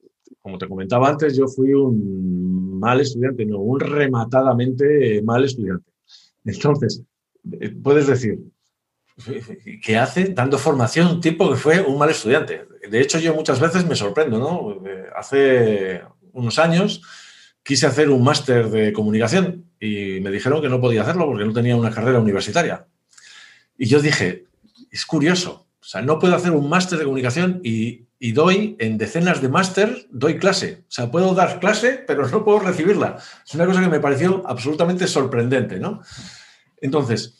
como 0.41 0.57
te 0.57 0.67
comentaba 0.67 1.09
antes, 1.09 1.37
yo 1.37 1.47
fui 1.47 1.73
un 1.73 2.79
mal 2.79 3.01
estudiante, 3.01 3.45
no, 3.45 3.59
un 3.59 3.79
rematadamente 3.79 5.21
mal 5.23 5.43
estudiante. 5.43 5.91
Entonces, 6.45 7.03
eh, 7.03 7.16
puedes 7.81 8.07
decir, 8.07 8.39
¿qué 9.83 9.97
hace 9.97 10.25
dando 10.25 10.57
formación 10.57 11.07
un 11.07 11.21
tipo 11.21 11.49
que 11.49 11.57
fue 11.57 11.81
un 11.81 11.97
mal 11.97 12.09
estudiante? 12.09 12.65
De 12.89 13.01
hecho, 13.01 13.19
yo 13.19 13.33
muchas 13.33 13.59
veces 13.59 13.85
me 13.85 13.95
sorprendo, 13.95 14.39
¿no? 14.39 14.87
Eh, 14.87 15.05
hace 15.15 16.01
unos 16.33 16.59
años 16.59 17.01
quise 17.63 17.87
hacer 17.87 18.09
un 18.09 18.23
máster 18.23 18.69
de 18.69 18.93
comunicación 18.93 19.65
y 19.79 20.19
me 20.21 20.31
dijeron 20.31 20.61
que 20.61 20.69
no 20.69 20.79
podía 20.79 21.01
hacerlo 21.01 21.25
porque 21.25 21.45
no 21.45 21.53
tenía 21.53 21.75
una 21.75 21.91
carrera 21.91 22.19
universitaria. 22.19 22.87
Y 23.77 23.87
yo 23.87 24.01
dije, 24.01 24.45
es 24.89 25.05
curioso, 25.05 25.67
o 25.81 25.85
sea, 25.85 26.01
no 26.01 26.19
puedo 26.19 26.35
hacer 26.35 26.51
un 26.51 26.69
máster 26.69 26.97
de 26.97 27.05
comunicación 27.05 27.59
y 27.63 28.07
doy 28.31 28.75
en 28.79 28.97
decenas 28.97 29.41
de 29.41 29.49
máster, 29.49 30.07
doy 30.09 30.37
clase. 30.37 30.83
O 30.83 30.91
sea, 30.91 31.11
puedo 31.11 31.33
dar 31.35 31.59
clase, 31.59 32.03
pero 32.07 32.27
no 32.27 32.43
puedo 32.43 32.59
recibirla. 32.59 33.17
Es 33.45 33.53
una 33.53 33.65
cosa 33.65 33.81
que 33.81 33.89
me 33.89 33.99
pareció 33.99 34.43
absolutamente 34.47 35.07
sorprendente, 35.07 35.79
¿no? 35.79 36.01
Entonces, 36.81 37.36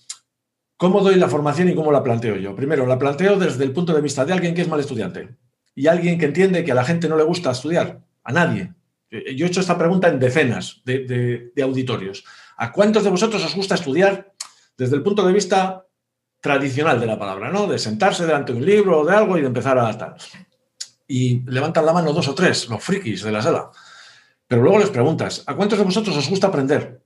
¿cómo 0.77 1.01
doy 1.01 1.15
la 1.15 1.27
formación 1.27 1.69
y 1.69 1.75
cómo 1.75 1.91
la 1.91 2.03
planteo 2.03 2.35
yo? 2.37 2.55
Primero, 2.55 2.85
la 2.85 2.97
planteo 2.97 3.37
desde 3.37 3.63
el 3.63 3.73
punto 3.73 3.93
de 3.93 4.01
vista 4.01 4.23
de 4.23 4.33
alguien 4.33 4.53
que 4.53 4.61
es 4.61 4.67
mal 4.67 4.79
estudiante 4.79 5.35
y 5.75 5.87
alguien 5.87 6.17
que 6.17 6.25
entiende 6.25 6.63
que 6.63 6.71
a 6.71 6.75
la 6.75 6.85
gente 6.85 7.09
no 7.09 7.17
le 7.17 7.23
gusta 7.23 7.51
estudiar, 7.51 8.01
a 8.23 8.31
nadie. 8.31 8.73
Yo 9.09 9.45
he 9.45 9.49
hecho 9.49 9.61
esta 9.61 9.77
pregunta 9.77 10.07
en 10.07 10.19
decenas 10.19 10.81
de, 10.83 11.51
auditorios. 11.61 12.25
¿A 12.57 12.71
cuántos 12.71 13.03
de 13.03 13.09
vosotros 13.09 13.43
os 13.45 13.55
gusta 13.55 13.75
estudiar 13.75 14.33
desde 14.77 14.95
el 14.95 15.03
punto 15.03 15.25
de 15.25 15.33
vista 15.33 15.85
tradicional 16.41 16.99
de 16.99 17.05
la 17.05 17.17
palabra, 17.17 17.51
¿no? 17.51 17.67
De 17.67 17.79
sentarse 17.79 18.25
delante 18.25 18.53
de 18.53 18.59
un 18.59 18.65
libro 18.65 18.99
o 19.01 19.05
de 19.05 19.15
algo 19.15 19.37
y 19.37 19.41
de 19.41 19.47
empezar 19.47 19.77
a 19.77 19.97
tal. 19.97 20.15
Y 21.07 21.49
levantan 21.49 21.85
la 21.85 21.93
mano 21.93 22.11
dos 22.11 22.27
o 22.27 22.35
tres, 22.35 22.67
los 22.69 22.83
frikis 22.83 23.23
de 23.23 23.31
la 23.31 23.41
sala. 23.41 23.71
Pero 24.47 24.61
luego 24.61 24.79
les 24.79 24.89
preguntas, 24.89 25.43
¿a 25.45 25.55
cuántos 25.55 25.77
de 25.77 25.85
vosotros 25.85 26.17
os 26.17 26.29
gusta 26.29 26.47
aprender? 26.47 27.01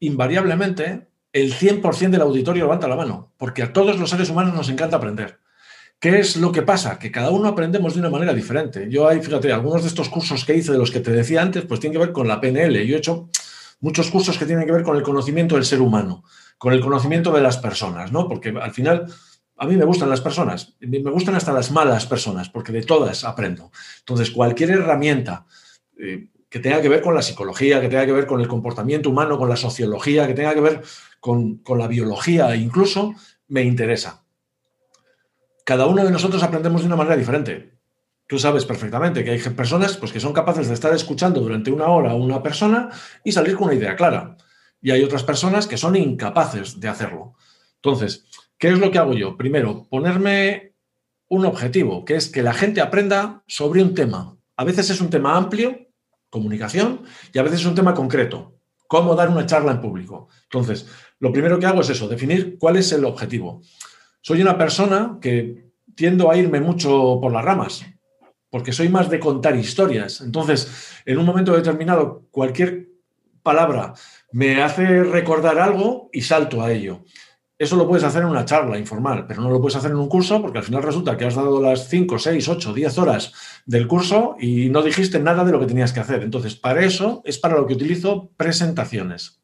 Invariablemente 0.00 1.08
el 1.36 1.52
100% 1.52 2.10
del 2.10 2.22
auditorio 2.22 2.64
levanta 2.64 2.88
la 2.88 2.96
mano, 2.96 3.34
porque 3.36 3.62
a 3.62 3.70
todos 3.70 3.98
los 3.98 4.08
seres 4.08 4.30
humanos 4.30 4.54
nos 4.54 4.70
encanta 4.70 4.96
aprender. 4.96 5.38
¿Qué 6.00 6.18
es 6.18 6.36
lo 6.36 6.50
que 6.50 6.62
pasa? 6.62 6.98
Que 6.98 7.10
cada 7.10 7.30
uno 7.30 7.48
aprendemos 7.48 7.92
de 7.92 8.00
una 8.00 8.08
manera 8.08 8.32
diferente. 8.32 8.88
Yo 8.88 9.06
hay, 9.06 9.20
fíjate, 9.20 9.52
algunos 9.52 9.82
de 9.82 9.88
estos 9.88 10.08
cursos 10.08 10.46
que 10.46 10.54
hice, 10.56 10.72
de 10.72 10.78
los 10.78 10.90
que 10.90 11.00
te 11.00 11.10
decía 11.10 11.42
antes, 11.42 11.66
pues 11.66 11.78
tienen 11.78 11.92
que 11.92 12.06
ver 12.06 12.14
con 12.14 12.26
la 12.26 12.40
PNL. 12.40 12.86
Yo 12.86 12.96
he 12.96 12.98
hecho 12.98 13.28
muchos 13.80 14.10
cursos 14.10 14.38
que 14.38 14.46
tienen 14.46 14.64
que 14.64 14.72
ver 14.72 14.82
con 14.82 14.96
el 14.96 15.02
conocimiento 15.02 15.56
del 15.56 15.66
ser 15.66 15.82
humano, 15.82 16.24
con 16.56 16.72
el 16.72 16.80
conocimiento 16.80 17.30
de 17.32 17.42
las 17.42 17.58
personas, 17.58 18.12
¿no? 18.12 18.28
Porque 18.28 18.48
al 18.48 18.72
final 18.72 19.06
a 19.58 19.66
mí 19.66 19.76
me 19.76 19.84
gustan 19.84 20.08
las 20.08 20.22
personas, 20.22 20.74
me 20.80 21.10
gustan 21.10 21.34
hasta 21.34 21.52
las 21.52 21.70
malas 21.70 22.06
personas, 22.06 22.48
porque 22.48 22.72
de 22.72 22.82
todas 22.82 23.24
aprendo. 23.24 23.70
Entonces, 23.98 24.30
cualquier 24.30 24.70
herramienta 24.70 25.44
eh, 25.98 26.28
que 26.56 26.62
tenga 26.62 26.80
que 26.80 26.88
ver 26.88 27.02
con 27.02 27.14
la 27.14 27.20
psicología, 27.20 27.82
que 27.82 27.88
tenga 27.90 28.06
que 28.06 28.12
ver 28.12 28.26
con 28.26 28.40
el 28.40 28.48
comportamiento 28.48 29.10
humano, 29.10 29.36
con 29.36 29.46
la 29.46 29.56
sociología, 29.56 30.26
que 30.26 30.32
tenga 30.32 30.54
que 30.54 30.62
ver 30.62 30.82
con, 31.20 31.60
la 31.76 31.86
biología 31.86 32.56
incluso, 32.56 33.14
me 33.48 33.62
interesa. 33.62 34.24
Cada 35.66 35.84
uno 35.84 36.02
de 36.02 36.10
nosotros 36.10 36.42
aprendemos 36.42 36.80
de 36.80 36.86
una 36.86 36.96
manera 36.96 37.14
diferente. 37.14 37.74
Tú 38.26 38.38
sabes 38.38 38.64
perfectamente 38.64 39.22
que 39.22 39.32
hay 39.32 39.38
personas 39.38 39.98
pues, 39.98 40.12
que 40.12 40.20
son 40.20 40.32
capaces 40.32 40.68
de 40.68 40.72
estar 40.72 40.94
escuchando 40.94 41.42
durante 41.42 41.70
una 41.70 41.88
hora 41.88 42.12
a 42.12 42.14
una 42.14 42.42
persona 42.42 42.88
y 43.22 43.32
salir 43.32 43.54
con 43.54 43.66
una 43.66 43.74
idea 43.74 43.94
clara. 43.94 44.38
Y 44.80 44.92
hay 44.92 45.02
otras 45.02 45.24
personas 45.24 45.66
que 45.66 45.76
son 45.76 45.94
incapaces 45.94 46.80
de 46.80 46.88
hacerlo. 46.88 47.34
Entonces, 47.82 48.24
¿qué 48.56 48.68
es 48.68 48.78
lo 48.78 48.90
que 48.90 48.98
hago 48.98 49.12
yo? 49.12 49.36
Primero, 49.36 49.86
ponerme 49.90 50.72
un 51.28 51.44
objetivo, 51.44 52.06
que 52.06 52.14
es 52.14 52.30
que 52.30 52.42
la 52.42 52.54
gente 52.54 52.80
aprenda 52.80 53.42
sobre 53.46 53.82
un 53.82 53.94
tema. 53.94 54.38
A 54.56 54.64
veces 54.64 54.88
es 54.88 55.02
un 55.02 55.10
tema 55.10 55.36
amplio, 55.36 55.85
comunicación, 56.36 57.00
y 57.32 57.38
a 57.38 57.42
veces 57.42 57.60
es 57.60 57.66
un 57.66 57.74
tema 57.74 57.94
concreto, 57.94 58.58
cómo 58.86 59.14
dar 59.14 59.30
una 59.30 59.46
charla 59.46 59.72
en 59.72 59.80
público. 59.80 60.28
Entonces, 60.42 60.86
lo 61.18 61.32
primero 61.32 61.58
que 61.58 61.64
hago 61.64 61.80
es 61.80 61.88
eso, 61.88 62.08
definir 62.08 62.58
cuál 62.58 62.76
es 62.76 62.92
el 62.92 63.06
objetivo. 63.06 63.62
Soy 64.20 64.42
una 64.42 64.58
persona 64.58 65.18
que 65.18 65.70
tiendo 65.94 66.30
a 66.30 66.36
irme 66.36 66.60
mucho 66.60 67.18
por 67.22 67.32
las 67.32 67.42
ramas, 67.42 67.86
porque 68.50 68.72
soy 68.72 68.90
más 68.90 69.08
de 69.08 69.18
contar 69.18 69.56
historias. 69.56 70.20
Entonces, 70.20 71.00
en 71.06 71.16
un 71.16 71.24
momento 71.24 71.54
determinado, 71.54 72.26
cualquier 72.30 72.90
palabra 73.42 73.94
me 74.32 74.62
hace 74.62 75.04
recordar 75.04 75.58
algo 75.58 76.10
y 76.12 76.20
salto 76.20 76.62
a 76.62 76.70
ello. 76.70 77.04
Eso 77.58 77.76
lo 77.76 77.88
puedes 77.88 78.04
hacer 78.04 78.22
en 78.22 78.28
una 78.28 78.44
charla 78.44 78.78
informal, 78.78 79.26
pero 79.26 79.40
no 79.40 79.48
lo 79.48 79.60
puedes 79.60 79.76
hacer 79.76 79.90
en 79.90 79.96
un 79.96 80.10
curso 80.10 80.42
porque 80.42 80.58
al 80.58 80.64
final 80.64 80.82
resulta 80.82 81.16
que 81.16 81.24
has 81.24 81.34
dado 81.34 81.60
las 81.60 81.88
5, 81.88 82.18
6, 82.18 82.48
8, 82.48 82.74
10 82.74 82.98
horas 82.98 83.32
del 83.64 83.88
curso 83.88 84.36
y 84.38 84.68
no 84.68 84.82
dijiste 84.82 85.18
nada 85.20 85.42
de 85.42 85.52
lo 85.52 85.60
que 85.60 85.66
tenías 85.66 85.94
que 85.94 86.00
hacer. 86.00 86.22
Entonces, 86.22 86.54
para 86.54 86.84
eso 86.84 87.22
es 87.24 87.38
para 87.38 87.56
lo 87.56 87.66
que 87.66 87.72
utilizo 87.72 88.30
presentaciones. 88.36 89.40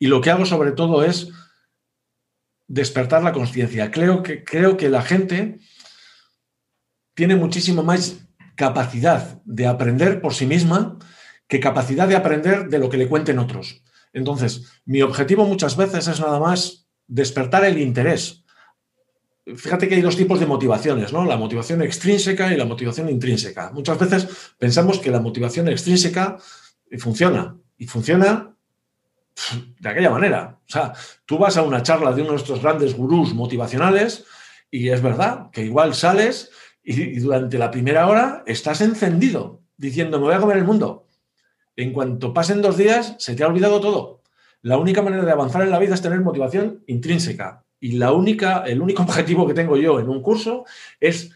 Y 0.00 0.08
lo 0.08 0.20
que 0.20 0.30
hago 0.30 0.46
sobre 0.46 0.72
todo 0.72 1.04
es 1.04 1.30
despertar 2.66 3.22
la 3.22 3.32
conciencia. 3.32 3.92
Creo 3.92 4.24
que, 4.24 4.42
creo 4.42 4.76
que 4.76 4.88
la 4.88 5.02
gente 5.02 5.60
tiene 7.14 7.36
muchísimo 7.36 7.84
más 7.84 8.26
capacidad 8.56 9.40
de 9.44 9.68
aprender 9.68 10.20
por 10.20 10.34
sí 10.34 10.46
misma 10.46 10.98
que 11.46 11.60
capacidad 11.60 12.08
de 12.08 12.16
aprender 12.16 12.68
de 12.68 12.80
lo 12.80 12.90
que 12.90 12.96
le 12.96 13.08
cuenten 13.08 13.38
otros. 13.38 13.84
Entonces, 14.12 14.80
mi 14.84 15.02
objetivo 15.02 15.44
muchas 15.46 15.76
veces 15.76 16.08
es 16.08 16.20
nada 16.20 16.40
más 16.40 16.85
despertar 17.06 17.64
el 17.64 17.78
interés. 17.78 18.44
Fíjate 19.44 19.88
que 19.88 19.94
hay 19.94 20.02
dos 20.02 20.16
tipos 20.16 20.40
de 20.40 20.46
motivaciones, 20.46 21.12
¿no? 21.12 21.24
La 21.24 21.36
motivación 21.36 21.82
extrínseca 21.82 22.52
y 22.52 22.56
la 22.56 22.64
motivación 22.64 23.08
intrínseca. 23.08 23.70
Muchas 23.72 23.98
veces 23.98 24.54
pensamos 24.58 24.98
que 24.98 25.10
la 25.10 25.20
motivación 25.20 25.68
extrínseca 25.68 26.36
funciona 26.98 27.56
y 27.78 27.86
funciona 27.86 28.56
de 29.80 29.88
aquella 29.88 30.10
manera. 30.10 30.58
O 30.66 30.70
sea, 30.70 30.92
tú 31.24 31.38
vas 31.38 31.56
a 31.56 31.62
una 31.62 31.82
charla 31.82 32.12
de 32.12 32.22
uno 32.22 32.32
de 32.32 32.38
estos 32.38 32.62
grandes 32.62 32.94
gurús 32.94 33.34
motivacionales 33.34 34.24
y 34.70 34.88
es 34.88 35.02
verdad 35.02 35.50
que 35.52 35.62
igual 35.62 35.94
sales 35.94 36.50
y, 36.82 37.18
durante 37.18 37.58
la 37.58 37.70
primera 37.70 38.06
hora 38.08 38.42
estás 38.46 38.80
encendido 38.80 39.62
diciendo 39.76 40.18
me 40.18 40.26
voy 40.26 40.34
a 40.34 40.40
comer 40.40 40.56
el 40.56 40.64
mundo. 40.64 41.06
En 41.76 41.92
cuanto 41.92 42.32
pasen 42.32 42.62
dos 42.62 42.76
días 42.76 43.14
se 43.18 43.34
te 43.34 43.44
ha 43.44 43.48
olvidado 43.48 43.80
todo. 43.80 44.22
La 44.62 44.78
única 44.78 45.02
manera 45.02 45.24
de 45.24 45.32
avanzar 45.32 45.62
en 45.62 45.70
la 45.70 45.78
vida 45.78 45.94
es 45.94 46.02
tener 46.02 46.20
motivación 46.20 46.82
intrínseca. 46.86 47.64
Y 47.78 47.92
la 47.92 48.12
única, 48.12 48.64
el 48.66 48.82
único 48.82 49.02
objetivo 49.04 49.46
que 49.46 49.54
tengo 49.54 49.76
yo 49.76 50.00
en 50.00 50.08
un 50.08 50.22
curso 50.22 50.64
es 51.00 51.30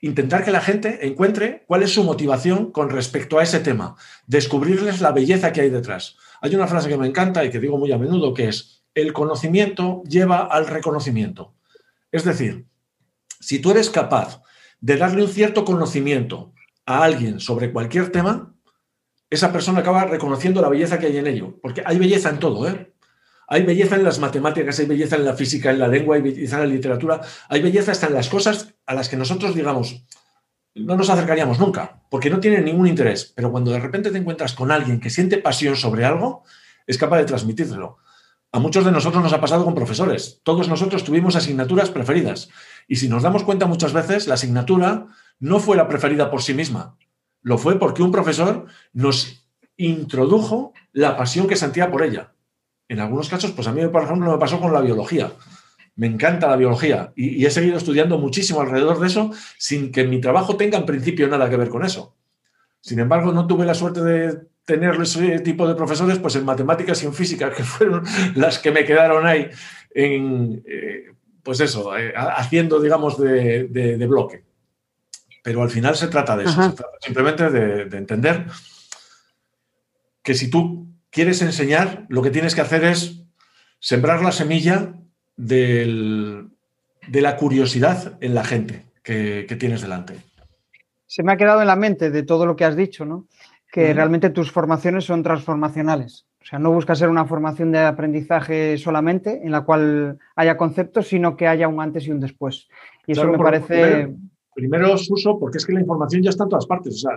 intentar 0.00 0.44
que 0.44 0.50
la 0.50 0.60
gente 0.60 1.06
encuentre 1.06 1.64
cuál 1.66 1.82
es 1.82 1.92
su 1.92 2.04
motivación 2.04 2.70
con 2.70 2.90
respecto 2.90 3.38
a 3.38 3.42
ese 3.42 3.60
tema, 3.60 3.96
descubrirles 4.26 5.00
la 5.00 5.12
belleza 5.12 5.52
que 5.52 5.62
hay 5.62 5.70
detrás. 5.70 6.16
Hay 6.40 6.54
una 6.54 6.66
frase 6.66 6.88
que 6.88 6.98
me 6.98 7.06
encanta 7.06 7.44
y 7.44 7.50
que 7.50 7.60
digo 7.60 7.78
muy 7.78 7.92
a 7.92 7.98
menudo 7.98 8.34
que 8.34 8.48
es, 8.48 8.84
el 8.94 9.12
conocimiento 9.12 10.02
lleva 10.08 10.38
al 10.38 10.66
reconocimiento. 10.66 11.54
Es 12.12 12.24
decir, 12.24 12.66
si 13.40 13.58
tú 13.58 13.70
eres 13.70 13.90
capaz 13.90 14.42
de 14.80 14.96
darle 14.96 15.22
un 15.22 15.28
cierto 15.28 15.64
conocimiento 15.64 16.52
a 16.84 17.02
alguien 17.02 17.40
sobre 17.40 17.72
cualquier 17.72 18.10
tema, 18.10 18.55
esa 19.30 19.52
persona 19.52 19.80
acaba 19.80 20.04
reconociendo 20.04 20.62
la 20.62 20.68
belleza 20.68 20.98
que 20.98 21.06
hay 21.06 21.16
en 21.16 21.26
ello, 21.26 21.58
porque 21.60 21.82
hay 21.84 21.98
belleza 21.98 22.30
en 22.30 22.38
todo, 22.38 22.68
¿eh? 22.68 22.92
Hay 23.48 23.62
belleza 23.62 23.94
en 23.94 24.02
las 24.02 24.18
matemáticas, 24.18 24.78
hay 24.80 24.86
belleza 24.86 25.16
en 25.16 25.24
la 25.24 25.34
física, 25.34 25.70
en 25.70 25.78
la 25.78 25.86
lengua, 25.86 26.16
hay 26.16 26.22
belleza 26.22 26.56
en 26.56 26.68
la 26.68 26.74
literatura, 26.74 27.20
hay 27.48 27.62
belleza 27.62 27.92
hasta 27.92 28.08
en 28.08 28.14
las 28.14 28.28
cosas 28.28 28.74
a 28.86 28.94
las 28.94 29.08
que 29.08 29.16
nosotros 29.16 29.54
digamos, 29.54 30.04
no 30.74 30.96
nos 30.96 31.08
acercaríamos 31.10 31.58
nunca, 31.58 32.02
porque 32.10 32.28
no 32.28 32.40
tienen 32.40 32.64
ningún 32.64 32.86
interés. 32.86 33.32
Pero 33.34 33.50
cuando 33.50 33.70
de 33.70 33.80
repente 33.80 34.10
te 34.10 34.18
encuentras 34.18 34.52
con 34.52 34.70
alguien 34.70 35.00
que 35.00 35.10
siente 35.10 35.38
pasión 35.38 35.76
sobre 35.76 36.04
algo, 36.04 36.44
es 36.86 36.98
capaz 36.98 37.18
de 37.18 37.24
transmitirlo. 37.24 37.98
A 38.52 38.58
muchos 38.58 38.84
de 38.84 38.92
nosotros 38.92 39.22
nos 39.22 39.32
ha 39.32 39.40
pasado 39.40 39.64
con 39.64 39.74
profesores. 39.74 40.40
Todos 40.42 40.68
nosotros 40.68 41.04
tuvimos 41.04 41.36
asignaturas 41.36 41.90
preferidas. 41.90 42.48
Y 42.88 42.96
si 42.96 43.08
nos 43.08 43.22
damos 43.22 43.42
cuenta 43.44 43.66
muchas 43.66 43.92
veces, 43.92 44.26
la 44.28 44.34
asignatura 44.34 45.06
no 45.40 45.60
fue 45.60 45.76
la 45.76 45.88
preferida 45.88 46.30
por 46.30 46.42
sí 46.42 46.54
misma. 46.54 46.96
Lo 47.46 47.58
fue 47.58 47.78
porque 47.78 48.02
un 48.02 48.10
profesor 48.10 48.66
nos 48.92 49.46
introdujo 49.76 50.72
la 50.92 51.16
pasión 51.16 51.46
que 51.46 51.54
sentía 51.54 51.92
por 51.92 52.02
ella. 52.02 52.32
En 52.88 52.98
algunos 52.98 53.28
casos, 53.28 53.52
pues 53.52 53.68
a 53.68 53.72
mí, 53.72 53.86
por 53.86 54.02
ejemplo, 54.02 54.32
me 54.32 54.38
pasó 54.38 54.58
con 54.58 54.72
la 54.72 54.80
biología. 54.80 55.30
Me 55.94 56.08
encanta 56.08 56.48
la 56.48 56.56
biología 56.56 57.12
y, 57.14 57.46
he 57.46 57.50
seguido 57.52 57.76
estudiando 57.76 58.18
muchísimo 58.18 58.62
alrededor 58.62 58.98
de 58.98 59.06
eso 59.06 59.30
sin 59.58 59.92
que 59.92 60.02
mi 60.02 60.20
trabajo 60.20 60.56
tenga 60.56 60.78
en 60.78 60.86
principio 60.86 61.28
nada 61.28 61.48
que 61.48 61.56
ver 61.56 61.68
con 61.68 61.84
eso. 61.84 62.16
Sin 62.80 62.98
embargo, 62.98 63.30
no 63.30 63.46
tuve 63.46 63.64
la 63.64 63.74
suerte 63.74 64.02
de 64.02 64.40
tener 64.64 65.00
ese 65.00 65.38
tipo 65.38 65.68
de 65.68 65.76
profesores 65.76 66.18
pues 66.18 66.34
en 66.34 66.44
matemáticas 66.44 67.00
y 67.04 67.06
en 67.06 67.14
física, 67.14 67.52
que 67.56 67.62
fueron 67.62 68.02
las 68.34 68.58
que 68.58 68.72
me 68.72 68.84
quedaron 68.84 69.24
ahí 69.24 69.50
en, 69.94 70.64
eh, 70.66 71.12
pues 71.44 71.60
eso, 71.60 71.96
eh, 71.96 72.12
haciendo, 72.16 72.80
digamos, 72.80 73.20
de, 73.20 74.04
bloque. 74.08 74.42
Pero 75.46 75.62
al 75.62 75.70
final 75.70 75.94
se 75.94 76.08
trata 76.08 76.36
de 76.36 76.42
eso, 76.42 76.60
se 76.60 76.72
trata 76.72 76.98
simplemente 77.00 77.50
de 77.50 77.96
entender 77.96 78.46
que 80.24 80.34
si 80.34 80.50
tú 80.50 80.88
quieres 81.08 81.40
enseñar, 81.40 82.04
lo 82.08 82.20
que 82.20 82.32
tienes 82.32 82.56
que 82.56 82.62
hacer 82.62 82.82
es 82.82 83.22
sembrar 83.78 84.22
la 84.22 84.32
semilla 84.32 84.92
de 85.36 86.48
la 87.12 87.36
curiosidad 87.36 88.18
en 88.20 88.34
la 88.34 88.42
gente 88.42 88.86
que, 89.04 89.46
tienes 89.56 89.82
delante. 89.82 90.16
Se 91.06 91.22
me 91.22 91.32
ha 91.32 91.36
quedado 91.36 91.60
en 91.60 91.68
la 91.68 91.76
mente 91.76 92.10
de 92.10 92.24
todo 92.24 92.44
lo 92.44 92.56
que 92.56 92.64
has 92.64 92.74
dicho, 92.74 93.04
¿no? 93.04 93.28
Que 93.70 93.94
realmente 93.94 94.30
tus 94.30 94.50
formaciones 94.50 95.04
son 95.04 95.22
transformacionales. 95.22 96.26
O 96.42 96.44
sea, 96.44 96.58
no 96.58 96.72
buscas 96.72 96.98
ser 96.98 97.08
una 97.08 97.26
formación 97.26 97.70
de 97.70 97.78
aprendizaje 97.78 98.76
solamente 98.78 99.42
en 99.44 99.52
la 99.52 99.60
cual 99.60 100.18
haya 100.34 100.56
conceptos, 100.56 101.06
sino 101.06 101.36
que 101.36 101.46
haya 101.46 101.68
un 101.68 101.80
antes 101.80 102.04
y 102.08 102.10
un 102.10 102.18
después. 102.18 102.66
Y 103.06 103.12
eso 103.12 103.28
me 103.28 103.38
parece... 103.38 104.12
Primero, 104.56 104.96
Suso, 104.96 105.38
porque 105.38 105.58
es 105.58 105.66
que 105.66 105.74
la 105.74 105.80
información 105.80 106.22
ya 106.22 106.30
está 106.30 106.44
en 106.44 106.50
todas 106.50 106.66
partes. 106.66 106.94
O 106.94 106.98
sea, 106.98 107.12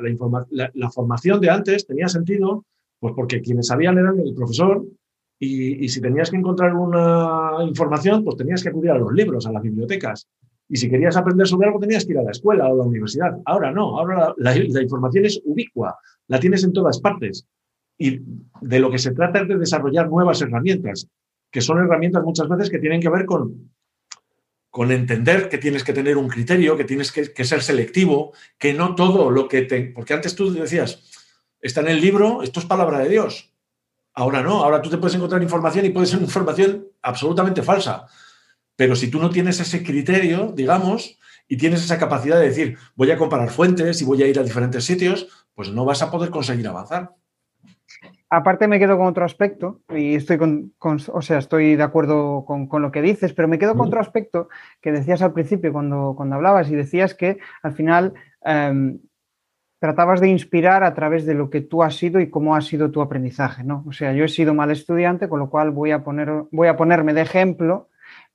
la 0.74 0.92
formación 0.92 1.40
de 1.40 1.50
antes 1.50 1.88
tenía 1.88 2.08
sentido 2.08 2.66
pues 3.00 3.14
porque 3.16 3.42
quienes 3.42 3.68
sabían 3.68 3.98
eran 3.98 4.20
el 4.20 4.34
profesor 4.34 4.86
y, 5.42 5.88
si 5.88 6.02
tenías 6.02 6.30
que 6.30 6.36
encontrar 6.36 6.76
una 6.76 7.64
información, 7.66 8.26
pues 8.26 8.36
tenías 8.36 8.62
que 8.62 8.70
acudir 8.70 8.92
a 8.92 8.98
los 8.98 9.14
libros, 9.14 9.48
a 9.48 9.54
las 9.54 9.64
bibliotecas. 9.64 10.28
Y 10.68 10.76
si 10.76 10.90
querías 10.90 11.16
aprender 11.16 11.48
sobre 11.48 11.68
algo, 11.68 11.80
tenías 11.80 12.06
que 12.06 12.12
ir 12.12 12.20
a 12.20 12.24
la 12.24 12.32
escuela 12.32 12.68
o 12.68 12.74
a 12.74 12.78
la 12.78 12.84
universidad. 12.84 13.38
Ahora 13.46 13.72
no, 13.72 13.98
ahora 13.98 14.34
la, 14.38 14.56
información 14.58 15.26
es 15.26 15.42
ubicua, 15.46 15.98
la 16.28 16.42
tienes 16.42 16.66
en 16.66 16.74
todas 16.74 17.00
partes. 17.00 17.48
Y 17.98 18.20
de 18.62 18.80
lo 18.80 18.92
que 18.92 18.98
se 18.98 19.12
trata 19.12 19.42
es 19.42 19.48
de 19.48 19.58
desarrollar 19.58 20.10
nuevas 20.10 20.42
herramientas, 20.42 21.08
que 21.50 21.62
son 21.62 21.78
herramientas 21.80 22.24
muchas 22.24 22.50
veces 22.50 22.70
que 22.70 22.80
tienen 22.80 23.00
que 23.00 23.10
ver 23.10 23.26
con, 23.26 23.72
con 24.70 24.92
entender 24.92 25.50
que 25.50 25.58
tienes 25.58 25.84
que 25.84 25.94
tener 25.94 26.18
un 26.18 26.28
criterio, 26.28 26.78
que 26.78 26.84
tienes 26.84 27.12
que, 27.12 27.46
ser 27.46 27.64
selectivo, 27.64 28.34
que 28.58 28.74
no 28.74 28.96
todo 28.96 29.32
lo 29.32 29.48
que 29.48 29.64
te... 29.64 29.82
Porque 29.82 30.14
antes 30.14 30.36
tú 30.36 30.54
decías, 30.54 31.04
está 31.62 31.82
en 31.82 31.88
el 31.90 32.02
libro, 32.02 32.44
esto 32.44 32.60
es 32.60 32.66
palabra 32.66 33.00
de 33.00 33.10
Dios. 33.10 33.52
Ahora 34.14 34.42
no, 34.44 34.64
ahora 34.64 34.82
tú 34.82 34.90
te 34.90 34.98
puedes 34.98 35.16
encontrar 35.16 35.42
información 35.42 35.86
y 35.86 35.90
puede 35.90 36.08
ser 36.08 36.22
información 36.22 36.88
absolutamente 37.02 37.64
falsa. 37.64 38.06
Pero 38.76 38.96
si 38.96 39.10
tú 39.10 39.20
no 39.20 39.30
tienes 39.30 39.60
ese 39.60 39.84
criterio, 39.84 40.54
digamos, 40.56 41.18
y 41.48 41.58
tienes 41.58 41.84
esa 41.84 41.98
capacidad 41.98 42.40
de 42.40 42.50
decir, 42.50 42.78
voy 42.96 43.10
a 43.12 43.18
comparar 43.18 43.50
fuentes 43.50 44.02
y 44.02 44.06
voy 44.06 44.22
a 44.22 44.28
ir 44.28 44.40
a 44.40 44.44
diferentes 44.44 44.86
sitios, 44.86 45.28
pues 45.56 45.70
no 45.70 45.84
vas 45.84 46.02
a 46.04 46.12
poder 46.12 46.30
conseguir 46.30 46.68
avanzar. 46.68 47.16
Aparte 48.32 48.68
me 48.68 48.78
quedo 48.78 48.98
con 48.98 49.08
otro 49.08 49.26
aspecto, 49.26 49.82
y 49.90 50.14
estoy 50.14 50.38
con, 50.38 50.74
o 50.80 51.22
sea, 51.22 51.40
estoy 51.40 51.76
de 51.76 51.84
acuerdo 51.84 52.46
con, 52.46 52.82
lo 52.82 52.92
que 52.92 53.02
dices, 53.02 53.34
pero 53.34 53.48
me 53.48 53.58
quedo 53.58 53.76
con 53.76 53.88
otro 53.88 54.00
aspecto 54.00 54.50
que 54.82 54.92
decías 54.92 55.24
al 55.24 55.34
principio 55.34 55.74
cuando, 55.74 56.14
cuando 56.16 56.36
hablabas 56.36 56.70
y 56.70 56.76
decías 56.76 57.16
que 57.16 57.40
al 57.64 57.74
final 57.74 58.14
em, 58.46 59.00
tratabas 59.80 60.22
de 60.22 60.28
inspirar 60.28 60.84
a 60.84 60.94
través 60.94 61.26
de 61.26 61.34
lo 61.34 61.50
que 61.50 61.62
tú 61.62 61.82
has 61.82 61.96
sido 61.96 62.20
y 62.20 62.30
cómo 62.30 62.56
ha 62.56 62.62
sido 62.62 62.92
tu 62.92 63.02
aprendizaje, 63.02 63.64
¿no? 63.64 63.84
O 63.88 63.94
sea, 63.94 64.14
yo 64.14 64.26
he 64.26 64.30
sido 64.30 64.54
mal 64.54 64.70
estudiante, 64.70 65.28
con 65.28 65.40
lo 65.40 65.50
cual 65.50 65.72
voy 65.72 65.90
a, 65.90 66.04
poner, 66.04 66.30
voy 66.52 66.68
a 66.68 66.78
ponerme 66.78 67.16
de 67.16 67.22
ejemplo 67.22 67.90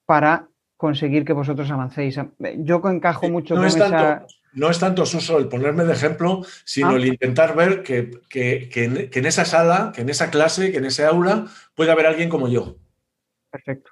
para 0.07 0.49
conseguir 0.76 1.24
que 1.24 1.34
vosotros 1.34 1.70
avancéis. 1.70 2.18
Yo 2.59 2.82
encajo 2.84 3.28
mucho 3.28 3.55
no 3.55 3.61
con 3.61 3.68
es 3.68 3.78
tanto, 3.78 4.26
No 4.55 4.70
es 4.70 4.78
tanto, 4.78 5.05
Suso, 5.05 5.38
el 5.38 5.48
ponerme 5.48 5.84
de 5.84 5.92
ejemplo, 5.92 6.42
sino 6.64 6.90
ah. 6.90 6.96
el 6.96 7.07
intentar 7.07 7.55
ver 7.57 7.82
que, 7.82 8.20
en, 8.32 9.26
esa 9.26 9.44
sala, 9.44 9.92
que 9.94 10.02
en 10.02 10.09
esa 10.09 10.30
clase, 10.30 10.72
que 10.72 10.78
en 10.78 10.84
ese 10.84 11.05
aula, 11.05 11.46
puede 11.74 11.90
haber 11.90 12.07
alguien 12.07 12.28
como 12.28 12.48
yo. 12.48 12.76
Perfecto. 13.50 13.90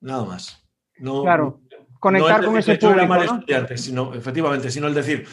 Nada 0.00 0.24
más. 0.24 0.62
claro, 0.96 1.62
conectar 1.98 2.44
con 2.44 2.58
ese 2.58 2.76
público, 2.76 3.14
estudiante, 3.14 3.78
sino, 3.78 4.14
efectivamente, 4.14 4.70
sino 4.70 4.86
el 4.86 4.94
decir, 4.94 5.26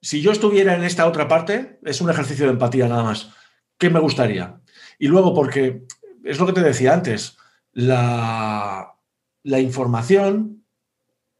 si 0.00 0.20
yo 0.20 0.32
estuviera 0.32 0.74
en 0.74 0.82
esta 0.82 1.06
otra 1.06 1.28
parte, 1.28 1.78
es 1.84 2.00
un 2.00 2.10
ejercicio 2.10 2.46
de 2.46 2.52
empatía 2.52 2.88
nada 2.88 3.04
más. 3.04 3.30
¿Qué 3.78 3.88
me 3.88 4.00
gustaría? 4.00 4.60
Y 4.98 5.06
luego, 5.06 5.32
porque 5.32 5.84
es 6.24 6.40
lo 6.40 6.46
que 6.46 6.52
te 6.52 6.62
decía 6.62 6.92
antes, 6.92 7.36
la, 7.72 8.96
información 9.44 10.61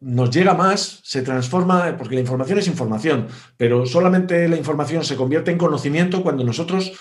nos 0.02 0.30
llega 0.30 0.54
más, 0.54 1.00
se 1.04 1.22
transforma, 1.22 1.96
porque 1.96 2.16
la 2.16 2.20
información 2.20 2.58
es 2.58 2.66
información, 2.66 3.28
pero 3.56 3.86
solamente 3.86 4.48
la 4.48 4.56
información 4.56 5.04
se 5.04 5.14
convierte 5.14 5.52
en 5.52 5.58
conocimiento 5.58 6.22
cuando 6.24 6.42
nosotros 6.42 6.92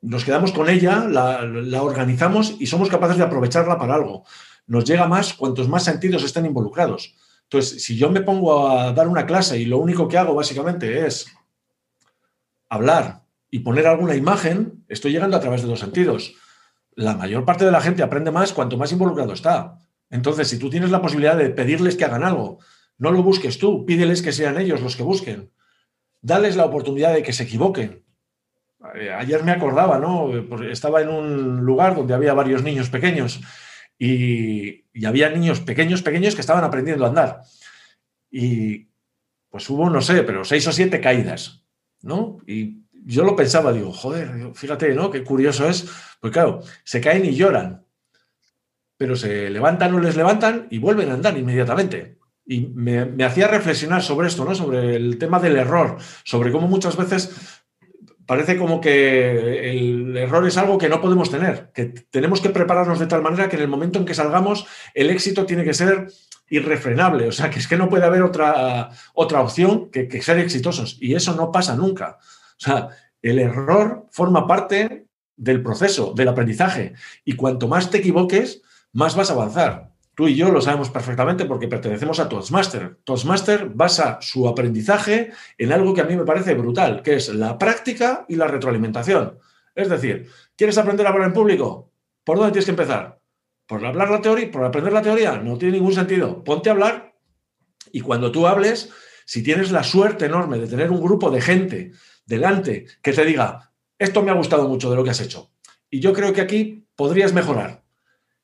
nos 0.00 0.24
quedamos 0.24 0.50
con 0.50 0.68
ella, 0.68 1.06
la, 1.08 1.82
organizamos 1.82 2.56
y 2.58 2.66
somos 2.66 2.88
capaces 2.88 3.16
de 3.16 3.22
aprovecharla 3.22 3.78
para 3.78 3.94
algo. 3.94 4.24
Nos 4.66 4.84
llega 4.84 5.06
más 5.06 5.34
cuantos 5.34 5.68
más 5.68 5.84
sentidos 5.84 6.24
estén 6.24 6.44
involucrados. 6.44 7.14
Entonces, 7.44 7.84
si 7.84 7.96
yo 7.96 8.10
me 8.10 8.22
pongo 8.22 8.68
a 8.68 8.92
dar 8.92 9.06
una 9.06 9.24
clase 9.24 9.60
y 9.60 9.64
lo 9.64 9.78
único 9.78 10.08
que 10.08 10.18
hago 10.18 10.34
básicamente 10.34 11.06
es 11.06 11.26
hablar 12.68 13.22
y 13.50 13.60
poner 13.60 13.86
alguna 13.86 14.16
imagen, 14.16 14.84
estoy 14.88 15.12
llegando 15.12 15.36
a 15.36 15.40
través 15.40 15.62
de 15.62 15.68
dos 15.68 15.78
sentidos. 15.78 16.34
La 16.94 17.14
mayor 17.14 17.44
parte 17.44 17.64
de 17.64 17.70
la 17.70 17.80
gente 17.80 18.02
aprende 18.02 18.32
más 18.32 18.52
cuanto 18.52 18.76
más 18.76 18.90
involucrado 18.90 19.32
está. 19.32 19.78
Entonces, 20.12 20.46
si 20.48 20.58
tú 20.58 20.68
tienes 20.68 20.90
la 20.90 21.00
posibilidad 21.00 21.36
de 21.36 21.48
pedirles 21.48 21.96
que 21.96 22.04
hagan 22.04 22.22
algo, 22.22 22.58
no 22.98 23.10
lo 23.10 23.22
busques 23.22 23.58
tú, 23.58 23.86
pídeles 23.86 24.20
que 24.20 24.32
sean 24.32 24.60
ellos 24.60 24.82
los 24.82 24.94
que 24.94 25.02
busquen. 25.02 25.50
Dales 26.20 26.54
la 26.54 26.66
oportunidad 26.66 27.14
de 27.14 27.22
que 27.22 27.32
se 27.32 27.44
equivoquen. 27.44 28.04
Eh, 28.94 29.10
ayer 29.10 29.42
me 29.42 29.52
acordaba, 29.52 29.98
¿no? 29.98 30.30
Estaba 30.70 31.00
en 31.00 31.08
un 31.08 31.64
lugar 31.64 31.96
donde 31.96 32.12
había 32.12 32.34
varios 32.34 32.62
niños 32.62 32.90
pequeños 32.90 33.40
y, 33.98 34.84
había 35.06 35.30
niños 35.30 35.60
pequeños, 35.60 36.02
pequeños 36.02 36.34
que 36.34 36.42
estaban 36.42 36.62
aprendiendo 36.62 37.06
a 37.06 37.08
andar. 37.08 37.40
Y 38.30 38.88
pues 39.48 39.68
hubo, 39.70 39.88
no 39.88 40.02
sé, 40.02 40.24
pero 40.24 40.44
seis 40.44 40.66
o 40.66 40.72
siete 40.72 41.00
caídas, 41.00 41.64
¿no? 42.02 42.36
Y 42.46 42.82
yo 42.92 43.24
lo 43.24 43.34
pensaba, 43.34 43.72
digo, 43.72 43.92
joder, 43.92 44.52
fíjate, 44.54 44.94
¿no? 44.94 45.10
Qué 45.10 45.24
curioso 45.24 45.66
es. 45.66 45.90
Pues 46.20 46.34
claro, 46.34 46.60
se 46.84 47.00
caen 47.00 47.24
y 47.24 47.34
lloran, 47.34 47.86
pero 49.02 49.16
se 49.16 49.50
levantan 49.50 49.92
o 49.94 49.98
les 49.98 50.14
levantan 50.14 50.68
y 50.70 50.78
vuelven 50.78 51.10
a 51.10 51.14
andar 51.14 51.36
inmediatamente. 51.36 52.18
Y 52.46 52.68
me, 52.68 53.24
hacía 53.24 53.48
reflexionar 53.48 54.00
sobre 54.00 54.28
esto, 54.28 54.44
¿no? 54.44 54.54
Sobre 54.54 54.94
el 54.94 55.18
tema 55.18 55.40
del 55.40 55.56
error, 55.56 55.96
sobre 56.22 56.52
cómo 56.52 56.68
muchas 56.68 56.96
veces 56.96 57.58
parece 58.26 58.56
como 58.56 58.80
que 58.80 59.72
el 59.72 60.16
error 60.16 60.46
es 60.46 60.56
algo 60.56 60.78
que 60.78 60.88
no 60.88 61.00
podemos 61.00 61.32
tener, 61.32 61.72
que 61.74 61.86
tenemos 61.86 62.40
que 62.40 62.50
prepararnos 62.50 63.00
de 63.00 63.08
tal 63.08 63.22
manera 63.22 63.48
que 63.48 63.56
en 63.56 63.62
el 63.62 63.68
momento 63.68 63.98
en 63.98 64.04
que 64.04 64.14
salgamos 64.14 64.68
el 64.94 65.10
éxito 65.10 65.46
tiene 65.46 65.64
que 65.64 65.74
ser 65.74 66.06
irrefrenable, 66.48 67.26
o 67.26 67.32
sea, 67.32 67.50
que 67.50 67.58
es 67.58 67.66
que 67.66 67.76
no 67.76 67.88
puede 67.88 68.04
haber 68.04 68.22
otra, 68.22 68.90
otra 69.14 69.40
opción 69.40 69.90
que 69.90 70.22
ser 70.22 70.38
exitosos 70.38 70.96
y 71.00 71.16
eso 71.16 71.34
no 71.34 71.50
pasa 71.50 71.74
nunca. 71.74 72.18
O 72.20 72.60
sea, 72.60 72.90
el 73.20 73.40
error 73.40 74.06
forma 74.12 74.46
parte 74.46 75.08
del 75.36 75.60
proceso, 75.60 76.14
del 76.14 76.28
aprendizaje 76.28 76.94
y 77.24 77.32
cuanto 77.32 77.66
más 77.66 77.90
te 77.90 77.98
equivoques, 77.98 78.62
más 78.92 79.16
vas 79.16 79.30
a 79.30 79.34
avanzar. 79.34 79.92
Tú 80.14 80.28
y 80.28 80.36
yo 80.36 80.50
lo 80.50 80.60
sabemos 80.60 80.90
perfectamente 80.90 81.46
porque 81.46 81.68
pertenecemos 81.68 82.20
a 82.20 82.28
Toastmaster. 82.28 82.98
Toastmaster 83.04 83.70
basa 83.70 84.18
su 84.20 84.46
aprendizaje 84.46 85.32
en 85.56 85.72
algo 85.72 85.94
que 85.94 86.02
a 86.02 86.04
mí 86.04 86.16
me 86.16 86.24
parece 86.24 86.54
brutal, 86.54 87.02
que 87.02 87.14
es 87.14 87.30
la 87.30 87.56
práctica 87.56 88.26
y 88.28 88.36
la 88.36 88.46
retroalimentación. 88.46 89.38
Es 89.74 89.88
decir, 89.88 90.28
¿quieres 90.54 90.76
aprender 90.76 91.06
a 91.06 91.10
hablar 91.10 91.28
en 91.28 91.32
público? 91.32 91.90
¿Por 92.24 92.36
dónde 92.36 92.52
tienes 92.52 92.66
que 92.66 92.72
empezar? 92.72 93.20
¿Por 93.66 93.84
hablar 93.86 94.10
la 94.10 94.20
teoría? 94.20 94.50
¿Por 94.50 94.64
aprender 94.64 94.92
la 94.92 95.00
teoría? 95.00 95.38
No 95.38 95.56
tiene 95.56 95.78
ningún 95.78 95.94
sentido. 95.94 96.44
Ponte 96.44 96.68
a 96.68 96.72
hablar 96.72 97.14
y 97.90 98.02
cuando 98.02 98.30
tú 98.30 98.46
hables, 98.46 98.90
si 99.24 99.42
tienes 99.42 99.72
la 99.72 99.82
suerte 99.82 100.26
enorme 100.26 100.58
de 100.58 100.66
tener 100.66 100.90
un 100.90 101.02
grupo 101.02 101.30
de 101.30 101.40
gente 101.40 101.92
delante 102.26 102.86
que 103.00 103.14
te 103.14 103.24
diga, 103.24 103.72
esto 103.98 104.22
me 104.22 104.30
ha 104.30 104.34
gustado 104.34 104.68
mucho 104.68 104.90
de 104.90 104.96
lo 104.96 105.04
que 105.04 105.10
has 105.10 105.20
hecho. 105.20 105.50
Y 105.88 106.00
yo 106.00 106.12
creo 106.12 106.34
que 106.34 106.42
aquí 106.42 106.86
podrías 106.96 107.32
mejorar 107.32 107.81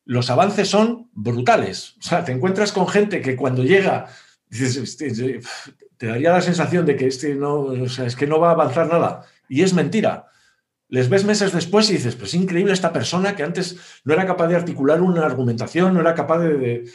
los 0.09 0.31
avances 0.31 0.69
son 0.69 1.11
brutales. 1.13 1.97
O 1.99 2.03
sea, 2.03 2.25
te 2.25 2.33
encuentras 2.33 2.73
con 2.73 2.89
gente 2.89 3.21
que 3.21 3.37
cuando 3.37 3.63
llega 3.63 4.07
este, 4.51 5.43
te 5.99 6.07
daría 6.07 6.33
la 6.33 6.41
sensación 6.41 6.87
de 6.87 6.97
que 6.97 7.07
este 7.07 7.35
no, 7.35 7.75
es 7.75 8.17
que 8.17 8.27
no 8.27 8.41
va 8.41 8.49
a 8.49 8.53
avanzar 8.53 8.89
nada. 8.89 9.27
Y 9.51 9.61
es 9.61 9.75
mentira. 9.75 10.25
Les 10.89 11.11
ves 11.11 11.27
meses 11.27 11.53
después 11.53 11.91
y 11.91 11.93
dices, 11.93 12.17
pues 12.17 12.33
increíble 12.33 12.73
esta 12.73 12.91
persona 12.91 13.37
que 13.37 13.43
antes 13.43 13.77
no 14.05 14.15
era 14.15 14.27
capaz 14.27 14.47
de 14.47 14.57
articular 14.57 15.03
una 15.03 15.27
argumentación, 15.27 15.93
no 15.93 16.01
era 16.01 16.15
capaz 16.15 16.39
de, 16.39 16.91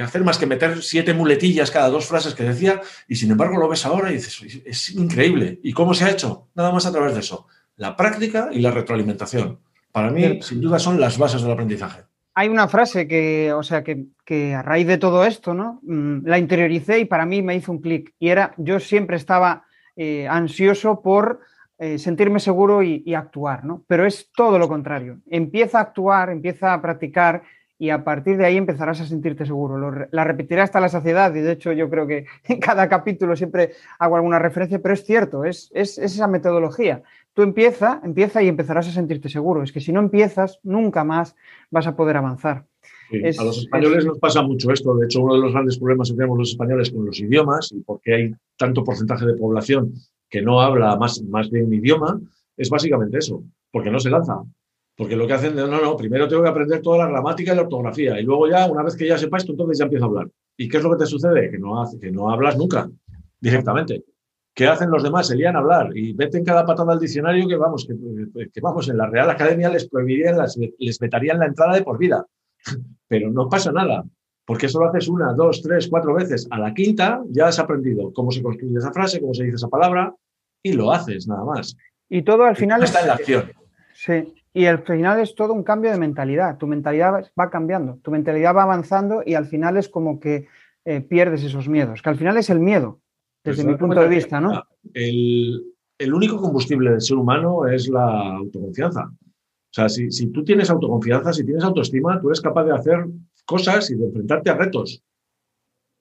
hacer 0.00 0.22
más 0.22 0.38
que 0.38 0.46
meter 0.46 0.84
siete 0.84 1.12
muletillas 1.12 1.72
cada 1.72 1.88
dos 1.88 2.06
frases 2.06 2.34
que 2.34 2.44
decía, 2.44 2.80
y 3.08 3.16
sin 3.16 3.32
embargo 3.32 3.58
lo 3.58 3.68
ves 3.68 3.84
ahora 3.84 4.12
y 4.12 4.14
dices, 4.14 4.62
es 4.64 4.90
increíble. 4.90 5.58
¿Y 5.64 5.72
cómo 5.72 5.92
se 5.92 6.04
ha 6.04 6.10
hecho? 6.10 6.46
Nada 6.54 6.70
más 6.70 6.86
a 6.86 6.92
través 6.92 7.14
de 7.14 7.20
eso. 7.20 7.48
La 7.74 7.96
práctica 7.96 8.50
y 8.52 8.60
la 8.60 8.70
retroalimentación. 8.70 9.58
Para 9.92 10.10
mí, 10.10 10.40
sin 10.42 10.60
duda, 10.60 10.78
son 10.78 11.00
las 11.00 11.18
bases 11.18 11.42
del 11.42 11.52
aprendizaje 11.52 12.02
hay 12.34 12.48
una 12.48 12.68
frase 12.68 13.06
que, 13.06 13.52
o 13.52 13.62
sea, 13.62 13.82
que, 13.84 14.54
a 14.54 14.62
raíz 14.62 14.86
de 14.86 14.98
todo 14.98 15.24
esto, 15.26 15.52
¿no? 15.52 15.80
Mm, 15.82 16.26
la 16.26 16.38
interioricé 16.38 17.00
y 17.00 17.04
para 17.04 17.26
mí 17.26 17.42
me 17.42 17.56
hizo 17.56 17.72
un 17.72 17.80
clic. 17.80 18.14
Y 18.18 18.28
era, 18.28 18.54
yo 18.56 18.80
siempre 18.80 19.16
estaba 19.16 19.64
eh, 19.96 20.26
ansioso 20.28 21.02
por 21.02 21.40
eh, 21.78 21.98
sentirme 21.98 22.40
seguro 22.40 22.82
y, 22.82 23.14
actuar, 23.14 23.64
¿no? 23.64 23.84
Pero 23.86 24.06
es 24.06 24.30
todo 24.34 24.58
lo 24.58 24.68
contrario. 24.68 25.18
Empieza 25.28 25.78
a 25.78 25.82
actuar, 25.82 26.30
empieza 26.30 26.72
a 26.72 26.80
practicar 26.80 27.42
y 27.78 27.90
a 27.90 28.04
partir 28.04 28.36
de 28.36 28.46
ahí 28.46 28.56
empezarás 28.56 29.00
a 29.00 29.06
sentirte 29.06 29.44
seguro. 29.44 30.08
la 30.10 30.24
repetiré 30.24 30.60
hasta 30.60 30.80
la 30.80 30.88
saciedad 30.88 31.34
y 31.34 31.40
de 31.40 31.52
hecho 31.52 31.72
yo 31.72 31.90
creo 31.90 32.06
que 32.06 32.26
en 32.48 32.60
cada 32.60 32.88
capítulo 32.88 33.34
siempre 33.36 33.72
hago 33.98 34.16
alguna 34.16 34.38
referencia, 34.38 34.78
pero 34.78 34.94
es 34.94 35.04
cierto, 35.04 35.44
es, 35.44 35.70
es 35.74 35.98
esa 35.98 36.26
metodología 36.26 37.02
tú 37.40 37.44
empieza, 37.44 38.02
empieza 38.04 38.42
y 38.42 38.48
empezarás 38.48 38.86
a 38.88 38.92
sentirte 38.92 39.30
seguro. 39.30 39.62
Es 39.62 39.72
que 39.72 39.80
si 39.80 39.92
no 39.92 40.00
empiezas, 40.00 40.60
nunca 40.62 41.04
más 41.04 41.34
vas 41.70 41.86
a 41.86 41.96
poder 41.96 42.18
avanzar. 42.18 42.66
a 43.38 43.44
los 43.44 43.58
españoles 43.58 44.04
nos 44.04 44.18
pasa 44.18 44.42
mucho 44.42 44.70
esto. 44.70 44.94
De 44.94 45.06
hecho, 45.06 45.22
uno 45.22 45.36
de 45.36 45.40
los 45.40 45.52
grandes 45.52 45.78
problemas 45.78 46.10
que 46.10 46.16
tenemos 46.16 46.38
los 46.38 46.50
españoles 46.50 46.90
con 46.90 47.06
los 47.06 47.18
idiomas 47.18 47.72
y 47.72 47.80
por 47.80 48.02
qué 48.02 48.14
hay 48.14 48.34
tanto 48.58 48.84
porcentaje 48.84 49.24
de 49.24 49.36
población 49.36 49.94
que 50.28 50.42
no 50.42 50.60
habla 50.60 50.96
más, 50.96 51.22
más 51.22 51.50
de 51.50 51.64
un 51.64 51.72
idioma 51.72 52.20
es 52.58 52.68
básicamente 52.68 53.16
eso, 53.16 53.42
porque 53.72 53.90
no 53.90 53.98
se 53.98 54.10
lanza. 54.10 54.42
Porque 54.98 55.16
lo 55.16 55.26
que 55.26 55.32
hacen, 55.32 55.56
no, 55.56 55.66
no, 55.66 55.96
primero 55.96 56.28
tengo 56.28 56.42
que 56.42 56.50
aprender 56.50 56.82
toda 56.82 56.98
la 56.98 57.08
gramática 57.08 57.54
y 57.54 57.56
la 57.56 57.62
ortografía 57.62 58.20
y 58.20 58.22
luego 58.22 58.48
ya, 58.48 58.66
una 58.66 58.82
vez 58.82 58.94
que 58.96 59.08
ya 59.08 59.16
sepa 59.16 59.38
esto, 59.38 59.52
entonces 59.52 59.78
ya 59.78 59.84
empiezo 59.84 60.04
a 60.04 60.08
hablar. 60.08 60.28
¿Y 60.58 60.68
qué 60.68 60.76
es 60.76 60.82
lo 60.82 60.90
que 60.90 60.98
te 60.98 61.06
sucede? 61.06 61.50
Que 61.50 61.58
no, 61.58 61.82
que 61.98 62.10
no 62.12 62.28
hablas 62.30 62.58
nunca 62.58 62.90
directamente. 63.40 64.04
¿Qué 64.60 64.66
hacen 64.66 64.90
los 64.90 65.02
demás? 65.02 65.26
Se 65.26 65.36
lían 65.36 65.56
a 65.56 65.60
hablar 65.60 65.88
y 65.96 66.12
veten 66.12 66.44
cada 66.44 66.66
patada 66.66 66.92
al 66.92 67.00
diccionario 67.00 67.48
que 67.48 67.56
vamos, 67.56 67.88
que, 67.88 68.60
vamos, 68.60 68.90
en 68.90 68.98
la 68.98 69.06
Real 69.06 69.30
Academia 69.30 69.70
les 69.70 69.88
prohibirían, 69.88 70.36
les 70.78 70.98
vetarían 70.98 71.38
la 71.38 71.46
entrada 71.46 71.72
de 71.72 71.82
por 71.82 71.96
vida. 71.96 72.26
Pero 73.08 73.30
no 73.30 73.48
pasa 73.48 73.72
nada, 73.72 74.04
porque 74.44 74.66
eso 74.66 74.78
lo 74.78 74.90
haces 74.90 75.08
una, 75.08 75.32
dos, 75.32 75.62
tres, 75.62 75.88
cuatro 75.88 76.12
veces. 76.12 76.46
A 76.50 76.58
la 76.58 76.74
quinta 76.74 77.22
ya 77.30 77.46
has 77.46 77.58
aprendido 77.58 78.12
cómo 78.12 78.30
se 78.30 78.42
construye 78.42 78.76
esa 78.76 78.92
frase, 78.92 79.18
cómo 79.18 79.32
se 79.32 79.44
dice 79.44 79.56
esa 79.56 79.68
palabra 79.68 80.14
y 80.62 80.74
lo 80.74 80.92
haces 80.92 81.26
nada 81.26 81.42
más. 81.42 81.74
Y 82.10 82.20
todo 82.20 82.44
al 82.44 82.56
final 82.56 82.82
está 82.82 83.00
en 83.00 83.06
la 83.06 83.14
acción. 83.14 83.50
Sí, 83.94 84.34
y 84.52 84.66
al 84.66 84.80
final 84.80 85.20
es 85.20 85.34
todo 85.34 85.54
un 85.54 85.62
cambio 85.62 85.90
de 85.90 85.96
mentalidad. 85.96 86.58
Tu 86.58 86.66
mentalidad 86.66 87.24
va 87.40 87.48
cambiando, 87.48 87.98
tu 88.02 88.10
mentalidad 88.10 88.54
va 88.54 88.64
avanzando 88.64 89.22
y 89.24 89.36
al 89.36 89.46
final 89.46 89.78
es 89.78 89.88
como 89.88 90.20
que 90.20 90.48
eh, 90.84 91.00
pierdes 91.00 91.44
esos 91.44 91.66
miedos, 91.66 92.02
que 92.02 92.10
al 92.10 92.16
final 92.16 92.36
es 92.36 92.50
el 92.50 92.60
miedo 92.60 93.00
desde 93.42 93.64
mi 93.64 93.76
punto 93.76 94.00
de 94.00 94.08
vista, 94.08 94.40
¿no? 94.40 94.62
El, 94.92 95.64
único 96.12 96.40
combustible 96.40 96.90
del 96.90 97.00
ser 97.00 97.16
humano 97.16 97.66
es 97.66 97.88
la 97.88 98.36
autoconfianza. 98.36 99.10
O 99.10 99.72
sea, 99.72 99.88
si, 99.88 100.26
tú 100.28 100.44
tienes 100.44 100.70
autoconfianza, 100.70 101.32
si 101.32 101.44
tienes 101.44 101.62
autoestima, 101.62 102.20
tú 102.20 102.28
eres 102.28 102.40
capaz 102.40 102.64
de 102.64 102.72
hacer 102.72 103.06
cosas 103.44 103.90
y 103.90 103.94
de 103.94 104.06
enfrentarte 104.06 104.50
a 104.50 104.54
retos. 104.54 105.02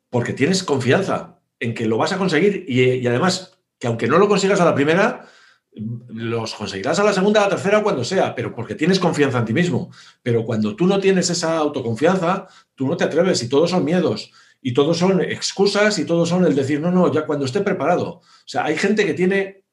Porque 0.09 0.33
tienes 0.33 0.63
confianza 0.63 1.39
en 1.59 1.73
que 1.73 1.85
lo 1.85 1.97
vas 1.97 2.13
a 2.13 2.17
conseguir 2.17 2.65
y, 2.67 3.05
además 3.05 3.59
que 3.77 3.87
aunque 3.87 4.07
no 4.07 4.17
lo 4.17 4.27
consigas 4.27 4.59
a 4.59 4.65
la 4.65 4.75
primera, 4.75 5.25
los 5.71 6.55
conseguirás 6.55 6.99
a 6.99 7.03
la 7.03 7.13
segunda, 7.13 7.41
a 7.41 7.43
la 7.43 7.55
tercera, 7.55 7.83
cuando 7.83 8.03
sea, 8.03 8.33
pero 8.35 8.53
porque 8.53 8.75
tienes 8.75 8.99
confianza 8.99 9.39
en 9.39 9.45
ti 9.45 9.53
mismo. 9.53 9.91
Pero 10.23 10.43
cuando 10.43 10.75
tú 10.75 10.87
no 10.87 10.99
tienes 10.99 11.29
esa 11.29 11.57
autoconfianza, 11.57 12.47
tú 12.75 12.87
no 12.87 12.97
te 12.97 13.03
atreves 13.03 13.43
y 13.43 13.49
todos 13.49 13.69
son 13.69 13.85
miedos 13.85 14.31
y 14.61 14.73
todos 14.73 14.97
son 14.97 15.21
excusas 15.21 15.99
y 15.99 16.05
todos 16.05 16.29
son 16.29 16.45
el 16.45 16.55
decir, 16.55 16.79
no, 16.81 16.91
no, 16.91 17.11
ya 17.11 17.25
cuando 17.25 17.45
esté 17.45 17.61
preparado. 17.61 18.07
O 18.07 18.23
sea, 18.45 18.65
hay 18.65 18.77
gente 18.77 19.05
que 19.05 19.13
tiene 19.13 19.63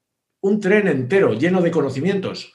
un 0.41 0.59
tren 0.59 0.87
entero 0.87 1.33
lleno 1.33 1.61
de 1.61 1.71
conocimientos. 1.71 2.53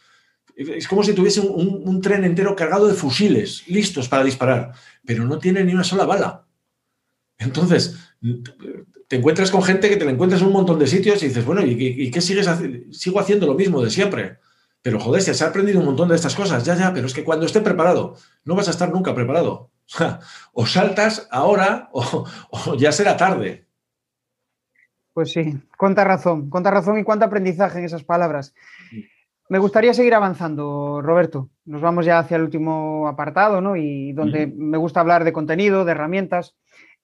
Es 0.56 0.86
como 0.86 1.02
si 1.02 1.14
tuviese 1.14 1.40
un, 1.40 2.00
tren 2.00 2.24
entero 2.24 2.54
cargado 2.54 2.86
de 2.86 2.94
fusiles, 2.94 3.66
listos 3.68 4.08
para 4.08 4.24
disparar, 4.24 4.72
pero 5.04 5.24
no 5.24 5.38
tiene 5.38 5.64
ni 5.64 5.72
una 5.72 5.84
sola 5.84 6.04
bala. 6.04 6.46
Entonces, 7.38 7.96
te 9.08 9.16
encuentras 9.16 9.50
con 9.50 9.62
gente 9.62 9.88
que 9.88 9.96
te 9.96 10.04
la 10.04 10.12
encuentras 10.12 10.40
en 10.42 10.48
un 10.48 10.52
montón 10.52 10.78
de 10.78 10.86
sitios 10.86 11.22
y 11.22 11.28
dices, 11.28 11.44
bueno, 11.44 11.62
¿y, 11.64 12.10
qué 12.10 12.20
sigues 12.20 12.46
haciendo? 12.48 12.92
Sigo 12.92 13.18
haciendo 13.18 13.46
lo 13.46 13.54
mismo 13.54 13.82
de 13.82 13.90
siempre. 13.90 14.38
Pero 14.82 14.98
joder, 14.98 15.22
se 15.22 15.44
ha 15.44 15.48
aprendido 15.48 15.80
un 15.80 15.86
montón 15.86 16.08
de 16.08 16.16
estas 16.16 16.34
cosas, 16.34 16.64
ya, 16.64 16.76
ya, 16.76 16.92
pero 16.92 17.06
es 17.06 17.14
que 17.14 17.24
cuando 17.24 17.46
esté 17.46 17.60
preparado, 17.60 18.16
no 18.44 18.54
vas 18.54 18.68
a 18.68 18.72
estar 18.72 18.92
nunca 18.92 19.14
preparado. 19.14 19.70
o 20.52 20.66
saltas 20.66 21.28
ahora 21.30 21.88
o, 21.92 22.26
ya 22.78 22.92
será 22.92 23.16
tarde. 23.16 23.66
Pues 25.12 25.32
sí, 25.32 25.58
cuánta 25.76 26.04
razón, 26.04 26.48
cuánta 26.48 26.70
razón 26.70 26.98
y 26.98 27.04
cuánto 27.04 27.26
aprendizaje 27.26 27.78
en 27.78 27.84
esas 27.84 28.02
palabras. 28.02 28.54
Me 29.48 29.58
gustaría 29.58 29.92
seguir 29.92 30.14
avanzando, 30.14 31.02
Roberto. 31.02 31.50
Nos 31.66 31.82
vamos 31.82 32.06
ya 32.06 32.18
hacia 32.18 32.38
el 32.38 32.44
último 32.44 33.06
apartado, 33.06 33.60
¿no? 33.60 33.76
Y 33.76 34.12
donde 34.12 34.46
me 34.46 34.78
gusta 34.78 35.00
hablar 35.00 35.24
de 35.24 35.34
contenido, 35.34 35.84
de 35.84 35.92
herramientas. 35.92 36.56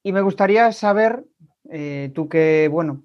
Y 0.03 0.13
me 0.13 0.23
gustaría 0.23 0.73
saber, 0.73 1.25
eh, 1.71 2.11
tú 2.15 2.31
que, 2.31 2.69
bueno, 2.73 3.03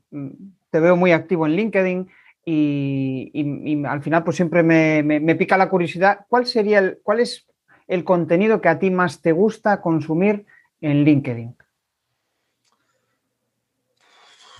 te 0.70 0.80
veo 0.80 0.96
muy 0.96 1.12
activo 1.12 1.46
en 1.46 1.58
LinkedIn 1.58 2.10
y, 2.46 3.86
al 3.86 4.02
final 4.02 4.24
pues 4.24 4.36
siempre 4.36 4.64
me, 4.64 5.04
me, 5.04 5.36
pica 5.36 5.58
la 5.58 5.70
curiosidad, 5.70 6.26
¿cuál 6.28 6.46
sería 6.46 6.80
el, 6.80 7.00
cuál 7.04 7.20
es 7.20 7.46
el 7.88 8.04
contenido 8.04 8.62
que 8.62 8.70
a 8.70 8.80
ti 8.80 8.90
más 8.90 9.22
te 9.22 9.32
gusta 9.32 9.82
consumir 9.82 10.46
en 10.82 11.04
LinkedIn? 11.04 11.56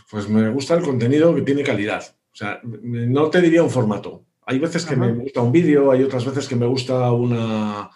Pues 0.10 0.30
me 0.30 0.50
gusta 0.50 0.76
el 0.76 0.84
contenido 0.84 1.34
que 1.34 1.42
tiene 1.42 1.64
calidad. 1.64 2.04
O 2.32 2.36
sea, 2.36 2.60
no 2.64 3.30
te 3.30 3.42
diría 3.42 3.64
un 3.64 3.70
formato. 3.70 4.26
Hay 4.46 4.60
veces 4.60 4.86
que 4.86 4.96
me 4.96 5.12
gusta 5.12 5.42
un 5.42 5.52
vídeo, 5.52 5.92
hay 5.92 6.04
otras 6.04 6.26
veces 6.26 6.48
que 6.48 6.56
me 6.56 6.66
gusta 6.66 7.12
una, 7.12 7.90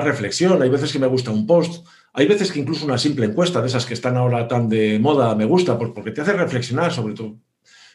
reflexión, 0.00 0.62
hay 0.62 0.68
veces 0.68 0.92
que 0.92 0.98
me 0.98 1.06
gusta 1.06 1.30
un 1.30 1.46
post, 1.46 1.86
hay 2.12 2.26
veces 2.26 2.50
que 2.50 2.60
incluso 2.60 2.86
una 2.86 2.98
simple 2.98 3.26
encuesta 3.26 3.60
de 3.60 3.66
esas 3.66 3.84
que 3.84 3.94
están 3.94 4.16
ahora 4.16 4.48
tan 4.48 4.68
de 4.68 4.98
moda 4.98 5.34
me 5.34 5.44
gusta 5.44 5.78
porque 5.78 6.10
te 6.10 6.22
hace 6.22 6.32
reflexionar 6.32 6.92
sobre 6.92 7.14
todo. 7.14 7.36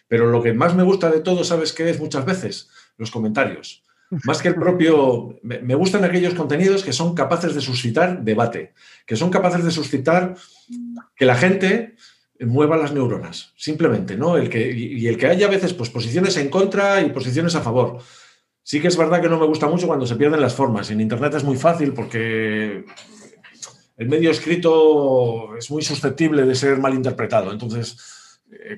Pero 0.08 0.28
lo 0.28 0.42
que 0.42 0.54
más 0.54 0.76
me 0.76 0.84
gusta 0.84 1.10
de 1.10 1.22
todo, 1.22 1.44
¿sabes 1.44 1.74
qué 1.74 1.90
es 1.90 2.00
muchas 2.00 2.26
veces? 2.26 2.70
Los 2.98 3.12
comentarios. 3.12 3.84
Más 4.26 4.42
que 4.42 4.48
el 4.48 4.56
propio, 4.56 5.40
me 5.44 5.76
gustan 5.76 6.04
aquellos 6.04 6.34
contenidos 6.34 6.84
que 6.84 6.94
son 6.94 7.14
capaces 7.14 7.54
de 7.54 7.62
suscitar 7.62 8.24
debate, 8.24 8.74
que 9.06 9.16
son 9.16 9.30
capaces 9.30 9.64
de 9.64 9.70
suscitar 9.72 10.36
que 11.16 11.26
la 11.26 11.36
gente 11.36 11.96
mueva 12.40 12.78
las 12.78 12.94
neuronas, 12.94 13.54
simplemente, 13.56 14.16
¿no? 14.16 14.38
El 14.38 14.50
que, 14.50 14.72
y 14.72 15.08
el 15.08 15.18
que 15.18 15.28
haya 15.28 15.48
a 15.48 15.50
veces 15.50 15.74
pues, 15.74 15.90
posiciones 15.90 16.38
en 16.38 16.50
contra 16.50 17.02
y 17.02 17.10
posiciones 17.12 17.54
a 17.56 17.62
favor. 17.62 18.00
Sí 18.64 18.80
que 18.80 18.88
es 18.88 18.98
verdad 18.98 19.22
que 19.22 19.30
no 19.30 19.40
me 19.40 19.46
gusta 19.46 19.68
mucho 19.68 19.88
cuando 19.88 20.06
se 20.06 20.16
pierden 20.16 20.42
las 20.42 20.54
formas. 20.54 20.90
En 20.90 21.02
Internet 21.02 21.34
es 21.36 21.44
muy 21.44 21.58
fácil 21.58 21.94
porque 21.94 22.86
el 23.98 24.08
medio 24.08 24.32
escrito 24.32 25.58
es 25.58 25.70
muy 25.70 25.82
susceptible 25.82 26.46
de 26.46 26.56
ser 26.56 26.78
malinterpretado. 26.78 27.52
Entonces, 27.52 27.98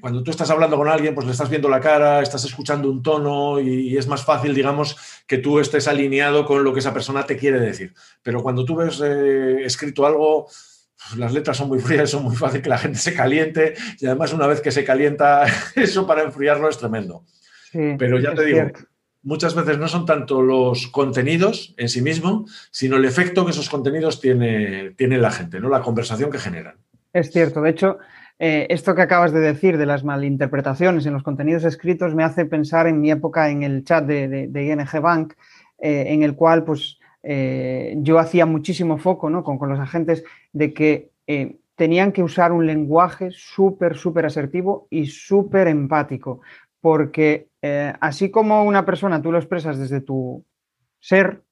cuando 0.01 0.21
tú 0.23 0.31
estás 0.31 0.49
hablando 0.49 0.77
con 0.77 0.89
alguien, 0.89 1.15
pues 1.15 1.25
le 1.25 1.31
estás 1.31 1.49
viendo 1.49 1.69
la 1.69 1.79
cara, 1.79 2.21
estás 2.21 2.43
escuchando 2.43 2.89
un 2.89 3.01
tono 3.01 3.59
y, 3.59 3.97
es 3.97 4.07
más 4.07 4.23
fácil, 4.23 4.53
digamos, 4.53 4.97
que 5.25 5.37
tú 5.37 5.59
estés 5.59 5.87
alineado 5.87 6.45
con 6.45 6.63
lo 6.63 6.73
que 6.73 6.79
esa 6.79 6.93
persona 6.93 7.25
te 7.25 7.37
quiere 7.37 7.59
decir. 7.59 7.93
Pero 8.21 8.43
cuando 8.43 8.65
tú 8.65 8.75
ves 8.75 9.01
eh, 9.03 9.63
escrito 9.63 10.05
algo, 10.05 10.47
las 11.15 11.33
letras 11.33 11.57
son 11.57 11.69
muy 11.69 11.79
frías, 11.79 12.09
son 12.09 12.23
muy 12.23 12.35
fácil 12.35 12.61
que 12.61 12.69
la 12.69 12.77
gente 12.77 12.99
se 12.99 13.13
caliente 13.13 13.73
y 13.99 14.05
además 14.05 14.33
una 14.33 14.47
vez 14.47 14.61
que 14.61 14.71
se 14.71 14.83
calienta, 14.83 15.45
eso 15.75 16.05
para 16.05 16.23
enfriarlo 16.23 16.67
es 16.67 16.77
tremendo. 16.77 17.23
Pero 17.71 18.19
ya 18.19 18.35
te 18.35 18.43
digo, 18.43 18.69
muchas 19.23 19.55
veces 19.55 19.77
no 19.77 19.87
son 19.87 20.05
tanto 20.05 20.41
los 20.41 20.87
contenidos 20.87 21.73
en 21.77 21.87
sí 21.87 22.01
mismos, 22.01 22.69
sino 22.71 22.97
el 22.97 23.05
efecto 23.05 23.45
que 23.45 23.51
esos 23.51 23.69
contenidos 23.69 24.19
tiene, 24.19 24.91
tiene 24.91 25.17
la 25.17 25.31
gente, 25.31 25.61
¿no? 25.61 25.69
la 25.69 25.81
conversación 25.81 26.29
que 26.29 26.39
generan. 26.39 26.75
Es 27.13 27.31
cierto, 27.31 27.61
de 27.61 27.69
hecho, 27.69 27.97
eh, 28.43 28.65
esto 28.71 28.95
que 28.95 29.03
acabas 29.03 29.31
de 29.33 29.39
decir 29.39 29.77
de 29.77 29.85
las 29.85 30.03
malinterpretaciones 30.03 31.05
en 31.05 31.13
los 31.13 31.21
contenidos 31.21 31.63
escritos 31.63 32.15
me 32.15 32.23
hace 32.23 32.43
pensar 32.47 32.87
en 32.87 32.99
mi 32.99 33.11
época 33.11 33.51
en 33.51 33.61
el 33.61 33.83
chat 33.83 34.03
de, 34.03 34.49
ING 34.51 34.99
Bank, 34.99 35.33
eh, 35.77 36.05
en 36.07 36.23
el 36.23 36.35
cual 36.35 36.63
pues 36.63 36.97
eh, 37.21 37.93
yo 37.97 38.17
hacía 38.17 38.47
muchísimo 38.47 38.97
foco 38.97 39.43
con, 39.43 39.69
los 39.69 39.79
agentes 39.79 40.23
de 40.53 40.73
que 40.73 41.11
tenían 41.75 42.11
que 42.11 42.23
usar 42.23 42.51
un 42.51 42.65
lenguaje 42.65 43.29
súper, 43.29 43.95
súper 43.95 44.25
asertivo 44.25 44.87
y 44.89 45.05
súper 45.05 45.67
empático, 45.67 46.41
porque 46.79 47.47
así 47.99 48.31
como 48.31 48.63
una 48.63 48.87
persona 48.87 49.21
tú 49.21 49.31
lo 49.31 49.37
expresas 49.37 49.77
desde 49.77 50.01
tu 50.01 50.43
ser 50.99 51.43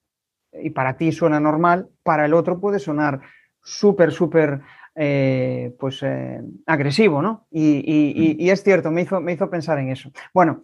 y 0.52 0.70
para 0.70 0.96
ti 0.96 1.12
suena 1.12 1.38
normal, 1.38 1.88
para 2.02 2.26
el 2.26 2.34
otro 2.34 2.58
puede 2.58 2.80
sonar 2.80 3.20
súper, 3.62 4.10
súper 4.10 4.62
eh, 4.94 5.74
pues 5.78 6.02
eh, 6.02 6.40
agresivo, 6.66 7.22
¿no? 7.22 7.46
Y, 7.50 8.48
es 8.50 8.62
cierto, 8.62 8.90
me 8.90 9.02
hizo, 9.02 9.20
me 9.20 9.32
hizo 9.32 9.48
pensar 9.48 9.78
en 9.78 9.90
eso. 9.90 10.10
Bueno, 10.34 10.62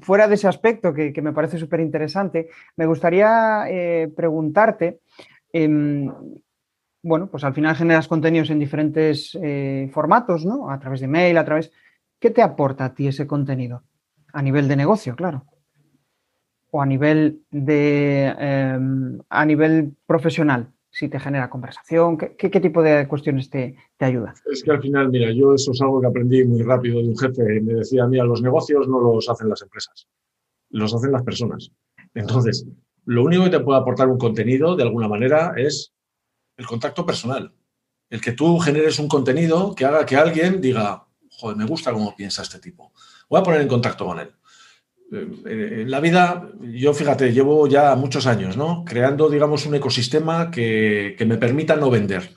fuera 0.00 0.28
de 0.28 0.34
ese 0.34 0.48
aspecto 0.48 0.92
que, 0.92 1.12
me 1.22 1.32
parece 1.32 1.58
súper 1.58 1.80
interesante, 1.80 2.48
me 2.76 2.86
gustaría 2.86 3.64
preguntarte, 4.16 5.00
em, 5.52 6.12
bueno, 7.02 7.28
pues 7.30 7.44
al 7.44 7.54
final 7.54 7.76
generas 7.76 8.08
contenidos 8.08 8.50
en 8.50 8.58
diferentes 8.58 9.38
formatos, 9.92 10.44
¿no? 10.44 10.70
A 10.70 10.78
través 10.78 11.00
de 11.00 11.08
mail, 11.08 11.36
a 11.38 11.44
través... 11.44 11.72
¿Qué 12.18 12.30
te 12.30 12.42
aporta 12.42 12.84
a 12.84 12.94
ti 12.94 13.08
ese 13.08 13.26
contenido? 13.26 13.82
A 14.32 14.42
nivel 14.42 14.68
de 14.68 14.76
negocio, 14.76 15.16
claro 15.16 15.44
o 16.72 16.80
a 16.80 16.86
nivel 16.86 17.44
de 17.50 18.34
em, 18.38 19.20
a 19.28 19.44
nivel 19.44 19.94
profesional? 20.06 20.72
Si 20.92 21.08
te 21.08 21.18
genera 21.18 21.48
conversación, 21.48 22.18
¿qué, 22.18 22.60
tipo 22.60 22.82
de 22.82 23.08
cuestiones 23.08 23.48
te, 23.48 23.76
te 23.96 24.04
ayuda? 24.04 24.34
Es 24.44 24.62
que 24.62 24.70
al 24.70 24.82
final, 24.82 25.08
mira, 25.08 25.32
yo 25.32 25.54
eso 25.54 25.72
es 25.72 25.80
algo 25.80 26.02
que 26.02 26.06
aprendí 26.06 26.44
muy 26.44 26.62
rápido 26.62 27.00
de 27.00 27.08
un 27.08 27.16
jefe. 27.16 27.42
Me 27.62 27.74
decía, 27.74 28.06
mira, 28.06 28.24
los 28.24 28.42
negocios 28.42 28.86
no 28.86 29.00
los 29.00 29.28
hacen 29.30 29.48
las 29.48 29.62
empresas, 29.62 30.06
los 30.68 30.94
hacen 30.94 31.10
las 31.10 31.22
personas. 31.22 31.72
Entonces, 32.12 32.66
lo 33.06 33.24
único 33.24 33.44
que 33.44 33.50
te 33.50 33.60
puede 33.60 33.80
aportar 33.80 34.08
un 34.08 34.18
contenido, 34.18 34.76
de 34.76 34.82
alguna 34.82 35.08
manera, 35.08 35.54
es 35.56 35.94
el 36.58 36.66
contacto 36.66 37.06
personal. 37.06 37.52
El 38.10 38.20
que 38.20 38.32
tú 38.32 38.58
generes 38.58 38.98
un 38.98 39.08
contenido 39.08 39.74
que 39.74 39.86
haga 39.86 40.04
que 40.04 40.16
alguien 40.16 40.60
diga, 40.60 41.06
joder, 41.30 41.56
me 41.56 41.64
gusta 41.64 41.92
cómo 41.92 42.14
piensa 42.14 42.42
este 42.42 42.58
tipo. 42.58 42.92
Voy 43.30 43.40
a 43.40 43.42
poner 43.42 43.62
en 43.62 43.68
contacto 43.68 44.04
con 44.04 44.20
él. 44.20 44.30
Eh, 45.12 45.82
en 45.82 45.90
la 45.90 46.00
vida, 46.00 46.48
yo 46.60 46.94
fíjate, 46.94 47.32
llevo 47.32 47.66
ya 47.66 47.94
muchos 47.96 48.26
años, 48.26 48.56
¿no? 48.56 48.84
Creando, 48.84 49.28
digamos, 49.28 49.66
un 49.66 49.74
ecosistema 49.74 50.50
que, 50.50 51.16
me 51.26 51.36
permita 51.36 51.76
no 51.76 51.90
vender. 51.90 52.34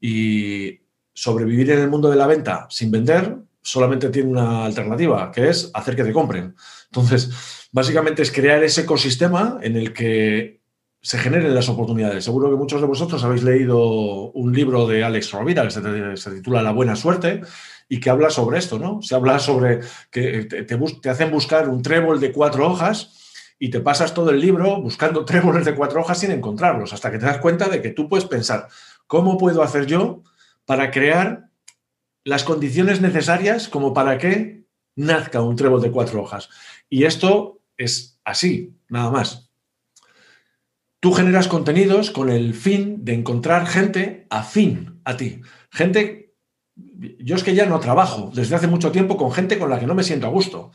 Y 0.00 0.80
sobrevivir 1.12 1.70
en 1.70 1.80
el 1.80 1.90
mundo 1.90 2.10
de 2.10 2.16
la 2.16 2.26
venta 2.26 2.66
sin 2.70 2.90
vender 2.90 3.36
solamente 3.60 4.08
tiene 4.08 4.30
una 4.30 4.64
alternativa, 4.64 5.30
que 5.30 5.48
es 5.48 5.70
hacer 5.74 5.94
que 5.94 6.04
te 6.04 6.12
compren. 6.12 6.56
Entonces, 6.86 7.68
básicamente 7.70 8.22
es 8.22 8.32
crear 8.32 8.62
ese 8.64 8.82
ecosistema 8.82 9.58
en 9.62 9.76
el 9.76 9.92
que 9.92 10.61
se 11.02 11.18
generen 11.18 11.54
las 11.54 11.68
oportunidades. 11.68 12.24
Seguro 12.24 12.48
que 12.48 12.56
muchos 12.56 12.80
de 12.80 12.86
vosotros 12.86 13.24
habéis 13.24 13.42
leído 13.42 14.30
un 14.30 14.52
libro 14.52 14.86
de 14.86 15.02
Alex 15.02 15.32
Rovira 15.32 15.64
que 15.64 15.70
se, 16.16 16.30
titula 16.30 16.62
La 16.62 16.70
buena 16.70 16.94
suerte 16.94 17.40
y 17.88 17.98
que 17.98 18.08
habla 18.08 18.30
sobre 18.30 18.58
esto, 18.58 18.78
¿no? 18.78 19.02
Se 19.02 19.16
habla 19.16 19.40
sobre 19.40 19.80
que 20.12 20.44
te, 20.44 21.10
hacen 21.10 21.30
buscar 21.32 21.68
un 21.68 21.82
trébol 21.82 22.20
de 22.20 22.30
cuatro 22.30 22.70
hojas 22.70 23.18
y 23.58 23.70
te 23.70 23.80
pasas 23.80 24.14
todo 24.14 24.30
el 24.30 24.40
libro 24.40 24.80
buscando 24.80 25.24
tréboles 25.26 25.64
de 25.64 25.74
cuatro 25.74 26.00
hojas 26.00 26.20
sin 26.20 26.30
encontrarlos, 26.30 26.92
hasta 26.92 27.10
que 27.10 27.18
te 27.18 27.26
das 27.26 27.38
cuenta 27.38 27.68
de 27.68 27.82
que 27.82 27.90
tú 27.90 28.08
puedes 28.08 28.26
pensar, 28.26 28.68
¿cómo 29.08 29.38
puedo 29.38 29.64
hacer 29.64 29.86
yo 29.86 30.22
para 30.64 30.92
crear 30.92 31.48
las 32.22 32.44
condiciones 32.44 33.00
necesarias 33.00 33.68
como 33.68 33.92
para 33.92 34.18
que 34.18 34.66
nazca 34.94 35.42
un 35.42 35.56
trébol 35.56 35.82
de 35.82 35.90
cuatro 35.90 36.22
hojas? 36.22 36.48
Y 36.88 37.04
esto 37.04 37.60
es 37.76 38.20
así, 38.24 38.76
nada 38.88 39.10
más. 39.10 39.51
Tú 41.02 41.10
generas 41.10 41.48
contenidos 41.48 42.12
con 42.12 42.30
el 42.30 42.54
fin 42.54 43.04
de 43.04 43.14
encontrar 43.14 43.66
gente 43.66 44.28
afín 44.30 45.00
a 45.04 45.16
ti, 45.16 45.40
gente 45.68 46.22
yo 47.18 47.34
es 47.34 47.42
que 47.42 47.56
ya 47.56 47.66
no 47.66 47.80
trabajo 47.80 48.30
desde 48.32 48.54
hace 48.54 48.68
mucho 48.68 48.92
tiempo 48.92 49.16
con 49.16 49.32
gente 49.32 49.58
con 49.58 49.68
la 49.68 49.80
que 49.80 49.86
no 49.86 49.96
me 49.96 50.04
siento 50.04 50.28
a 50.28 50.30
gusto. 50.30 50.70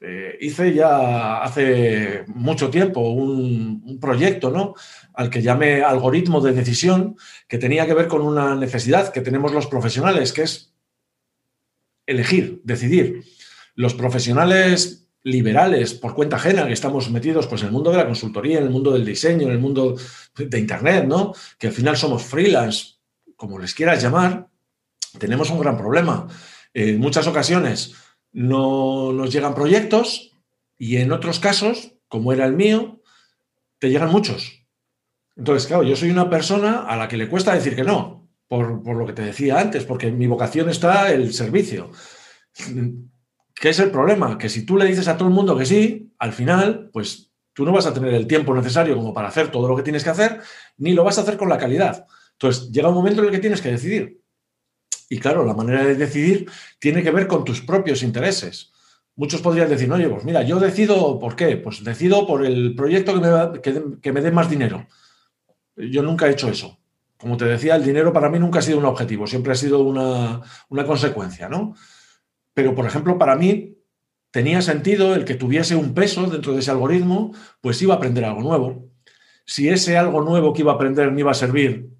Eh, 0.00 0.38
hice 0.40 0.72
ya 0.72 1.42
hace 1.42 2.22
mucho 2.28 2.70
tiempo 2.70 3.00
un, 3.10 3.98
proyecto 4.00 4.52
¿no? 4.52 4.74
al 5.14 5.30
que 5.30 5.42
llamé 5.42 5.82
algoritmo 5.82 6.40
de 6.40 6.52
decisión, 6.52 7.16
que 7.48 7.58
tenía 7.58 7.84
que 7.84 7.94
ver 7.94 8.06
con 8.06 8.22
una 8.22 8.54
necesidad 8.54 9.12
que 9.12 9.20
tenemos 9.20 9.52
los 9.52 9.66
profesionales, 9.66 10.32
que 10.32 10.42
es 10.42 10.72
elegir, 12.06 12.60
decidir. 12.62 13.24
Los 13.74 13.94
profesionales 13.94 15.01
liberales 15.24 15.94
por 15.94 16.14
cuenta 16.14 16.36
ajena, 16.36 16.66
que 16.66 16.72
estamos 16.72 17.10
metidos 17.10 17.46
pues, 17.46 17.62
en 17.62 17.68
el 17.68 17.72
mundo 17.72 17.90
de 17.90 17.98
la 17.98 18.06
consultoría, 18.06 18.58
en 18.58 18.64
el 18.64 18.70
mundo 18.70 18.92
del 18.92 19.04
diseño, 19.04 19.46
en 19.46 19.52
el 19.52 19.58
mundo 19.58 19.96
de 20.36 20.58
Internet, 20.58 21.04
¿no? 21.06 21.32
que 21.58 21.68
al 21.68 21.72
final 21.72 21.96
somos 21.96 22.24
freelance, 22.24 22.96
como 23.36 23.58
les 23.58 23.74
quieras 23.74 24.02
llamar, 24.02 24.48
tenemos 25.18 25.50
un 25.50 25.60
gran 25.60 25.76
problema. 25.76 26.28
En 26.74 26.98
muchas 26.98 27.26
ocasiones 27.26 27.94
no 28.32 29.12
nos 29.12 29.32
llegan 29.32 29.54
proyectos 29.54 30.32
y 30.78 30.96
en 30.96 31.12
otros 31.12 31.38
casos, 31.38 31.92
como 32.08 32.32
era 32.32 32.46
el 32.46 32.54
mío, 32.54 33.02
te 33.78 33.90
llegan 33.90 34.10
muchos. 34.10 34.62
Entonces, 35.36 35.66
claro, 35.66 35.82
yo 35.82 35.96
soy 35.96 36.10
una 36.10 36.28
persona 36.28 36.82
a 36.82 36.96
la 36.96 37.08
que 37.08 37.16
le 37.16 37.28
cuesta 37.28 37.54
decir 37.54 37.74
que 37.74 37.84
no, 37.84 38.28
por, 38.48 38.86
lo 38.86 39.06
que 39.06 39.12
te 39.12 39.22
decía 39.22 39.60
antes, 39.60 39.84
porque 39.84 40.10
mi 40.10 40.26
vocación 40.26 40.68
está 40.68 41.12
el 41.12 41.32
servicio. 41.32 41.90
¿Qué 43.54 43.68
es 43.68 43.78
el 43.78 43.90
problema? 43.90 44.38
Que 44.38 44.48
si 44.48 44.64
tú 44.64 44.76
le 44.76 44.86
dices 44.86 45.08
a 45.08 45.16
todo 45.16 45.28
el 45.28 45.34
mundo 45.34 45.56
que 45.56 45.66
sí, 45.66 46.12
al 46.18 46.32
final, 46.32 46.90
pues 46.92 47.32
tú 47.52 47.64
no 47.64 47.72
vas 47.72 47.86
a 47.86 47.94
tener 47.94 48.14
el 48.14 48.26
tiempo 48.26 48.54
necesario 48.54 48.96
como 48.96 49.12
para 49.12 49.28
hacer 49.28 49.50
todo 49.50 49.68
lo 49.68 49.76
que 49.76 49.82
tienes 49.82 50.04
que 50.04 50.10
hacer, 50.10 50.40
ni 50.78 50.92
lo 50.94 51.04
vas 51.04 51.18
a 51.18 51.22
hacer 51.22 51.36
con 51.36 51.48
la 51.48 51.58
calidad. 51.58 52.06
Entonces, 52.32 52.70
llega 52.70 52.88
un 52.88 52.94
momento 52.94 53.20
en 53.20 53.26
el 53.26 53.32
que 53.32 53.38
tienes 53.38 53.60
que 53.60 53.70
decidir. 53.70 54.20
Y 55.08 55.18
claro, 55.18 55.44
la 55.44 55.54
manera 55.54 55.84
de 55.84 55.94
decidir 55.94 56.50
tiene 56.78 57.02
que 57.02 57.10
ver 57.10 57.26
con 57.26 57.44
tus 57.44 57.60
propios 57.60 58.02
intereses. 58.02 58.72
Muchos 59.14 59.42
podrían 59.42 59.68
decir, 59.68 59.92
oye, 59.92 60.08
pues 60.08 60.24
mira, 60.24 60.42
yo 60.42 60.58
decido 60.58 61.18
por 61.18 61.36
qué. 61.36 61.58
Pues 61.58 61.84
decido 61.84 62.26
por 62.26 62.44
el 62.46 62.74
proyecto 62.74 63.20
que 64.00 64.12
me, 64.12 64.20
dé 64.22 64.30
más 64.30 64.48
dinero. 64.48 64.86
Yo 65.76 66.02
nunca 66.02 66.26
he 66.26 66.30
hecho 66.30 66.48
eso. 66.48 66.78
Como 67.18 67.36
te 67.36 67.44
decía, 67.44 67.76
el 67.76 67.84
dinero 67.84 68.12
para 68.12 68.30
mí 68.30 68.38
nunca 68.38 68.60
ha 68.60 68.62
sido 68.62 68.78
un 68.78 68.86
objetivo, 68.86 69.26
siempre 69.28 69.52
ha 69.52 69.54
sido 69.54 69.80
una, 69.80 70.40
una 70.70 70.84
consecuencia, 70.84 71.48
¿no? 71.48 71.74
Pero, 72.54 72.74
por 72.74 72.86
ejemplo, 72.86 73.18
para 73.18 73.36
mí 73.36 73.78
tenía 74.30 74.62
sentido 74.62 75.14
el 75.14 75.24
que 75.24 75.34
tuviese 75.34 75.76
un 75.76 75.94
peso 75.94 76.26
dentro 76.26 76.52
de 76.52 76.60
ese 76.60 76.70
algoritmo, 76.70 77.32
pues 77.60 77.80
iba 77.82 77.94
a 77.94 77.96
aprender 77.98 78.24
algo 78.24 78.42
nuevo. 78.42 78.90
Si 79.44 79.68
ese 79.68 79.96
algo 79.96 80.22
nuevo 80.22 80.52
que 80.52 80.62
iba 80.62 80.72
a 80.72 80.76
aprender 80.76 81.10
me 81.10 81.20
iba 81.20 81.30
a 81.30 81.34
servir 81.34 81.90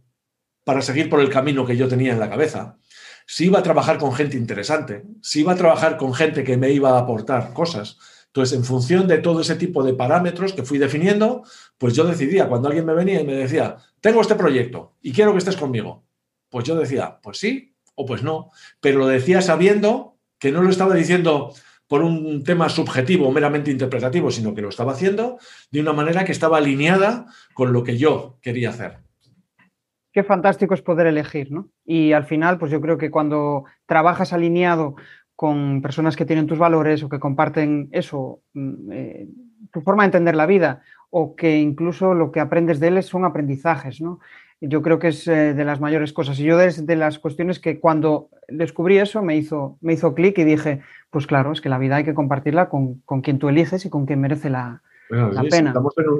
para 0.65 0.81
seguir 0.81 1.11
por 1.11 1.21
el 1.21 1.29
camino 1.29 1.67
que 1.67 1.77
yo 1.77 1.89
tenía 1.89 2.13
en 2.13 2.21
la 2.21 2.31
cabeza, 2.31 2.79
si 3.27 3.47
iba 3.47 3.59
a 3.59 3.63
trabajar 3.63 3.99
con 3.99 4.13
gente 4.13 4.37
interesante, 4.37 5.05
si 5.21 5.41
iba 5.41 5.53
a 5.53 5.57
trabajar 5.57 5.97
con 5.97 6.15
gente 6.15 6.45
que 6.45 6.57
me 6.57 6.71
iba 6.71 6.91
a 6.91 7.01
aportar 7.01 7.53
cosas. 7.53 7.99
Entonces, 8.27 8.57
en 8.57 8.65
función 8.65 9.07
de 9.07 9.19
todo 9.19 9.41
ese 9.43 9.57
tipo 9.57 9.83
de 9.83 9.93
parámetros 9.93 10.55
que 10.55 10.63
fui 10.63 10.79
definiendo, 10.79 11.45
pues 11.77 11.95
yo 11.95 12.05
decidía, 12.05 12.49
cuando 12.49 12.69
alguien 12.69 12.87
me 12.87 12.95
venía 12.95 13.21
y 13.21 13.27
me 13.27 13.35
decía, 13.35 13.77
tengo 14.01 14.21
este 14.21 14.35
proyecto 14.35 14.95
y 15.03 15.13
quiero 15.13 15.33
que 15.33 15.39
estés 15.39 15.57
conmigo, 15.57 16.05
pues 16.49 16.65
yo 16.65 16.75
decía, 16.77 17.19
pues 17.23 17.39
sí 17.39 17.75
o 17.95 18.07
pues 18.07 18.23
no, 18.23 18.51
pero 18.81 18.99
lo 18.99 19.07
decía 19.07 19.43
sabiendo 19.43 20.12
que 20.43 20.51
no 20.51 20.61
lo 20.61 20.71
estaba 20.71 20.95
diciendo 20.95 21.55
por 21.87 22.03
un 22.03 22.43
tema 22.43 22.69
subjetivo 22.69 23.31
meramente 23.31 23.71
interpretativo, 23.71 24.31
sino 24.31 24.55
que 24.55 24.63
lo 24.63 24.71
estaba 24.71 24.93
haciendo 24.93 25.39
de 25.71 25.81
una 25.81 25.93
manera 25.93 26.25
que 26.25 26.33
estaba 26.33 26.59
alineada 26.59 27.27
con 27.55 27.73
lo 27.73 27.85
que 27.85 27.97
yo 27.97 28.39
quería 28.43 28.71
hacer 28.71 28.99
qué 30.13 30.23
fantástico 30.23 30.75
es 30.75 30.83
poder 30.83 31.07
elegir, 31.07 31.51
¿no? 31.51 31.71
Y 31.85 32.13
al 32.13 32.25
final, 32.25 32.59
pues 32.59 32.71
yo 32.71 32.81
creo 32.81 32.99
que 32.99 33.11
cuando 33.11 33.65
trabajas 33.87 34.35
alineado 34.35 34.95
con 35.35 35.81
personas 35.81 36.17
que 36.17 36.27
tienen 36.27 36.47
tus 36.47 36.59
valores 36.59 37.03
o 37.03 37.09
que 37.09 37.19
comparten 37.19 37.89
eso, 37.93 38.43
mm, 38.53 38.93
eh, 38.93 39.29
tu 39.73 39.81
forma 39.81 40.03
de 40.03 40.09
entender 40.09 40.37
la 40.37 40.45
vida 40.45 40.83
o 41.09 41.35
que 41.35 41.59
incluso 41.59 42.13
lo 42.13 42.31
que 42.31 42.41
aprendes 42.41 42.79
de 42.79 42.89
él 42.89 43.03
son 43.03 43.25
aprendizajes, 43.25 44.03
¿no? 44.03 44.21
Yo 44.65 44.81
creo 44.81 44.99
que 44.99 45.09
es 45.09 45.27
eh, 45.27 45.55
de 45.55 45.65
las 45.65 45.81
mayores 45.81 46.13
cosas. 46.13 46.39
Y 46.39 46.45
yo 46.45 46.57
desde 46.57 46.85
de 46.85 46.97
las 46.97 47.19
cuestiones 47.19 47.59
que 47.59 47.81
cuando 47.81 48.31
descubrí 48.49 48.99
eso 48.99 49.23
me 49.23 49.37
hizo, 49.37 49.77
me 49.81 49.93
hizo 49.93 50.15
clic 50.15 50.39
y 50.39 50.45
dije, 50.45 50.81
pues 51.11 51.27
claro, 51.27 51.53
es 51.53 51.61
que 51.61 51.69
la 51.69 51.79
vida 51.79 51.97
hay 51.97 52.05
que 52.05 52.15
compartirla 52.15 52.69
con, 52.69 53.01
con 53.01 53.23
quien 53.23 53.39
tú 53.39 53.49
eliges 53.49 53.85
y 53.85 53.91
con 53.91 54.07
quien 54.07 54.21
merece 54.21 54.51
la, 54.51 54.83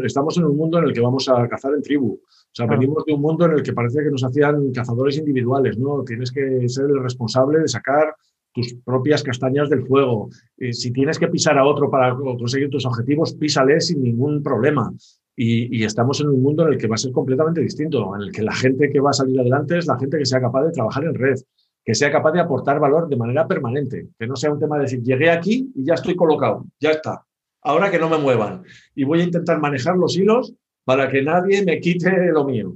Estamos 0.03 0.37
en, 0.37 0.45
un, 0.45 0.57
mundo 0.57 0.79
en 0.79 0.85
el 0.85 0.93
que 0.93 1.01
vamos 1.01 1.27
a 1.29 1.49
cazar 1.49 1.73
en 1.73 1.83
tribu. 1.83 2.13
O 2.13 2.55
sea, 2.55 2.67
venimos 2.67 3.05
de 3.07 3.15
un 3.15 3.23
mundo 3.23 3.47
en 3.47 3.53
el 3.53 3.63
que 3.63 3.73
parece 3.73 4.03
que 4.03 4.11
nos 4.11 4.23
hacían 4.23 4.71
cazadores 4.73 5.17
individuales, 5.17 5.79
¿no? 5.79 6.05
Tienes 6.05 6.31
que 6.31 6.69
ser 6.69 6.85
el 6.91 7.03
responsable 7.03 7.61
de 7.61 7.69
sacar 7.69 8.15
tus 8.53 8.75
propias 8.85 9.23
castañas 9.23 9.71
del 9.71 9.87
fuego. 9.87 10.29
Eh, 10.59 10.75
si 10.75 10.93
tienes 10.93 11.19
que 11.19 11.29
pisar 11.29 11.57
a 11.57 11.65
otro 11.65 11.91
para 11.91 12.15
conseguir 12.15 12.69
tus 12.69 12.85
objetivos, 12.85 13.33
písale 13.33 13.81
sin 13.81 14.03
ningún 14.03 14.43
problema. 14.43 14.93
Y, 15.35 15.79
y, 15.79 15.85
estamos 15.85 16.21
en 16.21 16.29
un 16.29 16.43
mundo 16.43 16.67
en 16.67 16.75
el 16.75 16.79
que 16.79 16.87
va 16.87 16.97
a 16.97 16.99
ser 16.99 17.11
completamente 17.11 17.63
distinto, 17.63 18.15
en 18.15 18.23
el 18.23 18.33
que 18.33 18.43
la 18.43 18.55
gente 18.55 18.91
que 18.91 19.01
va 19.01 19.11
a 19.11 19.15
salir 19.15 19.41
adelante 19.41 19.79
es 19.79 19.87
la 19.87 19.99
gente 19.99 20.19
que 20.19 20.27
sea 20.27 20.41
capaz 20.43 20.65
de 20.65 20.73
trabajar 20.73 21.05
en 21.05 21.15
red, 21.15 21.37
que 21.83 21.95
sea 21.95 22.13
capaz 22.13 22.33
de 22.33 22.41
aportar 22.41 22.79
valor 22.79 23.09
de 23.09 23.17
manera 23.17 23.49
permanente, 23.49 24.09
que 24.19 24.27
no 24.27 24.37
sea 24.37 24.53
un 24.53 24.61
tema 24.61 24.77
de 24.77 24.83
decir, 24.83 25.03
llegué 25.03 25.31
aquí 25.31 25.73
y 25.75 25.85
ya 25.85 25.95
estoy 25.95 26.15
colocado, 26.15 26.67
ya 26.79 26.91
está 26.91 27.25
ahora 27.63 27.91
que 27.91 27.99
no 27.99 28.09
me 28.09 28.19
muevan. 28.19 28.63
Y 28.95 29.05
voy 29.05 29.21
a 29.21 29.25
intentar 29.25 29.61
manejar 29.61 29.97
los 29.97 30.17
hilos 30.17 30.55
para 30.85 31.09
que 31.09 31.23
nadie 31.23 31.65
me 31.65 31.81
quite 31.81 32.33
lo 32.33 32.45
mío. 32.45 32.75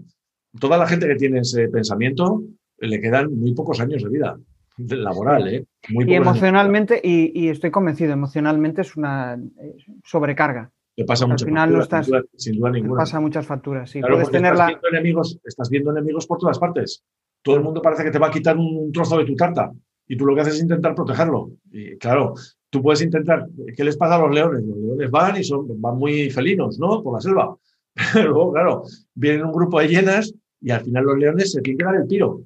Toda 0.59 0.79
la 0.79 0.87
gente 0.87 1.07
que 1.07 1.17
tiene 1.17 1.41
ese 1.41 1.69
pensamiento 1.69 2.43
le 2.79 3.01
quedan 3.01 3.35
muy 3.37 3.53
pocos 3.55 3.81
años 3.81 4.03
de 4.03 4.09
vida 4.09 4.39
laboral, 4.79 5.49
¿eh? 5.49 5.65
y 5.89 6.13
emocionalmente, 6.13 7.01
y, 7.03 7.49
estoy 7.49 7.71
convencido, 7.71 8.13
emocionalmente 8.13 8.83
es 8.83 8.95
una 8.95 9.35
eh, 9.35 9.75
sobrecarga. 10.05 10.71
Te 10.97 11.05
pasa 11.05 11.27
muchas 11.27 11.51
facturas, 11.51 12.25
sin, 12.37 12.57
duda, 12.57 12.71
ninguna. 12.71 13.01
pasa 13.01 13.21
muchas 13.21 13.47
facturas, 13.47 13.91
sí. 13.91 14.01
Puedes 14.01 14.31
tener 14.31 14.55
estás, 14.55 14.69
viendo 14.69 14.89
enemigos, 14.89 15.39
estás 15.45 15.69
viendo 15.69 15.91
enemigos 15.91 16.27
por 16.27 16.39
todas 16.39 16.59
partes. 16.59 17.05
todo 17.43 17.57
el 17.57 17.63
mundo 17.63 17.83
parece 17.83 18.03
que 18.03 18.11
te 18.11 18.19
va 18.19 18.29
a 18.29 18.31
quitar 18.31 18.57
un 18.57 18.91
trozo 18.93 19.19
de 19.19 19.27
tu 19.27 19.37
tarta 19.37 19.71
y 20.09 20.17
tú 20.17 20.25
lo 20.25 20.35
que 20.35 20.41
haces 20.41 20.55
es 20.55 20.63
intentar 20.63 20.95
protegerlo. 20.95 21.51
Y 21.71 21.99
claro, 21.99 22.33
tú 22.71 22.83
puedes 22.83 23.03
intentar, 23.03 23.47
¿qué 23.77 23.85
les 23.85 23.97
pasa 23.99 24.15
a 24.15 24.21
los 24.21 24.35
leones? 24.35 24.65
Los 24.65 24.79
leones 24.79 25.11
van 25.11 25.37
y 25.37 25.45
son, 25.45 25.67
van 25.81 25.99
muy 25.99 26.31
felinos, 26.31 26.79
¿no? 26.79 27.03
Por 27.03 27.15
la 27.15 27.21
selva. 27.21 27.57
Pero 28.15 28.31
luego, 28.31 28.53
claro, 28.53 28.83
vienen 29.15 29.45
un 29.45 29.53
grupo 29.53 29.81
de 29.81 29.89
hienas 29.89 30.33
y 30.63 30.71
al 30.71 30.81
final 30.81 31.05
los 31.05 31.19
leones 31.19 31.53
se 31.53 31.61
tienen 31.61 31.79
que 31.79 31.85
dar 31.85 31.97
el 31.97 32.09
tiro. 32.09 32.43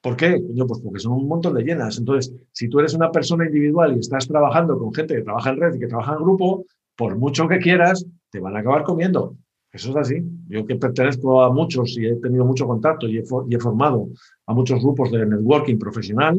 ¿Por 0.00 0.16
qué? 0.16 0.42
pues 0.66 0.80
porque 0.80 0.98
son 0.98 1.12
un 1.12 1.28
montón 1.28 1.54
de 1.54 1.62
llenas. 1.62 1.98
Entonces, 1.98 2.34
si 2.52 2.68
tú 2.68 2.80
eres 2.80 2.94
una 2.94 3.12
persona 3.12 3.44
individual 3.44 3.94
y 3.94 4.00
estás 4.00 4.26
trabajando 4.26 4.78
con 4.78 4.94
gente 4.94 5.14
que 5.14 5.22
trabaja 5.22 5.50
en 5.50 5.60
red 5.60 5.74
y 5.74 5.78
que 5.78 5.88
trabaja 5.88 6.14
en 6.14 6.22
grupo, 6.22 6.64
por 7.00 7.16
mucho 7.16 7.48
que 7.48 7.60
quieras, 7.60 8.04
te 8.28 8.40
van 8.40 8.54
a 8.56 8.58
acabar 8.58 8.82
comiendo. 8.82 9.34
Eso 9.72 9.88
es 9.88 9.96
así. 9.96 10.22
Yo 10.48 10.66
que 10.66 10.76
pertenezco 10.76 11.42
a 11.42 11.50
muchos 11.50 11.96
y 11.96 12.04
he 12.04 12.16
tenido 12.16 12.44
mucho 12.44 12.66
contacto 12.66 13.08
y 13.08 13.16
he, 13.16 13.58
formado 13.58 14.08
a 14.46 14.52
muchos 14.52 14.82
grupos 14.82 15.10
de 15.10 15.24
networking 15.24 15.78
profesional, 15.78 16.38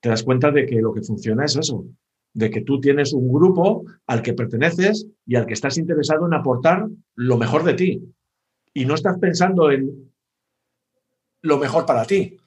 te 0.00 0.08
das 0.08 0.22
cuenta 0.22 0.50
de 0.50 0.64
que 0.64 0.80
lo 0.80 0.94
que 0.94 1.02
funciona 1.02 1.44
es 1.44 1.56
eso, 1.56 1.84
de 2.32 2.48
que 2.48 2.62
tú 2.62 2.80
tienes 2.80 3.12
un 3.12 3.30
grupo 3.30 3.84
al 4.06 4.22
que 4.22 4.32
perteneces 4.32 5.06
y 5.26 5.36
al 5.36 5.44
que 5.44 5.52
estás 5.52 5.76
interesado 5.76 6.24
en 6.26 6.32
aportar 6.32 6.88
lo 7.14 7.36
mejor 7.36 7.64
de 7.64 7.74
ti. 7.74 8.02
Y 8.72 8.86
no 8.86 8.94
estás 8.94 9.18
pensando 9.18 9.70
en 9.70 10.10
lo 11.42 11.58
mejor 11.58 11.84
para 11.84 12.06
ti. 12.06 12.38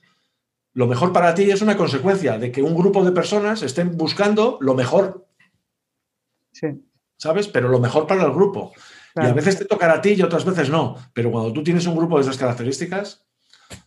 Lo 0.74 0.88
mejor 0.88 1.14
para 1.14 1.36
ti 1.36 1.52
es 1.52 1.62
una 1.62 1.78
consecuencia 1.78 2.40
de 2.40 2.52
que 2.52 2.64
un 2.64 2.74
grupo 2.74 3.06
de 3.06 3.12
personas 3.12 3.62
estén 3.62 3.96
buscando 3.96 4.58
lo 4.62 4.74
mejor. 4.74 5.28
Sí. 6.54 6.68
¿Sabes? 7.22 7.48
Pero 7.48 7.70
lo 7.70 7.80
mejor 7.80 8.08
para 8.08 8.24
el 8.24 8.32
grupo. 8.32 8.72
Y 9.16 9.20
a 9.20 9.34
veces 9.34 9.60
te 9.60 9.66
tocará 9.66 9.94
a 9.94 10.02
ti 10.02 10.14
y 10.14 10.24
otras 10.24 10.44
veces 10.44 10.72
no. 10.72 10.96
Pero 11.14 11.30
cuando 11.30 11.54
tú 11.54 11.64
tienes 11.64 11.86
un 11.86 11.96
grupo 11.96 12.16
de 12.16 12.24
esas 12.24 12.38
características. 12.38 13.24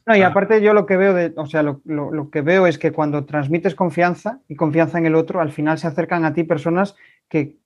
No, 0.07 0.14
y 0.14 0.22
ah. 0.22 0.28
aparte 0.28 0.62
yo 0.62 0.72
lo 0.72 0.87
que 0.87 0.97
veo 0.97 1.14
de, 1.14 1.32
o 1.37 1.47
sea, 1.47 1.64
lo, 1.64 2.30
que 2.30 2.43
veo 2.43 2.68
es 2.68 2.78
que 2.78 2.93
cuando 2.93 3.24
transmites 3.24 3.74
confianza 3.74 4.39
y 4.49 4.55
confianza 4.55 4.99
en 4.99 5.07
el 5.07 5.16
otro, 5.16 5.41
al 5.41 5.51
final 5.51 5.78
se 5.78 5.89
acercan 5.89 6.24
a 6.24 6.32
ti 6.32 6.45
personas 6.45 6.95
que, 7.28 7.57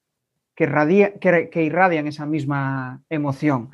que, 0.54 1.48
que 1.52 1.62
irradian 1.62 2.06
esa 2.06 2.24
misma 2.24 3.02
emoción 3.10 3.70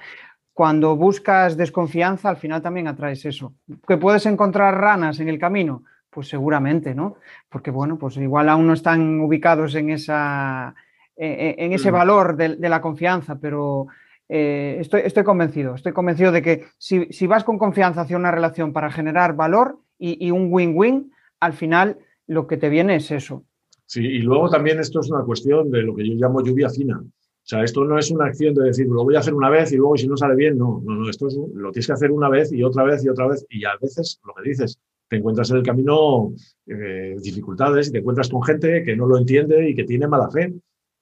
cuando 0.55 0.97
buscas 0.97 1.57
desconfianza, 1.57 2.31
al 2.31 2.37
final 2.37 2.63
también 2.63 2.87
atraes 2.87 3.25
eso. 3.25 3.55
¿Que 3.87 3.97
puedes 3.97 4.25
encontrar 4.25 4.81
ranas 4.81 5.19
en 5.19 5.29
el 5.29 5.39
camino? 5.39 5.83
Pues 6.09 6.29
seguramente, 6.29 6.95
¿no? 6.95 7.17
Porque, 7.49 7.73
bueno, 7.73 7.99
pues 7.99 8.17
igual 8.19 8.49
aún 8.49 8.69
no 8.69 8.73
están 8.73 9.19
ubicados 9.21 9.75
en, 9.75 9.91
esa, 9.91 10.77
en 11.17 11.73
ese 11.73 11.91
valor 11.91 12.37
de, 12.37 12.57
la 12.69 12.81
confianza, 12.81 13.39
pero 13.39 13.87
eh, 14.29 14.79
estoy, 14.81 15.03
estoy, 15.05 15.25
convencido, 15.25 15.75
estoy 15.75 15.93
convencido 15.93 16.33
de 16.33 16.43
que 16.43 16.65
si, 16.79 17.27
vas 17.27 17.45
con 17.45 17.59
confianza 17.59 18.03
hacia 18.03 18.17
una 18.17 18.31
relación 18.31 18.73
para 18.73 18.91
generar 18.91 19.37
valor 19.37 19.79
y, 19.99 20.25
y 20.27 20.31
un 20.31 20.49
win-win, 20.51 21.13
al 21.41 21.53
final 21.53 21.99
lo 22.27 22.47
que 22.47 22.57
te 22.57 22.69
viene 22.69 22.97
es 22.97 23.11
eso. 23.11 23.45
Sí, 23.87 24.01
y 24.01 24.19
luego 24.21 24.49
también 24.49 24.81
esto 24.81 25.01
es 25.01 25.11
una 25.11 25.25
cuestión 25.25 25.71
de 25.71 25.83
lo 25.83 25.95
que 25.95 26.09
yo 26.09 26.15
llamo 26.15 26.43
lluvia 26.43 26.71
fina. 26.71 27.01
O 27.45 27.47
sea, 27.47 27.63
esto 27.63 27.85
no 27.85 27.99
es 27.99 28.11
una 28.11 28.25
acción 28.25 28.55
de 28.55 28.65
decir, 28.65 28.87
lo 28.87 29.05
voy 29.05 29.17
a 29.17 29.19
hacer 29.19 29.35
una 29.35 29.51
vez 29.51 29.71
y 29.73 29.77
luego 29.77 29.99
si 29.99 30.09
no 30.09 30.17
sale 30.17 30.35
bien, 30.35 30.57
no, 30.57 30.81
no, 30.83 30.95
no, 30.95 31.11
esto 31.11 31.29
lo 31.55 31.71
tienes 31.71 31.87
que 31.87 31.93
hacer 31.93 32.11
una 32.11 32.31
vez 32.31 32.51
y 32.51 32.63
otra 32.63 32.85
vez 32.85 33.05
y 33.05 33.11
otra 33.11 33.29
vez 33.29 33.45
y 33.51 33.67
a 33.67 33.77
veces, 33.81 34.19
lo 34.25 34.33
que 34.33 34.49
dices, 34.49 34.79
te 35.09 35.17
encuentras 35.17 35.51
en 35.51 35.59
el 35.59 35.63
camino 35.63 36.33
eh, 36.67 37.15
dificultades 37.23 37.89
y 37.89 37.93
te 37.93 37.99
encuentras 37.99 38.31
con 38.31 38.43
gente 38.43 38.83
que 38.83 38.97
no 38.97 39.07
lo 39.07 39.19
entiende 39.19 39.69
y 39.69 39.75
que 39.75 39.85
tiene 39.85 40.09
mala 40.09 40.31
fe 40.31 40.55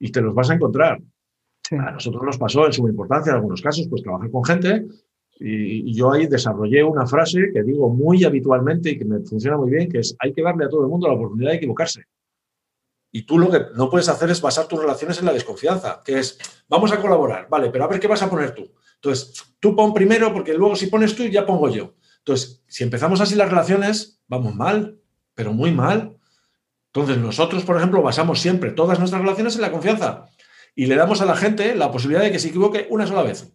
y 0.02 0.10
te 0.10 0.20
los 0.20 0.34
vas 0.34 0.50
a 0.50 0.54
encontrar. 0.54 1.00
A 1.70 1.92
nosotros 1.92 2.22
nos 2.24 2.36
pasó 2.36 2.66
en 2.66 2.72
suma 2.72 2.90
importancia 2.90 3.30
en 3.30 3.36
algunos 3.36 3.62
casos, 3.62 3.86
pues 3.88 4.02
trabajar 4.02 4.30
con 4.32 4.44
gente 4.44 4.84
y, 5.38 5.90
y, 5.90 5.94
yo 5.94 6.12
ahí 6.12 6.26
desarrollé 6.26 6.82
una 6.82 7.06
frase 7.06 7.50
que 7.54 7.62
digo 7.62 7.88
muy 7.88 8.24
habitualmente 8.24 8.90
y 8.90 8.98
que 8.98 9.04
me 9.04 9.20
funciona 9.20 9.56
muy 9.56 9.70
bien, 9.70 9.88
que 9.88 10.00
es 10.00 10.14
hay 10.18 10.32
que 10.32 10.42
darle 10.42 10.64
a 10.64 10.68
todo 10.68 10.82
el 10.82 10.88
mundo 10.88 11.06
la 11.06 11.14
oportunidad 11.14 11.52
de 11.52 11.56
equivocarse. 11.56 12.02
Y 13.12 13.22
tú 13.22 13.38
lo 13.38 13.48
que 13.48 13.60
no 13.76 13.88
puedes 13.88 14.08
hacer 14.08 14.28
es 14.30 14.42
basar 14.42 14.66
tus 14.66 14.80
relaciones 14.80 15.20
en 15.20 15.26
la 15.26 15.32
desconfianza, 15.32 16.02
que 16.04 16.18
es, 16.18 16.38
vamos 16.68 16.90
a 16.92 17.00
colaborar, 17.00 17.46
vale, 17.48 17.70
pero 17.70 17.84
a 17.84 17.88
ver 17.88 18.00
qué 18.00 18.08
vas 18.08 18.22
a 18.22 18.30
poner 18.30 18.54
tú. 18.54 18.68
Entonces, 18.96 19.54
tú 19.60 19.76
pon 19.76 19.94
primero, 19.94 20.32
porque 20.32 20.54
luego 20.54 20.74
si 20.74 20.88
pones 20.88 21.14
tú, 21.14 21.24
ya 21.24 21.46
pongo 21.46 21.68
yo. 21.68 21.94
Entonces, 22.18 22.64
si 22.66 22.82
empezamos 22.82 23.20
así 23.20 23.36
las 23.36 23.50
relaciones, 23.50 24.20
vamos 24.26 24.54
mal, 24.54 24.98
pero 25.34 25.52
muy 25.52 25.70
mal. 25.70 26.16
Entonces, 26.94 27.18
nosotros, 27.18 27.64
por 27.64 27.76
ejemplo, 27.76 28.02
basamos 28.02 28.40
siempre 28.40 28.70
todas 28.70 28.98
nuestras 28.98 29.22
relaciones 29.22 29.54
en 29.56 29.62
la 29.62 29.72
confianza 29.72 30.26
y 30.74 30.86
le 30.86 30.96
damos 30.96 31.20
a 31.20 31.26
la 31.26 31.36
gente 31.36 31.74
la 31.74 31.90
posibilidad 31.90 32.22
de 32.22 32.32
que 32.32 32.38
se 32.38 32.48
equivoque 32.48 32.86
una 32.90 33.06
sola 33.06 33.22
vez. 33.22 33.52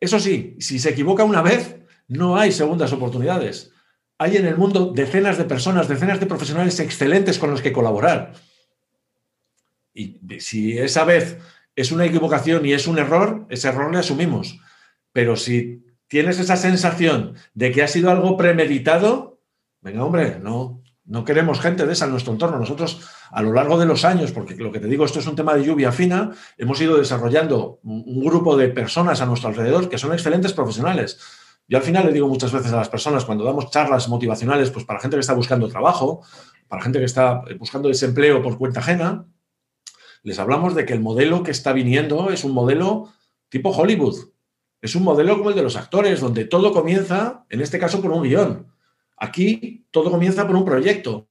Eso 0.00 0.20
sí, 0.20 0.56
si 0.60 0.78
se 0.78 0.90
equivoca 0.90 1.24
una 1.24 1.42
vez, 1.42 1.80
no 2.08 2.36
hay 2.36 2.52
segundas 2.52 2.92
oportunidades 2.92 3.72
hay 4.18 4.36
en 4.36 4.46
el 4.46 4.56
mundo 4.56 4.92
decenas 4.94 5.38
de 5.38 5.44
personas, 5.44 5.88
decenas 5.88 6.20
de 6.20 6.26
profesionales 6.26 6.80
excelentes 6.80 7.38
con 7.38 7.50
los 7.50 7.60
que 7.60 7.72
colaborar. 7.72 8.32
Y 9.92 10.20
si 10.40 10.78
esa 10.78 11.04
vez 11.04 11.38
es 11.74 11.92
una 11.92 12.06
equivocación 12.06 12.64
y 12.64 12.72
es 12.72 12.86
un 12.86 12.98
error, 12.98 13.46
ese 13.50 13.68
error 13.68 13.92
le 13.92 13.98
asumimos. 13.98 14.58
Pero 15.12 15.36
si 15.36 15.84
tienes 16.08 16.38
esa 16.38 16.56
sensación 16.56 17.34
de 17.54 17.72
que 17.72 17.82
ha 17.82 17.88
sido 17.88 18.10
algo 18.10 18.36
premeditado, 18.36 19.40
venga, 19.80 20.04
hombre, 20.04 20.38
no, 20.40 20.82
no 21.06 21.24
queremos 21.24 21.60
gente 21.60 21.86
de 21.86 21.92
esa 21.92 22.04
en 22.06 22.12
nuestro 22.12 22.32
entorno. 22.32 22.58
Nosotros, 22.58 23.08
a 23.30 23.42
lo 23.42 23.52
largo 23.52 23.78
de 23.78 23.86
los 23.86 24.04
años, 24.04 24.32
porque 24.32 24.56
lo 24.56 24.72
que 24.72 24.80
te 24.80 24.88
digo, 24.88 25.04
esto 25.04 25.20
es 25.20 25.26
un 25.26 25.36
tema 25.36 25.54
de 25.54 25.64
lluvia 25.64 25.92
fina, 25.92 26.32
hemos 26.58 26.80
ido 26.80 26.96
desarrollando 26.96 27.80
un 27.82 28.24
grupo 28.24 28.56
de 28.56 28.68
personas 28.68 29.20
a 29.20 29.26
nuestro 29.26 29.48
alrededor 29.48 29.88
que 29.88 29.98
son 29.98 30.12
excelentes 30.12 30.52
profesionales 30.52 31.18
yo 31.68 31.78
al 31.78 31.84
final 31.84 32.06
le 32.06 32.12
digo 32.12 32.28
muchas 32.28 32.52
veces 32.52 32.72
a 32.72 32.76
las 32.76 32.88
personas 32.88 33.24
cuando 33.24 33.44
damos 33.44 33.70
charlas 33.70 34.08
motivacionales, 34.08 34.70
pues 34.70 34.84
para 34.84 35.00
gente 35.00 35.16
que 35.16 35.20
está 35.20 35.34
buscando 35.34 35.68
trabajo, 35.68 36.22
para 36.68 36.82
gente 36.82 37.00
que 37.00 37.04
está 37.04 37.42
buscando 37.58 37.88
desempleo 37.88 38.40
por 38.40 38.56
cuenta 38.56 38.80
ajena, 38.80 39.26
les 40.22 40.38
hablamos 40.38 40.74
de 40.74 40.84
que 40.84 40.92
el 40.92 41.00
modelo 41.00 41.42
que 41.42 41.50
está 41.50 41.72
viniendo 41.72 42.30
es 42.30 42.44
un 42.44 42.52
modelo 42.52 43.12
tipo 43.48 43.70
Hollywood. 43.70 44.16
Es 44.80 44.94
un 44.94 45.02
modelo 45.02 45.38
como 45.38 45.50
el 45.50 45.56
de 45.56 45.62
los 45.62 45.76
actores, 45.76 46.20
donde 46.20 46.44
todo 46.44 46.72
comienza, 46.72 47.46
en 47.50 47.60
este 47.60 47.78
caso, 47.78 48.00
por 48.00 48.12
un 48.12 48.22
guion. 48.22 48.66
Aquí 49.16 49.86
todo 49.90 50.10
comienza 50.10 50.46
por 50.46 50.56
un 50.56 50.64
proyecto. 50.64 51.28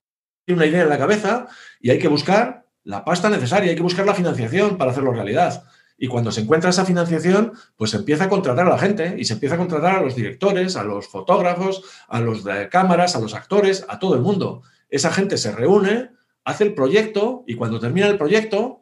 Hay 0.47 0.53
una 0.53 0.65
idea 0.65 0.83
en 0.83 0.89
la 0.89 0.97
cabeza 0.97 1.47
y 1.79 1.89
hay 1.89 1.99
que 1.99 2.07
buscar 2.07 2.65
la 2.83 3.03
pasta 3.03 3.29
necesaria, 3.29 3.71
hay 3.71 3.75
que 3.75 3.81
buscar 3.81 4.05
la 4.05 4.13
financiación 4.13 4.77
para 4.77 4.91
hacerlo 4.91 5.11
realidad. 5.11 5.63
Y 5.97 6.07
cuando 6.07 6.31
se 6.31 6.41
encuentra 6.41 6.69
esa 6.69 6.85
financiación, 6.85 7.53
pues 7.77 7.91
se 7.91 7.97
empieza 7.97 8.25
a 8.25 8.29
contratar 8.29 8.67
a 8.67 8.69
la 8.69 8.77
gente 8.77 9.15
y 9.17 9.25
se 9.25 9.33
empieza 9.33 9.55
a 9.55 9.57
contratar 9.57 9.95
a 9.95 10.01
los 10.01 10.15
directores, 10.15 10.75
a 10.75 10.83
los 10.83 11.07
fotógrafos, 11.07 11.83
a 12.07 12.19
los 12.19 12.43
de 12.43 12.69
cámaras, 12.69 13.15
a 13.15 13.19
los 13.19 13.33
actores, 13.33 13.85
a 13.87 13.97
todo 13.97 14.15
el 14.15 14.21
mundo. 14.21 14.61
Esa 14.89 15.11
gente 15.11 15.37
se 15.37 15.51
reúne, 15.51 16.11
hace 16.43 16.65
el 16.65 16.73
proyecto 16.73 17.43
y 17.47 17.55
cuando 17.55 17.79
termina 17.79 18.07
el 18.07 18.17
proyecto, 18.17 18.81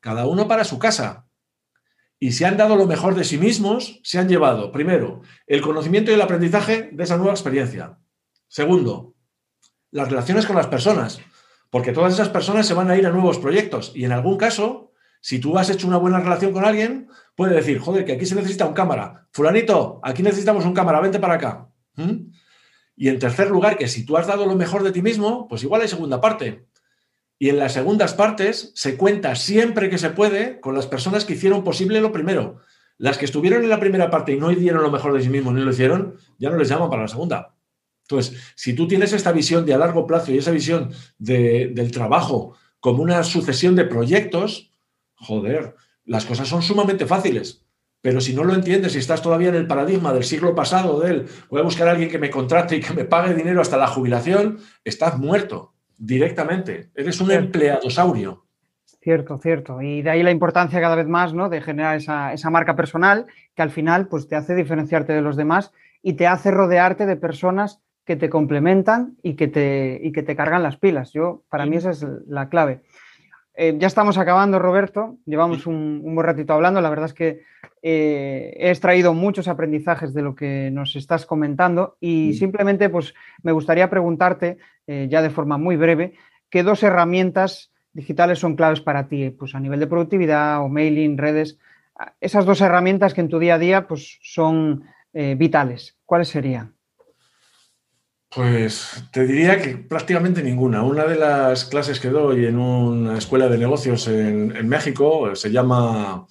cada 0.00 0.26
uno 0.26 0.48
para 0.48 0.64
su 0.64 0.78
casa. 0.78 1.26
Y 2.18 2.32
se 2.32 2.46
han 2.46 2.56
dado 2.56 2.76
lo 2.76 2.86
mejor 2.86 3.14
de 3.14 3.24
sí 3.24 3.36
mismos, 3.36 4.00
se 4.02 4.18
han 4.18 4.28
llevado, 4.28 4.72
primero, 4.72 5.20
el 5.46 5.60
conocimiento 5.60 6.10
y 6.10 6.14
el 6.14 6.22
aprendizaje 6.22 6.88
de 6.90 7.04
esa 7.04 7.18
nueva 7.18 7.32
experiencia. 7.32 7.98
Segundo, 8.48 9.14
las 9.90 10.08
relaciones 10.08 10.46
con 10.46 10.56
las 10.56 10.66
personas, 10.66 11.20
porque 11.70 11.92
todas 11.92 12.14
esas 12.14 12.28
personas 12.28 12.66
se 12.66 12.74
van 12.74 12.90
a 12.90 12.96
ir 12.96 13.06
a 13.06 13.10
nuevos 13.10 13.38
proyectos 13.38 13.92
y 13.94 14.04
en 14.04 14.12
algún 14.12 14.36
caso 14.36 14.86
si 15.26 15.40
tú 15.40 15.58
has 15.58 15.70
hecho 15.70 15.88
una 15.88 15.96
buena 15.96 16.20
relación 16.20 16.52
con 16.52 16.64
alguien, 16.64 17.08
puede 17.34 17.56
decir, 17.56 17.80
joder, 17.80 18.04
que 18.04 18.12
aquí 18.12 18.26
se 18.26 18.36
necesita 18.36 18.64
un 18.64 18.74
cámara. 18.74 19.26
Fulanito, 19.32 19.98
aquí 20.04 20.22
necesitamos 20.22 20.64
un 20.64 20.72
cámara, 20.72 21.00
vente 21.00 21.18
para 21.18 21.34
acá. 21.34 21.68
¿Mm? 21.96 22.30
Y 22.94 23.08
en 23.08 23.18
tercer 23.18 23.50
lugar, 23.50 23.76
que 23.76 23.88
si 23.88 24.06
tú 24.06 24.16
has 24.16 24.28
dado 24.28 24.46
lo 24.46 24.54
mejor 24.54 24.84
de 24.84 24.92
ti 24.92 25.02
mismo, 25.02 25.48
pues 25.48 25.64
igual 25.64 25.82
hay 25.82 25.88
segunda 25.88 26.20
parte. 26.20 26.68
Y 27.40 27.48
en 27.48 27.58
las 27.58 27.72
segundas 27.72 28.14
partes 28.14 28.70
se 28.76 28.96
cuenta 28.96 29.34
siempre 29.34 29.90
que 29.90 29.98
se 29.98 30.10
puede 30.10 30.60
con 30.60 30.76
las 30.76 30.86
personas 30.86 31.24
que 31.24 31.32
hicieron 31.32 31.64
posible 31.64 32.00
lo 32.00 32.12
primero. 32.12 32.60
Las 32.96 33.18
que 33.18 33.24
estuvieron 33.24 33.64
en 33.64 33.68
la 33.68 33.80
primera 33.80 34.10
parte 34.10 34.30
y 34.30 34.38
no 34.38 34.50
dieron 34.50 34.84
lo 34.84 34.92
mejor 34.92 35.12
de 35.12 35.22
sí 35.22 35.28
mismos 35.28 35.54
ni 35.54 35.60
lo 35.60 35.72
hicieron, 35.72 36.14
ya 36.38 36.50
no 36.50 36.56
les 36.56 36.68
llaman 36.68 36.88
para 36.88 37.02
la 37.02 37.08
segunda. 37.08 37.55
Entonces, 38.08 38.40
si 38.54 38.74
tú 38.74 38.86
tienes 38.86 39.12
esta 39.12 39.32
visión 39.32 39.66
de 39.66 39.74
a 39.74 39.78
largo 39.78 40.06
plazo 40.06 40.32
y 40.32 40.38
esa 40.38 40.52
visión 40.52 40.92
del 41.18 41.90
trabajo 41.90 42.56
como 42.78 43.02
una 43.02 43.22
sucesión 43.24 43.74
de 43.74 43.84
proyectos, 43.84 44.70
joder, 45.16 45.74
las 46.04 46.24
cosas 46.24 46.46
son 46.46 46.62
sumamente 46.62 47.06
fáciles. 47.06 47.66
Pero 48.00 48.20
si 48.20 48.32
no 48.32 48.44
lo 48.44 48.54
entiendes, 48.54 48.92
si 48.92 48.98
estás 48.98 49.22
todavía 49.22 49.48
en 49.48 49.56
el 49.56 49.66
paradigma 49.66 50.12
del 50.12 50.22
siglo 50.22 50.54
pasado, 50.54 51.00
del 51.00 51.26
voy 51.50 51.60
a 51.60 51.64
buscar 51.64 51.88
a 51.88 51.92
alguien 51.92 52.08
que 52.08 52.20
me 52.20 52.30
contrate 52.30 52.76
y 52.76 52.80
que 52.80 52.94
me 52.94 53.04
pague 53.04 53.34
dinero 53.34 53.60
hasta 53.60 53.76
la 53.76 53.88
jubilación, 53.88 54.58
estás 54.84 55.18
muerto 55.18 55.74
directamente. 55.98 56.90
Eres 56.94 57.20
un 57.20 57.32
empleado 57.32 57.90
saurio. 57.90 58.44
Cierto, 59.00 59.38
cierto. 59.38 59.82
Y 59.82 60.02
de 60.02 60.10
ahí 60.10 60.22
la 60.22 60.30
importancia 60.30 60.80
cada 60.80 60.94
vez 60.94 61.08
más 61.08 61.34
¿no? 61.34 61.48
de 61.48 61.60
generar 61.60 61.96
esa, 61.96 62.32
esa, 62.32 62.50
marca 62.50 62.76
personal 62.76 63.26
que 63.56 63.62
al 63.62 63.70
final 63.70 64.06
pues, 64.06 64.28
te 64.28 64.36
hace 64.36 64.54
diferenciarte 64.54 65.12
de 65.12 65.22
los 65.22 65.36
demás 65.36 65.72
y 66.02 66.12
te 66.12 66.28
hace 66.28 66.52
rodearte 66.52 67.06
de 67.06 67.16
personas 67.16 67.80
que 68.06 68.16
te 68.16 68.30
complementan 68.30 69.16
y 69.22 69.34
que 69.34 69.48
te, 69.48 70.00
y 70.00 70.12
que 70.12 70.22
te 70.22 70.36
cargan 70.36 70.62
las 70.62 70.76
pilas. 70.76 71.12
Yo, 71.12 71.42
para 71.50 71.66
mí 71.66 71.76
esa 71.76 71.90
es 71.90 72.06
la 72.28 72.48
clave. 72.48 72.82
eh, 73.56 73.74
ya 73.78 73.88
estamos 73.88 74.16
acabando, 74.16 74.58
Roberto. 74.58 75.18
Llevamos 75.26 75.66
un, 75.66 76.02
buen 76.02 76.24
ratito 76.24 76.52
hablando. 76.52 76.80
La 76.80 76.90
verdad 76.90 77.06
es 77.06 77.14
que 77.14 77.42
eh, 77.82 78.54
he 78.58 78.70
extraído 78.70 79.12
muchos 79.12 79.48
aprendizajes 79.48 80.14
de 80.14 80.22
lo 80.22 80.36
que 80.36 80.70
nos 80.70 80.94
estás 80.94 81.26
comentando 81.26 81.96
y 82.00 82.34
simplemente 82.34 82.88
pues, 82.88 83.12
me 83.42 83.52
gustaría 83.52 83.90
preguntarte, 83.90 84.58
eh, 84.86 85.08
ya 85.10 85.20
de 85.20 85.30
forma 85.30 85.58
muy 85.58 85.76
breve, 85.76 86.14
qué 86.48 86.62
dos 86.62 86.82
herramientas 86.84 87.72
digitales 87.92 88.38
son 88.38 88.54
claves 88.54 88.80
para 88.80 89.08
ti, 89.08 89.30
pues 89.30 89.54
a 89.54 89.60
nivel 89.60 89.80
de 89.80 89.86
productividad 89.86 90.60
o 90.62 90.68
mailing, 90.68 91.18
redes, 91.18 91.58
esas 92.20 92.44
dos 92.44 92.60
herramientas 92.60 93.14
que 93.14 93.22
en 93.22 93.30
tu 93.30 93.38
día 93.38 93.54
a 93.54 93.58
día 93.58 93.88
pues, 93.88 94.18
son 94.22 94.84
vitales. 95.12 95.96
¿Cuáles 96.04 96.28
serían? 96.28 96.75
Pues 98.36 99.02
te 99.12 99.26
diría 99.26 99.62
que 99.62 99.78
prácticamente 99.78 100.42
ninguna. 100.42 100.82
Una 100.82 101.06
de 101.06 101.16
las 101.16 101.64
clases 101.64 101.98
que 101.98 102.10
doy 102.10 102.44
en 102.44 102.58
una 102.58 103.16
escuela 103.16 103.48
de 103.48 103.56
negocios 103.56 104.08
en, 104.08 104.68
México 104.68 105.34
se 105.34 105.50
llama... 105.50 106.26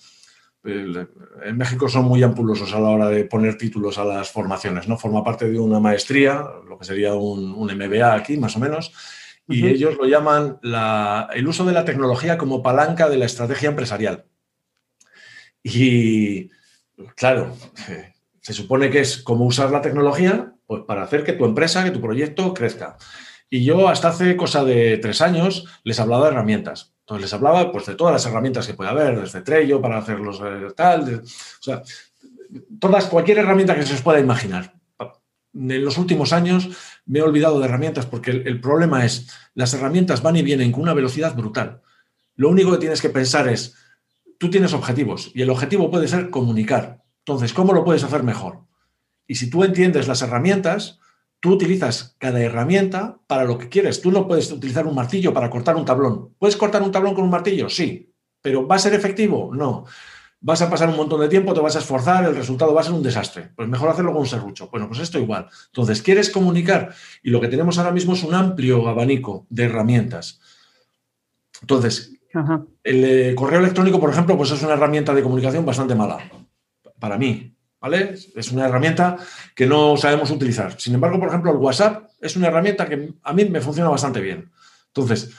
En 0.64 1.58
México 1.58 1.90
son 1.90 2.06
muy 2.06 2.22
ampulosos 2.22 2.72
a 2.76 2.80
la 2.80 2.90
hora 2.90 3.10
de 3.10 3.26
poner 3.26 3.58
títulos 3.58 3.98
a 3.98 4.06
las 4.06 4.30
formaciones, 4.30 4.88
¿no? 4.88 5.00
Forma 5.00 5.24
parte 5.24 5.50
de 5.50 5.60
una 5.60 5.80
maestría, 5.80 6.46
lo 6.70 6.78
que 6.78 6.86
sería 6.86 7.16
un, 7.16 7.54
MBA 7.76 8.14
aquí, 8.14 8.38
más 8.38 8.56
o 8.56 8.60
menos, 8.60 8.94
y 9.48 9.66
ellos 9.66 9.98
lo 9.98 10.06
llaman 10.06 10.60
el 11.34 11.48
uso 11.48 11.66
de 11.66 11.74
la 11.74 11.86
tecnología 11.86 12.38
como 12.38 12.62
palanca 12.62 13.10
de 13.10 13.18
la 13.18 13.26
estrategia 13.26 13.70
empresarial. 13.70 14.26
Y, 15.64 16.52
claro, 17.16 17.56
se 18.42 18.54
supone 18.54 18.92
que 18.92 19.00
es 19.00 19.24
cómo 19.24 19.46
usar 19.46 19.72
la 19.72 19.82
tecnología 19.82 20.55
pues, 20.66 20.84
para 20.84 21.04
hacer 21.04 21.24
que 21.24 21.34
tu 21.34 21.46
empresa, 21.46 21.84
que 21.84 21.92
tu 21.92 22.02
proyecto 22.02 22.54
crezca. 22.54 22.98
Y 23.50 23.64
yo 23.64 23.88
hasta 23.88 24.10
hace 24.10 24.36
cosa 24.36 24.64
de 24.64 24.98
tres 24.98 25.22
años 25.22 25.66
les 25.84 26.00
hablaba 26.00 26.26
de 26.26 26.32
herramientas. 26.32 26.96
Entonces 27.02 27.24
les 27.24 27.34
hablaba 27.34 27.72
pues, 27.72 27.86
de 27.86 27.96
todas 27.96 28.14
las 28.14 28.26
herramientas 28.26 28.66
que 28.66 28.74
puede 28.74 28.90
haber, 28.90 29.22
desde 29.22 29.42
Trello 29.42 29.82
para 29.82 29.98
hacerlos 29.98 30.42
eh, 30.44 30.68
tal, 30.76 31.22
o 31.24 31.64
sea, 31.64 31.84
todas, 32.80 33.06
cualquier 33.06 33.40
herramienta 33.40 33.76
que 33.76 33.84
se 33.84 33.94
os 33.94 34.02
pueda 34.02 34.20
imaginar. 34.20 34.74
En 35.54 35.86
los 35.86 35.98
últimos 35.98 36.34
años 36.34 36.70
me 37.06 37.20
he 37.20 37.22
olvidado 37.22 37.60
de 37.60 37.66
herramientas 37.66 38.06
porque 38.08 38.32
el 38.32 38.60
problema 38.60 39.06
es, 39.06 39.30
las 39.54 39.74
herramientas 39.74 40.22
van 40.22 40.36
y 40.36 40.42
vienen 40.42 40.72
con 40.72 40.82
una 40.82 40.94
velocidad 40.94 41.36
brutal. 41.36 41.82
Lo 42.36 42.50
único 42.50 42.72
que 42.72 42.80
tienes 42.80 43.02
que 43.02 43.10
pensar 43.10 43.48
es, 43.48 43.76
tú 44.38 44.50
tienes 44.50 44.74
objetivos 44.74 45.32
y 45.34 45.44
el 45.44 45.50
objetivo 45.50 45.90
puede 45.90 46.08
ser 46.08 46.30
comunicar. 46.30 47.04
Entonces, 47.20 47.54
¿cómo 47.54 47.74
lo 47.74 47.86
puedes 47.86 48.04
hacer 48.04 48.24
mejor? 48.24 48.66
Y 49.28 49.36
si 49.36 49.50
tú 49.50 49.64
entiendes 49.64 50.08
las 50.08 50.22
herramientas, 50.22 51.00
tú 51.40 51.52
utilizas 51.52 52.16
cada 52.18 52.42
herramienta 52.42 53.20
para 53.28 53.44
lo 53.44 53.58
que 53.58 53.70
quieres. 53.70 54.02
Tú 54.02 54.12
no 54.12 54.28
puedes 54.28 54.52
utilizar 54.52 54.86
un 54.88 54.96
martillo 54.96 55.34
para 55.34 55.50
cortar 55.50 55.76
un 55.76 55.86
tablón. 55.86 56.34
¿Puedes 56.40 56.56
cortar 56.56 56.82
un 56.82 56.92
tablón 56.92 57.16
con 57.16 57.24
un 57.24 57.30
martillo? 57.30 57.70
Sí. 57.70 58.14
¿Pero 58.42 58.68
va 58.68 58.76
a 58.76 58.80
ser 58.80 58.94
efectivo? 58.94 59.52
No. 59.54 59.86
Vas 60.42 60.62
a 60.62 60.70
pasar 60.70 60.90
un 60.90 60.96
montón 60.96 61.22
de 61.22 61.28
tiempo, 61.28 61.54
te 61.54 61.60
vas 61.60 61.76
a 61.76 61.80
esforzar, 61.80 62.26
el 62.26 62.36
resultado 62.36 62.74
va 62.74 62.82
a 62.82 62.84
ser 62.84 62.94
un 62.94 63.02
desastre. 63.02 63.52
Pues 63.56 63.68
mejor 63.68 63.90
hacerlo 63.90 64.12
con 64.12 64.22
un 64.22 64.28
serrucho. 64.28 64.70
Bueno, 64.70 64.88
pues 64.88 65.00
esto 65.00 65.18
igual. 65.18 65.48
Entonces, 65.68 66.04
¿quieres 66.04 66.30
comunicar? 66.30 66.94
Y 67.24 67.32
lo 67.32 67.42
que 67.42 67.48
tenemos 67.48 67.78
ahora 67.80 67.92
mismo 67.92 68.14
es 68.14 68.24
un 68.24 68.36
amplio 68.36 68.88
abanico 68.88 69.48
de 69.50 69.64
herramientas. 69.64 70.40
Entonces, 71.62 72.14
el 72.84 73.04
eh, 73.06 73.36
correo 73.36 73.60
electrónico, 73.60 74.00
por 74.00 74.12
ejemplo, 74.12 74.38
pues 74.38 74.52
es 74.52 74.62
una 74.62 74.74
herramienta 74.74 75.14
de 75.14 75.24
comunicación 75.24 75.66
bastante 75.66 75.96
mala 75.96 76.20
para 77.00 77.18
mí, 77.18 77.55
¿vale? 77.80 78.16
Es 78.36 78.52
una 78.52 78.66
herramienta 78.66 79.18
que 79.56 79.66
no 79.66 79.98
sabemos 79.98 80.32
utilizar. 80.32 80.80
Sin 80.80 80.94
embargo, 80.94 81.20
por 81.20 81.30
ejemplo, 81.30 81.52
el 81.52 81.58
WhatsApp 81.58 82.10
es 82.20 82.36
una 82.36 82.48
herramienta 82.48 82.88
que 82.88 83.14
a 83.22 83.34
mí 83.34 83.46
me 83.46 83.62
funciona 83.62 83.90
bastante 83.90 84.22
bien. 84.22 84.52
Entonces, 84.88 85.32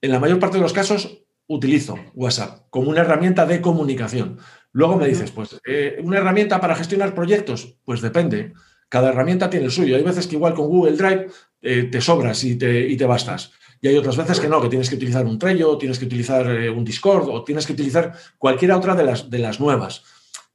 en 0.00 0.12
la 0.12 0.20
mayor 0.20 0.38
parte 0.38 0.58
de 0.58 0.62
los 0.62 0.72
casos 0.72 1.22
utilizo 1.48 1.98
WhatsApp 2.14 2.66
como 2.70 2.90
una 2.90 3.00
herramienta 3.00 3.46
de 3.46 3.60
comunicación. 3.60 4.38
Luego 4.72 4.96
me 4.96 5.08
dices, 5.08 5.30
pues, 5.30 5.60
eh, 5.66 5.98
¿una 6.02 6.18
herramienta 6.18 6.60
para 6.60 6.74
gestionar 6.74 7.14
proyectos? 7.14 7.78
Pues 7.84 8.00
depende. 8.00 8.52
Cada 8.88 9.08
herramienta 9.08 9.48
tiene 9.48 9.66
el 9.66 9.72
suyo. 9.72 9.96
Hay 9.96 10.02
veces 10.02 10.26
que 10.26 10.36
igual 10.36 10.54
con 10.54 10.66
Google 10.66 10.96
Drive 10.96 11.28
eh, 11.62 11.84
te 11.84 12.00
sobras 12.00 12.44
y 12.44 12.56
te, 12.56 12.86
y 12.86 12.96
te 12.96 13.06
bastas. 13.06 13.52
Y 13.80 13.88
hay 13.88 13.96
otras 13.96 14.16
veces 14.16 14.40
que 14.40 14.48
no, 14.48 14.60
que 14.60 14.68
tienes 14.68 14.88
que 14.88 14.96
utilizar 14.96 15.24
un 15.24 15.38
Trello, 15.38 15.76
tienes 15.78 15.98
que 15.98 16.04
utilizar 16.04 16.48
eh, 16.50 16.70
un 16.70 16.84
Discord 16.84 17.28
o 17.28 17.44
tienes 17.44 17.66
que 17.66 17.72
utilizar 17.72 18.12
cualquiera 18.38 18.76
otra 18.76 18.94
de 18.94 19.04
las, 19.04 19.30
de 19.30 19.38
las 19.38 19.60
nuevas 19.60 20.02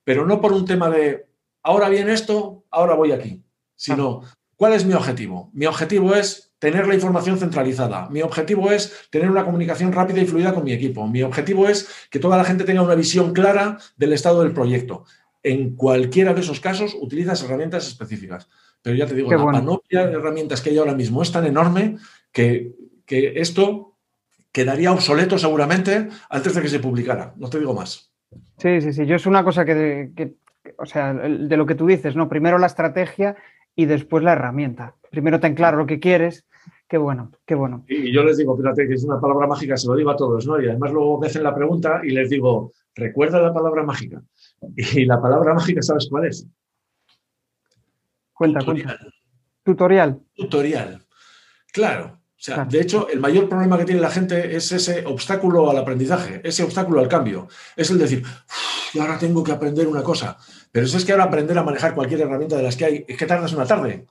pero 0.03 0.25
no 0.25 0.41
por 0.41 0.53
un 0.53 0.65
tema 0.65 0.89
de 0.89 1.27
ahora 1.63 1.89
viene 1.89 2.13
esto, 2.13 2.65
ahora 2.71 2.95
voy 2.95 3.11
aquí, 3.11 3.43
sino 3.75 4.21
¿cuál 4.55 4.73
es 4.73 4.85
mi 4.85 4.93
objetivo? 4.93 5.49
Mi 5.53 5.65
objetivo 5.65 6.15
es 6.15 6.51
tener 6.61 6.87
la 6.87 6.93
información 6.93 7.39
centralizada. 7.39 8.07
Mi 8.09 8.21
objetivo 8.21 8.71
es 8.71 9.07
tener 9.09 9.31
una 9.31 9.43
comunicación 9.43 9.91
rápida 9.91 10.21
y 10.21 10.27
fluida 10.27 10.53
con 10.53 10.63
mi 10.63 10.73
equipo. 10.73 11.07
Mi 11.07 11.23
objetivo 11.23 11.67
es 11.67 11.89
que 12.11 12.19
toda 12.19 12.37
la 12.37 12.43
gente 12.43 12.63
tenga 12.63 12.83
una 12.83 12.93
visión 12.93 13.33
clara 13.33 13.79
del 13.97 14.13
estado 14.13 14.43
del 14.43 14.53
proyecto. 14.53 15.05
En 15.41 15.75
cualquiera 15.75 16.35
de 16.35 16.41
esos 16.41 16.59
casos, 16.59 16.95
utilizas 17.01 17.41
herramientas 17.41 17.87
específicas. 17.87 18.47
Pero 18.83 18.95
ya 18.95 19.07
te 19.07 19.15
digo, 19.15 19.31
la 19.31 19.43
panoplia 19.43 20.05
de 20.05 20.13
herramientas 20.13 20.61
que 20.61 20.69
hay 20.69 20.77
ahora 20.77 20.93
mismo 20.93 21.23
es 21.23 21.31
tan 21.31 21.47
enorme 21.47 21.97
que, 22.31 22.75
que 23.07 23.33
esto 23.37 23.97
quedaría 24.51 24.91
obsoleto 24.91 25.39
seguramente 25.39 26.09
antes 26.29 26.53
de 26.53 26.61
que 26.61 26.69
se 26.69 26.79
publicara. 26.79 27.33
No 27.37 27.49
te 27.49 27.57
digo 27.57 27.73
más. 27.73 28.10
Sí, 28.57 28.81
sí, 28.81 28.93
sí. 28.93 29.05
Yo 29.05 29.15
es 29.15 29.25
una 29.25 29.43
cosa 29.43 29.65
que, 29.65 30.35
o 30.77 30.85
sea, 30.85 31.13
de 31.13 31.57
lo 31.57 31.65
que 31.65 31.75
tú 31.75 31.87
dices, 31.87 32.15
¿no? 32.15 32.29
Primero 32.29 32.57
la 32.57 32.67
estrategia 32.67 33.35
y 33.75 33.85
después 33.85 34.23
la 34.23 34.33
herramienta. 34.33 34.95
Primero 35.09 35.39
ten 35.39 35.55
claro 35.55 35.77
lo 35.77 35.85
que 35.85 35.99
quieres. 35.99 36.45
Qué 36.87 36.97
bueno, 36.97 37.31
qué 37.45 37.55
bueno. 37.55 37.85
Y 37.87 38.11
yo 38.13 38.23
les 38.23 38.37
digo, 38.37 38.55
fíjate 38.57 38.87
que 38.87 38.95
es 38.95 39.03
una 39.03 39.19
palabra 39.19 39.47
mágica, 39.47 39.77
se 39.77 39.87
lo 39.87 39.95
digo 39.95 40.11
a 40.11 40.15
todos, 40.15 40.45
¿no? 40.45 40.61
Y 40.61 40.67
además 40.67 40.91
luego 40.91 41.19
me 41.19 41.27
hacen 41.27 41.43
la 41.43 41.55
pregunta 41.55 42.01
y 42.03 42.11
les 42.11 42.29
digo, 42.29 42.73
recuerda 42.95 43.41
la 43.41 43.53
palabra 43.53 43.83
mágica. 43.83 44.21
Y 44.75 45.05
la 45.05 45.19
palabra 45.19 45.53
mágica, 45.53 45.81
¿sabes 45.81 46.07
cuál 46.09 46.25
es? 46.25 46.47
Cuenta, 48.33 48.59
Tutorial. 48.59 48.85
cuenta. 48.85 49.05
Tutorial. 49.63 50.19
Tutorial. 50.35 51.05
Claro. 51.71 52.20
O 52.41 52.43
sea, 52.43 52.65
de 52.65 52.81
hecho, 52.81 53.07
el 53.07 53.19
mayor 53.19 53.47
problema 53.47 53.77
que 53.77 53.85
tiene 53.85 54.01
la 54.01 54.09
gente 54.09 54.55
es 54.55 54.71
ese 54.71 55.05
obstáculo 55.05 55.69
al 55.69 55.77
aprendizaje, 55.77 56.41
ese 56.43 56.63
obstáculo 56.63 56.99
al 56.99 57.07
cambio. 57.07 57.47
Es 57.75 57.91
el 57.91 57.99
decir, 57.99 58.23
y 58.95 58.97
ahora 58.97 59.19
tengo 59.19 59.43
que 59.43 59.51
aprender 59.51 59.85
una 59.85 60.01
cosa. 60.01 60.39
Pero 60.71 60.87
eso 60.87 60.97
es 60.97 61.05
que 61.05 61.11
ahora 61.11 61.25
aprender 61.25 61.55
a 61.59 61.63
manejar 61.63 61.93
cualquier 61.93 62.21
herramienta 62.21 62.57
de 62.57 62.63
las 62.63 62.75
que 62.75 62.85
hay, 62.85 63.05
es 63.07 63.15
que 63.15 63.27
tardas 63.27 63.53
una 63.53 63.67
tarde. 63.67 64.07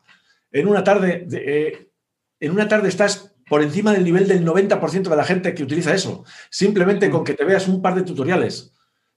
En 0.52 0.68
una 0.68 0.84
tarde, 0.84 1.26
eh, 1.32 1.90
en 2.38 2.52
una 2.52 2.68
tarde 2.68 2.88
estás 2.88 3.34
por 3.48 3.64
encima 3.64 3.92
del 3.92 4.04
nivel 4.04 4.28
del 4.28 4.46
90% 4.46 5.10
de 5.10 5.16
la 5.16 5.24
gente 5.24 5.52
que 5.52 5.64
utiliza 5.64 5.92
eso. 5.92 6.24
Simplemente 6.50 7.10
con 7.10 7.24
que 7.24 7.34
te 7.34 7.44
veas 7.44 7.66
un 7.66 7.82
par 7.82 7.96
de 7.96 8.02
tutoriales 8.02 8.72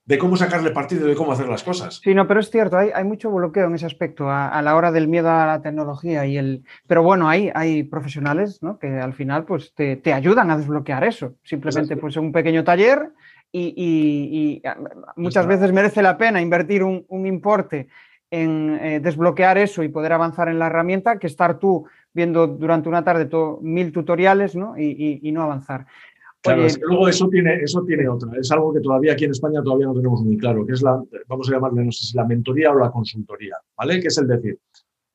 de 0.06 0.18
cómo 0.18 0.36
sacarle 0.36 0.70
partido, 0.70 1.06
de 1.06 1.14
cómo 1.14 1.32
hacer 1.32 1.48
las 1.48 1.62
cosas. 1.62 2.00
Sí, 2.02 2.14
no, 2.14 2.26
pero 2.26 2.40
es 2.40 2.50
cierto, 2.50 2.76
hay, 2.76 3.04
mucho 3.04 3.30
bloqueo 3.30 3.66
en 3.66 3.74
ese 3.74 3.86
aspecto 3.86 4.30
a, 4.30 4.60
la 4.60 4.76
hora 4.76 4.92
del 4.92 5.08
miedo 5.08 5.30
a 5.30 5.46
la 5.46 5.62
tecnología 5.62 6.26
y 6.26 6.36
el... 6.36 6.64
Pero 6.86 7.02
bueno, 7.02 7.28
hay, 7.28 7.50
hay 7.54 7.84
profesionales 7.84 8.62
¿no? 8.62 8.78
que 8.78 8.88
al 8.88 9.14
final 9.14 9.44
pues 9.44 9.72
te, 9.74 10.00
ayudan 10.12 10.50
a 10.50 10.58
desbloquear 10.58 11.04
eso. 11.04 11.36
Simplemente 11.42 11.96
pues 11.96 12.16
un 12.16 12.32
pequeño 12.32 12.64
taller 12.64 13.12
y, 13.50 14.62
muchas 15.16 15.46
veces 15.46 15.72
merece 15.72 16.02
la 16.02 16.18
pena 16.18 16.40
invertir 16.40 16.82
un, 16.82 17.26
importe 17.26 17.88
en 18.30 18.78
eh, 18.82 19.00
desbloquear 19.00 19.58
eso 19.58 19.82
y 19.82 19.88
poder 19.88 20.12
avanzar 20.12 20.48
en 20.48 20.58
la 20.58 20.66
herramienta 20.66 21.18
que 21.18 21.28
estar 21.28 21.58
tú 21.58 21.86
viendo 22.12 22.46
durante 22.46 22.88
una 22.88 23.04
tarde 23.04 23.28
mil 23.60 23.92
tutoriales 23.92 24.54
¿no? 24.54 24.78
y, 24.78 25.30
no 25.32 25.42
avanzar. 25.42 25.86
Claro, 26.44 26.66
es 26.66 26.76
que 26.76 26.84
luego 26.84 27.08
eso 27.08 27.26
tiene, 27.30 27.54
eso 27.62 27.82
tiene 27.86 28.06
otra. 28.06 28.30
Es 28.38 28.52
algo 28.52 28.70
que 28.70 28.80
todavía 28.80 29.14
aquí 29.14 29.24
en 29.24 29.30
España 29.30 29.62
todavía 29.62 29.86
no 29.86 29.94
tenemos 29.94 30.22
muy 30.22 30.36
claro, 30.36 30.66
que 30.66 30.74
es 30.74 30.82
la, 30.82 31.02
vamos 31.26 31.48
a 31.48 31.52
llamarle, 31.52 31.82
no 31.82 31.90
sé 31.90 32.04
si 32.04 32.14
la 32.14 32.26
mentoría 32.26 32.70
o 32.70 32.78
la 32.78 32.90
consultoría, 32.90 33.56
¿vale? 33.74 33.98
Que 33.98 34.08
es 34.08 34.18
el 34.18 34.28
decir, 34.28 34.58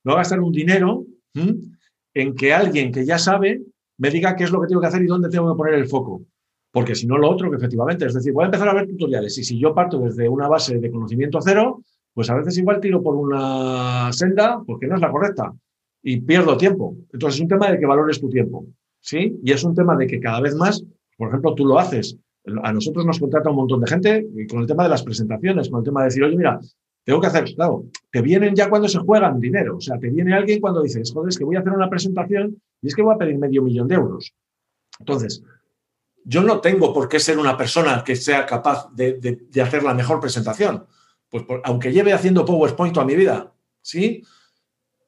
no 0.03 0.15
gastar 0.15 0.39
un 0.39 0.51
dinero 0.51 1.05
en 1.35 2.35
que 2.35 2.51
alguien 2.51 2.91
que 2.91 3.05
ya 3.05 3.19
sabe 3.19 3.61
me 3.99 4.09
diga 4.09 4.35
qué 4.35 4.45
es 4.45 4.51
lo 4.51 4.59
que 4.59 4.67
tengo 4.67 4.81
que 4.81 4.87
hacer 4.87 5.03
y 5.03 5.05
dónde 5.05 5.29
tengo 5.29 5.53
que 5.53 5.57
poner 5.57 5.75
el 5.75 5.87
foco. 5.87 6.23
Porque 6.71 6.95
si 6.95 7.05
no, 7.05 7.15
lo 7.15 7.29
otro, 7.29 7.51
que 7.51 7.57
efectivamente, 7.57 8.07
es 8.07 8.15
decir, 8.15 8.33
voy 8.33 8.43
a 8.43 8.47
empezar 8.47 8.67
a 8.67 8.73
ver 8.73 8.87
tutoriales 8.87 9.37
y 9.37 9.43
si 9.43 9.59
yo 9.59 9.75
parto 9.75 9.99
desde 9.99 10.27
una 10.27 10.47
base 10.47 10.79
de 10.79 10.89
conocimiento 10.89 11.39
cero, 11.43 11.83
pues 12.11 12.27
a 12.31 12.35
veces 12.35 12.57
igual 12.57 12.79
tiro 12.79 13.03
por 13.03 13.15
una 13.15 14.11
senda 14.13 14.63
porque 14.65 14.87
no 14.87 14.95
es 14.95 15.01
la 15.01 15.11
correcta 15.11 15.53
y 16.01 16.21
pierdo 16.21 16.57
tiempo. 16.57 16.95
Entonces 17.13 17.35
es 17.35 17.41
un 17.41 17.49
tema 17.49 17.69
de 17.69 17.77
que 17.77 17.85
valores 17.85 18.19
tu 18.19 18.29
tiempo, 18.29 18.65
¿sí? 18.99 19.39
Y 19.43 19.51
es 19.51 19.63
un 19.63 19.75
tema 19.75 19.95
de 19.95 20.07
que 20.07 20.19
cada 20.19 20.41
vez 20.41 20.55
más 20.55 20.83
por 21.19 21.27
ejemplo, 21.27 21.53
tú 21.53 21.65
lo 21.65 21.77
haces. 21.77 22.17
A 22.63 22.71
nosotros 22.71 23.05
nos 23.05 23.19
contrata 23.19 23.49
un 23.49 23.57
montón 23.57 23.81
de 23.81 23.87
gente 23.87 24.25
con 24.49 24.61
el 24.61 24.65
tema 24.65 24.83
de 24.83 24.89
las 24.89 25.03
presentaciones, 25.03 25.69
con 25.69 25.79
el 25.79 25.83
tema 25.83 25.99
de 25.99 26.05
decir, 26.05 26.23
oye, 26.23 26.37
mira, 26.37 26.57
tengo 27.03 27.19
que 27.19 27.27
hacer, 27.27 27.43
claro, 27.55 27.83
te 28.09 28.21
vienen 28.21 28.55
ya 28.55 28.69
cuando 28.69 28.87
se 28.87 28.99
juegan 28.99 29.37
dinero. 29.41 29.75
O 29.75 29.81
sea, 29.81 29.99
te 29.99 30.09
viene 30.09 30.33
alguien 30.33 30.61
cuando 30.61 30.81
dices, 30.81 31.11
joder, 31.11 31.27
es 31.27 31.37
que 31.37 31.43
voy 31.43 31.57
a 31.57 31.59
hacer 31.59 31.73
una 31.73 31.89
presentación 31.89 32.61
y 32.81 32.87
es 32.87 32.95
que 32.95 33.01
voy 33.01 33.13
a 33.13 33.17
pedir 33.17 33.37
medio 33.37 33.61
millón 33.61 33.89
de 33.89 33.95
euros. 33.95 34.33
Entonces, 34.97 35.43
yo 36.23 36.41
no 36.41 36.61
tengo 36.61 36.93
por 36.93 37.09
qué 37.09 37.19
ser 37.19 37.37
una 37.37 37.57
persona 37.57 38.01
que 38.05 38.15
sea 38.15 38.45
capaz 38.45 38.89
de, 38.93 39.41
hacer 39.61 39.83
la 39.83 39.93
mejor 39.93 40.21
presentación. 40.21 40.85
Pues 41.27 41.43
aunque 41.65 41.91
lleve 41.91 42.13
haciendo 42.13 42.45
PowerPoint 42.45 42.93
toda 42.93 43.05
mi 43.05 43.17
vida, 43.17 43.53
¿sí? 43.81 44.23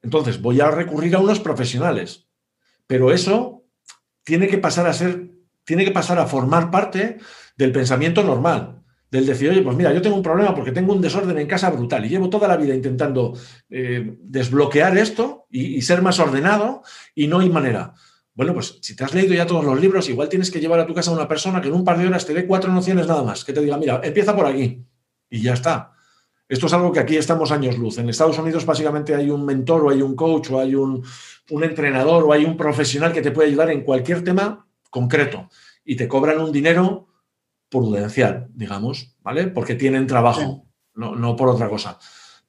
Entonces 0.02 0.42
voy 0.42 0.60
a 0.60 0.70
recurrir 0.70 1.16
a 1.16 1.20
unos 1.20 1.40
profesionales. 1.40 2.28
Pero 2.86 3.14
eso 3.14 3.64
tiene 4.26 4.50
que 4.50 4.58
pasar 4.58 4.88
a 4.88 4.94
ser 4.94 5.32
tiene 5.64 5.86
que 5.86 5.92
pasar 5.92 6.20
a 6.20 6.28
formar 6.28 6.72
parte 6.72 7.18
del 7.58 7.72
pensamiento 7.72 8.24
normal 8.24 8.82
del 9.12 9.26
decir, 9.26 9.50
oye, 9.50 9.62
pues 9.62 9.76
mira, 9.76 9.94
yo 9.94 10.02
tengo 10.02 10.16
un 10.16 10.24
problema 10.24 10.56
porque 10.56 10.72
tengo 10.72 10.94
un 10.94 11.02
desorden 11.02 11.38
en 11.38 11.46
casa 11.46 11.70
brutal 11.70 12.06
y 12.06 12.10
llevo 12.10 12.30
toda 12.30 12.48
la 12.48 12.56
vida 12.56 12.74
intentando 12.74 13.34
eh, 13.70 14.16
desbloquear 14.22 14.98
esto 14.98 15.48
y, 15.50 15.82
ser 15.82 16.02
más 16.02 16.18
ordenado 16.20 16.82
y 17.14 17.28
no 17.28 17.40
hay 17.40 17.50
manera. 17.50 17.94
Bueno, 18.34 18.54
pues 18.54 18.80
si 18.82 18.96
te 18.96 19.04
has 19.04 19.14
leído 19.14 19.34
ya 19.34 19.46
todos 19.46 19.66
los 19.66 19.80
libros, 19.82 20.08
igual 20.08 20.30
tienes 20.30 20.50
que 20.50 20.62
llevar 20.62 20.80
a 20.80 20.88
tu 20.88 20.94
casa 20.94 21.12
a 21.12 21.14
una 21.14 21.28
persona 21.28 21.62
que 21.62 21.68
en 21.68 21.74
un 21.74 21.84
par 21.84 21.98
de 21.98 22.08
horas 22.08 22.26
te 22.26 22.34
dé 22.34 22.48
cuatro 22.48 22.72
nociones 22.72 23.06
nada 23.06 23.22
más, 23.22 23.44
que 23.44 23.52
te 23.52 23.60
diga, 23.60 23.78
mira, 23.78 24.00
empieza 24.02 24.34
por 24.34 24.46
aquí 24.46 24.82
y 25.30 25.42
ya 25.42 25.54
está. 25.54 25.92
Esto 26.48 26.68
es 26.68 26.74
algo 26.74 26.94
que 26.94 27.00
aquí 27.02 27.18
estamos 27.18 27.52
años 27.52 27.78
luz. 27.78 27.98
En 27.98 28.10
Estados 28.10 28.40
Unidos 28.40 28.66
básicamente 28.66 29.14
hay 29.14 29.30
un 29.30 29.46
mentor 29.46 29.86
o 29.86 29.90
hay 29.90 30.02
un 30.02 30.16
coach 30.16 30.52
o 30.52 30.60
hay 30.60 30.74
un, 30.74 31.04
un 31.50 31.64
entrenador 31.66 32.24
o 32.24 32.32
hay 32.32 32.46
un 32.46 32.56
profesional 32.56 33.12
que 33.12 33.22
te 33.22 33.32
puede 33.32 33.50
ayudar 33.50 33.72
en 33.72 33.84
cualquier 33.84 34.24
tema 34.24 34.68
concreto 34.92 35.50
y 35.84 35.96
te 35.96 36.08
cobran 36.08 36.40
un 36.40 36.52
dinero 36.52 37.08
prudencial, 37.70 38.50
digamos, 38.54 39.16
¿vale? 39.24 39.48
Porque 39.48 39.74
tienen 39.74 40.06
trabajo, 40.06 40.68
no, 40.94 41.16
no, 41.16 41.36
por 41.36 41.50
otra 41.50 41.68
cosa. 41.68 41.98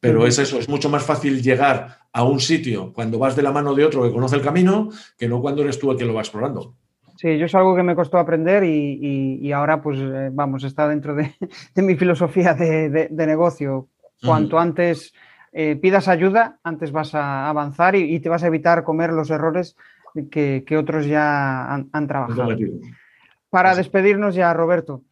Pero 0.01 0.27
es 0.27 0.39
eso, 0.39 0.59
es 0.59 0.69
mucho 0.69 0.91
más 0.91 1.05
fácil 1.05 1.41
llegar 1.41 1.97
a 2.13 2.25
un 2.25 2.41
sitio 2.41 2.93
cuando 2.93 3.19
vas 3.19 3.37
de 3.37 3.43
la 3.43 3.53
mano 3.53 3.73
de 3.75 3.85
otro 3.85 4.03
que 4.03 4.13
conoce 4.13 4.37
el 4.37 4.43
camino 4.43 4.91
que 5.17 5.29
no 5.29 5.41
cuando 5.41 5.63
eres 5.63 5.79
tú 5.79 5.91
el 5.93 5.97
que 5.97 6.05
lo 6.05 6.13
va 6.13 6.21
explorando. 6.21 6.75
Sí, 7.17 7.39
yo 7.39 7.47
es 7.47 7.55
algo 7.55 7.77
que 7.77 7.85
me 7.85 7.95
costó 7.95 8.19
aprender 8.19 8.65
y, 8.65 9.53
ahora, 9.53 9.81
pues, 9.81 9.99
eh, 10.01 10.31
vamos, 10.33 10.65
está 10.65 10.89
dentro 10.89 11.15
de, 11.15 11.33
mi 11.77 11.95
filosofía 11.95 12.55
de, 12.55 13.09
negocio. 13.11 13.89
Cuanto 14.25 14.59
antes 14.59 15.13
eh, 15.53 15.77
pidas 15.77 16.09
ayuda, 16.09 16.59
antes 16.63 16.91
vas 16.93 17.15
a 17.15 17.49
avanzar 17.49 17.95
y, 17.95 18.19
te 18.19 18.29
vas 18.29 18.43
a 18.43 18.49
evitar 18.49 18.83
comer 18.83 19.13
los 19.13 19.31
errores 19.31 19.77
que, 20.31 20.77
otros 20.77 21.07
ya 21.07 21.73
han, 21.73 22.07
trabajado. 22.07 22.57
Para 23.51 23.75
despedirnos 23.75 24.35
ya, 24.35 24.53
Roberto, 24.55 25.05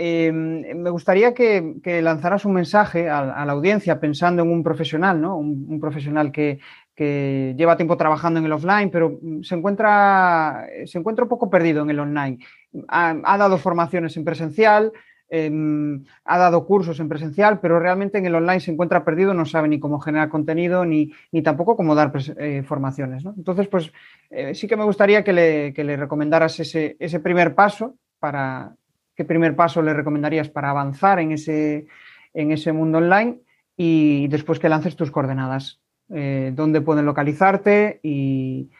Em, 0.00 0.62
me 0.76 0.90
gustaría 0.90 1.34
que, 1.34 2.00
lanzaras 2.00 2.44
un 2.44 2.52
mensaje 2.52 3.10
a, 3.10 3.44
la 3.44 3.52
audiencia 3.52 3.98
pensando 3.98 4.42
en 4.42 4.52
un 4.52 4.62
profesional, 4.62 5.20
¿no? 5.20 5.36
Un, 5.36 5.80
profesional 5.80 6.30
que, 6.30 6.60
lleva 6.96 7.76
tiempo 7.76 7.96
trabajando 7.96 8.38
en 8.38 8.46
el 8.46 8.52
offline, 8.52 8.90
pero 8.92 9.18
se 9.42 9.56
encuentra, 9.56 10.68
se 10.86 10.98
encuentra 10.98 11.24
un 11.24 11.28
poco 11.28 11.50
perdido 11.50 11.82
en 11.82 11.90
el 11.90 11.98
online. 11.98 12.38
Ha, 12.86 13.36
dado 13.36 13.58
formaciones 13.58 14.16
en 14.16 14.24
presencial, 14.24 14.92
ha 15.30 16.38
dado 16.38 16.66
cursos 16.66 17.00
en 17.00 17.08
presencial, 17.08 17.60
pero 17.60 17.78
realmente 17.78 18.18
en 18.18 18.26
el 18.26 18.34
online 18.34 18.60
se 18.60 18.72
encuentra 18.72 19.04
perdido, 19.04 19.34
no 19.34 19.44
sabe 19.44 19.68
ni 19.68 19.78
cómo 19.78 20.00
generar 20.00 20.28
contenido 20.28 20.84
ni, 20.84 21.12
tampoco 21.42 21.76
cómo 21.76 21.94
dar 21.94 22.12
eh, 22.38 22.62
formaciones. 22.62 23.24
Entonces, 23.24 23.68
pues 23.68 23.92
eh, 24.30 24.54
sí 24.54 24.66
que 24.66 24.76
me 24.76 24.84
gustaría 24.84 25.22
que 25.22 25.32
le, 25.32 25.74
que 25.74 25.84
le 25.84 25.96
recomendaras 25.96 26.58
ese, 26.60 26.96
ese 26.98 27.20
primer 27.20 27.54
paso 27.54 27.96
para, 28.18 28.74
¿Qué 29.18 29.24
primer 29.24 29.56
paso 29.56 29.82
le 29.82 29.94
recomendarías 29.94 30.48
para 30.48 30.70
avanzar 30.70 31.18
en 31.18 31.32
ese, 31.32 31.88
en 32.34 32.52
ese 32.52 32.72
mundo 32.72 32.98
online? 32.98 33.40
Y 33.76 34.28
después 34.28 34.60
que 34.60 34.68
lances 34.68 34.94
tus 34.94 35.10
coordenadas, 35.10 35.80
eh, 36.14 36.52
dónde 36.54 36.82
pueden 36.82 37.04
localizarte 37.04 37.98
y, 38.00 38.70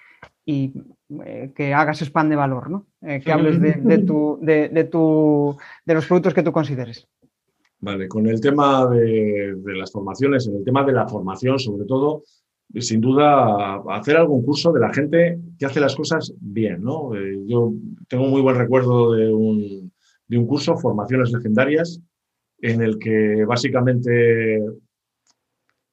eh, 1.25 1.53
que 1.55 1.73
hagas 1.73 2.03
spam 2.03 2.29
de 2.29 2.37
valor, 2.37 2.69
¿no? 2.69 2.87
Eh, 3.01 3.21
que 3.25 3.33
hables 3.33 3.61
de, 3.61 3.99
tu, 3.99 4.39
de, 4.43 4.85
tu, 4.85 5.57
de 5.85 5.95
los 5.95 6.07
productos 6.07 6.35
que 6.35 6.43
tú 6.43 6.53
consideres. 6.53 7.09
Vale, 7.81 8.09
con 8.09 8.27
el 8.27 8.41
tema 8.41 8.87
de, 8.89 9.57
las 9.65 9.91
formaciones, 9.91 10.47
en 10.49 10.57
el 10.57 10.65
tema 10.65 10.85
de 10.85 10.93
la 10.93 11.09
formación, 11.09 11.59
sobre 11.59 11.87
todo, 11.87 12.25
sin 12.75 13.01
duda, 13.01 13.83
hacer 13.89 14.17
algún 14.17 14.45
curso 14.45 14.73
de 14.73 14.81
la 14.81 14.93
gente 14.93 15.39
que 15.59 15.65
hace 15.65 15.81
las 15.81 15.95
cosas 15.95 16.35
bien, 16.41 16.83
¿no? 16.83 17.13
yo 17.47 17.73
tengo 18.09 18.27
muy 18.27 18.43
buen 18.43 18.57
recuerdo 18.57 19.13
de 19.13 19.33
un, 19.33 19.93
de 20.27 20.39
un 20.39 20.47
curso, 20.47 20.77
Formaciones 20.77 21.33
Legendarias, 21.33 22.03
en 22.61 22.83
el 22.83 22.99
que 22.99 23.45
básicamente 23.47 24.61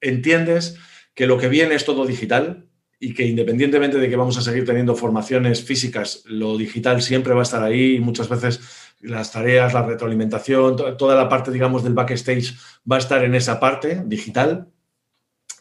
entiendes 0.01 0.77
que 1.13 1.27
lo 1.27 1.37
que 1.37 1.49
viene 1.49 1.75
es 1.75 1.85
todo 1.85 2.05
digital 2.05 2.67
y 3.05 3.13
que 3.13 3.23
independientemente 3.23 3.99
de 3.99 4.09
que 4.09 4.15
vamos 4.15 4.35
a 4.39 4.41
seguir 4.41 4.65
teniendo 4.65 4.95
formaciones 4.95 5.63
físicas, 5.63 6.23
lo 6.25 6.57
digital 6.57 7.03
siempre 7.03 7.35
va 7.35 7.41
a 7.41 7.43
estar 7.43 7.61
ahí 7.61 7.99
muchas 7.99 8.27
veces 8.27 8.59
las 8.99 9.31
tareas, 9.31 9.75
la 9.75 9.85
retroalimentación, 9.85 10.75
toda 10.97 11.15
la 11.15 11.29
parte, 11.29 11.51
digamos, 11.51 11.83
del 11.83 11.93
backstage 11.93 12.55
va 12.91 12.95
a 12.95 12.99
estar 12.99 13.23
en 13.23 13.35
esa 13.35 13.59
parte 13.59 14.01
digital 14.07 14.69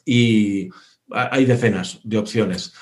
y 0.06 0.70
hay 1.10 1.44
decenas 1.44 2.00
de 2.02 2.16
opciones, 2.16 2.72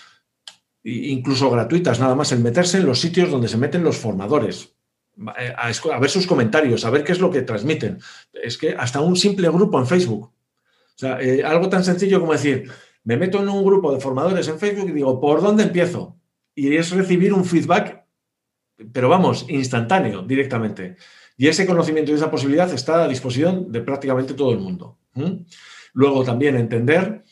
incluso 0.84 1.50
gratuitas, 1.50 1.98
nada 1.98 2.14
más 2.14 2.30
el 2.30 2.38
meterse 2.38 2.78
en 2.78 2.86
los 2.86 3.00
sitios 3.00 3.32
donde 3.32 3.48
se 3.48 3.58
meten 3.58 3.82
los 3.82 3.96
formadores. 3.96 4.76
Eh, 5.40 5.54
a, 5.56 5.98
ver 5.98 6.10
sus 6.10 6.28
comentarios, 6.28 6.84
a 6.84 6.90
ver 6.90 7.02
qué 7.02 7.10
es 7.10 7.18
lo 7.18 7.32
que 7.32 7.42
transmiten. 7.42 7.98
Es 8.32 8.56
que 8.58 8.76
hasta 8.78 9.00
un 9.00 9.16
simple 9.16 9.48
grupo 9.48 9.80
en 9.80 9.88
Facebook. 9.88 10.26
O 10.26 10.98
sea, 10.98 11.20
eh, 11.20 11.42
algo 11.42 11.68
tan 11.68 11.82
sencillo 11.82 12.20
como 12.20 12.32
decir, 12.32 12.70
me 13.04 13.16
meto 13.16 13.40
en 13.40 13.48
un 13.48 13.64
grupo 13.64 13.92
de 13.92 14.00
formadores 14.00 14.46
en 14.48 14.58
Facebook 14.58 14.88
y 14.88 14.92
digo, 14.92 15.20
¿por 15.20 15.42
dónde 15.42 15.64
empiezo? 15.64 16.16
Y 16.54 16.76
es 16.76 16.90
recibir 16.90 17.32
un 17.32 17.44
feedback, 17.44 18.04
pero 18.92 19.08
vamos, 19.08 19.46
instantáneo, 19.48 20.22
directamente. 20.22 20.96
Y 21.36 21.48
ese 21.48 21.66
conocimiento 21.66 22.12
y 22.12 22.14
esa 22.14 22.30
posibilidad 22.30 22.72
está 22.72 23.04
a 23.04 23.08
disposición 23.08 23.72
de 23.72 23.80
prácticamente 23.80 24.34
todo 24.34 24.52
el 24.52 24.58
mundo. 24.58 24.98
Luego 25.94 26.24
también 26.24 26.56
entender 26.56 27.24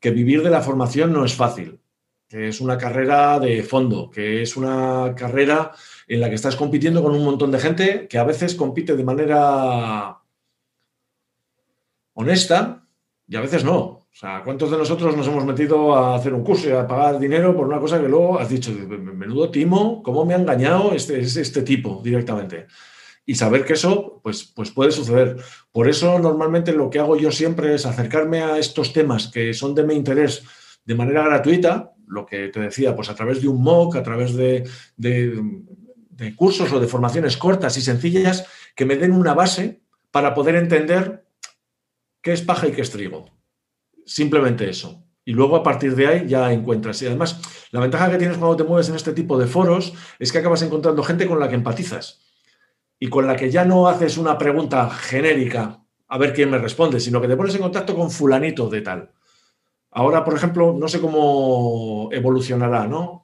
que 0.00 0.10
vivir 0.10 0.42
de 0.42 0.50
la 0.50 0.62
formación 0.62 1.12
no 1.12 1.24
es 1.24 1.34
fácil, 1.34 1.80
que 2.28 2.48
es 2.48 2.60
una 2.60 2.78
carrera 2.78 3.38
de 3.38 3.62
fondo, 3.62 4.10
que 4.10 4.42
es 4.42 4.56
una 4.56 5.14
carrera 5.14 5.72
en 6.08 6.20
la 6.20 6.28
que 6.28 6.34
estás 6.34 6.56
compitiendo 6.56 7.02
con 7.02 7.14
un 7.14 7.24
montón 7.24 7.50
de 7.50 7.58
gente 7.58 8.08
que 8.08 8.18
a 8.18 8.24
veces 8.24 8.54
compite 8.54 8.96
de 8.96 9.04
manera 9.04 10.18
honesta 12.14 12.81
y 13.32 13.36
a 13.36 13.40
veces 13.40 13.64
no. 13.64 13.78
O 13.78 14.06
sea, 14.12 14.42
¿cuántos 14.44 14.70
de 14.70 14.76
nosotros 14.76 15.16
nos 15.16 15.26
hemos 15.26 15.46
metido 15.46 15.96
a 15.96 16.16
hacer 16.16 16.34
un 16.34 16.44
curso 16.44 16.68
y 16.68 16.72
a 16.72 16.86
pagar 16.86 17.18
dinero 17.18 17.56
por 17.56 17.66
una 17.66 17.80
cosa 17.80 17.98
que 17.98 18.06
luego 18.06 18.38
has 18.38 18.50
dicho, 18.50 18.70
menudo 18.72 19.50
timo, 19.50 20.02
cómo 20.02 20.26
me 20.26 20.34
ha 20.34 20.36
engañado 20.36 20.92
este, 20.92 21.18
este 21.18 21.62
tipo 21.62 22.02
directamente? 22.04 22.66
Y 23.24 23.34
saber 23.34 23.64
que 23.64 23.72
eso 23.72 24.20
pues, 24.22 24.44
pues 24.44 24.70
puede 24.70 24.92
suceder. 24.92 25.38
Por 25.72 25.88
eso 25.88 26.18
normalmente 26.18 26.74
lo 26.74 26.90
que 26.90 26.98
hago 26.98 27.16
yo 27.16 27.32
siempre 27.32 27.74
es 27.74 27.86
acercarme 27.86 28.42
a 28.42 28.58
estos 28.58 28.92
temas 28.92 29.28
que 29.28 29.54
son 29.54 29.74
de 29.74 29.84
mi 29.84 29.94
interés 29.94 30.44
de 30.84 30.94
manera 30.94 31.24
gratuita, 31.24 31.94
lo 32.06 32.26
que 32.26 32.48
te 32.48 32.60
decía, 32.60 32.94
pues 32.94 33.08
a 33.08 33.14
través 33.14 33.40
de 33.40 33.48
un 33.48 33.62
MOOC, 33.62 33.96
a 33.96 34.02
través 34.02 34.34
de, 34.34 34.68
de 34.98 36.36
cursos 36.36 36.70
o 36.70 36.78
de 36.78 36.86
formaciones 36.86 37.38
cortas 37.38 37.78
y 37.78 37.80
sencillas 37.80 38.46
que 38.76 38.84
me 38.84 38.96
den 38.96 39.12
una 39.12 39.32
base 39.32 39.80
para 40.10 40.34
poder 40.34 40.56
entender 40.56 41.24
qué 42.22 42.32
es 42.32 42.42
paja 42.42 42.68
y 42.68 42.72
qué 42.72 42.82
es 42.82 42.90
trigo. 42.90 43.26
Simplemente 44.06 44.68
eso. 44.68 45.04
Y 45.24 45.32
luego 45.32 45.56
a 45.56 45.62
partir 45.62 45.94
de 45.94 46.06
ahí 46.06 46.26
ya 46.26 46.52
encuentras. 46.52 47.00
Y 47.02 47.06
además, 47.06 47.40
la 47.70 47.80
ventaja 47.80 48.10
que 48.10 48.18
tienes 48.18 48.38
cuando 48.38 48.56
te 48.56 48.64
mueves 48.64 48.88
en 48.88 48.96
este 48.96 49.12
tipo 49.12 49.38
de 49.38 49.46
foros 49.46 49.92
es 50.18 50.32
que 50.32 50.38
acabas 50.38 50.62
encontrando 50.62 51.02
gente 51.02 51.26
con 51.26 51.38
la 51.38 51.48
que 51.48 51.54
empatizas 51.54 52.20
y 52.98 53.08
con 53.08 53.26
la 53.26 53.36
que 53.36 53.50
ya 53.50 53.64
no 53.64 53.88
haces 53.88 54.18
una 54.18 54.38
pregunta 54.38 54.88
genérica 54.90 55.84
a 56.08 56.18
ver 56.18 56.32
quién 56.32 56.50
me 56.50 56.58
responde, 56.58 57.00
sino 57.00 57.20
que 57.20 57.28
te 57.28 57.36
pones 57.36 57.54
en 57.54 57.62
contacto 57.62 57.94
con 57.94 58.10
fulanito 58.10 58.68
de 58.68 58.80
tal. 58.82 59.12
Ahora, 59.90 60.24
por 60.24 60.34
ejemplo, 60.34 60.74
no 60.78 60.88
sé 60.88 61.00
cómo 61.00 62.08
evolucionará, 62.12 62.86
¿no? 62.86 63.22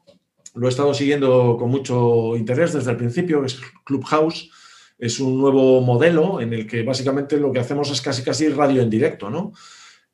lo 0.58 0.66
he 0.66 0.70
estado 0.70 0.92
siguiendo 0.92 1.56
con 1.56 1.70
mucho 1.70 2.36
interés 2.36 2.72
desde 2.72 2.90
el 2.90 2.96
principio, 2.96 3.44
es 3.44 3.60
Clubhouse. 3.84 4.50
Es 4.98 5.20
un 5.20 5.38
nuevo 5.38 5.80
modelo 5.80 6.40
en 6.40 6.52
el 6.52 6.66
que 6.66 6.82
básicamente 6.82 7.38
lo 7.38 7.52
que 7.52 7.60
hacemos 7.60 7.90
es 7.90 8.02
casi 8.02 8.22
casi 8.22 8.48
radio 8.48 8.82
en 8.82 8.90
directo, 8.90 9.30
¿no? 9.30 9.52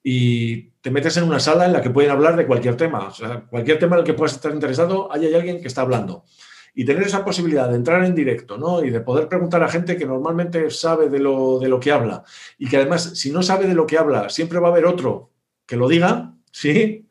Y 0.03 0.70
te 0.82 0.91
metes 0.91 1.16
en 1.16 1.24
una 1.24 1.41
sala 1.41 1.64
en 1.64 1.72
la 1.72 1.80
que 1.80 1.89
pueden 1.89 2.11
hablar 2.11 2.37
de 2.37 2.47
cualquier 2.47 2.76
tema. 2.76 3.09
O 3.09 3.14
sea, 3.14 3.47
cualquier 3.49 3.78
tema 3.78 3.97
en 3.97 4.01
el 4.01 4.07
que 4.07 4.12
puedas 4.12 4.35
estar 4.35 4.53
interesado, 4.53 5.11
ahí 5.11 5.24
hay 5.24 5.35
alguien 5.35 5.61
que 5.62 5.68
está 5.68 5.80
hablando. 5.80 6.24
Y 6.74 6.85
tener 6.85 7.05
esa 7.05 7.24
posibilidad 7.24 7.70
de 7.70 7.76
entrar 7.76 8.05
en 8.05 8.14
directo, 8.14 8.59
¿no? 8.59 8.85
Y 8.85 8.91
de 8.91 9.01
poder 9.01 9.28
preguntar 9.28 9.62
a 9.62 9.68
gente 9.68 9.97
que 9.97 10.05
normalmente 10.05 10.68
sabe 10.70 11.09
de 11.09 11.20
lo, 11.20 11.59
de 11.59 11.68
lo 11.68 11.80
que 11.80 11.93
habla. 11.93 12.22
Y 12.59 12.68
que 12.68 12.76
además, 12.76 13.12
si 13.14 13.30
no 13.30 13.43
sabe 13.43 13.66
de 13.66 13.74
lo 13.74 13.87
que 13.87 13.97
habla, 13.97 14.28
siempre 14.28 14.59
va 14.59 14.68
a 14.68 14.72
haber 14.72 14.85
otro 14.85 15.30
que 15.66 15.76
lo 15.76 15.89
diga, 15.89 16.35
¿sí? 16.53 17.09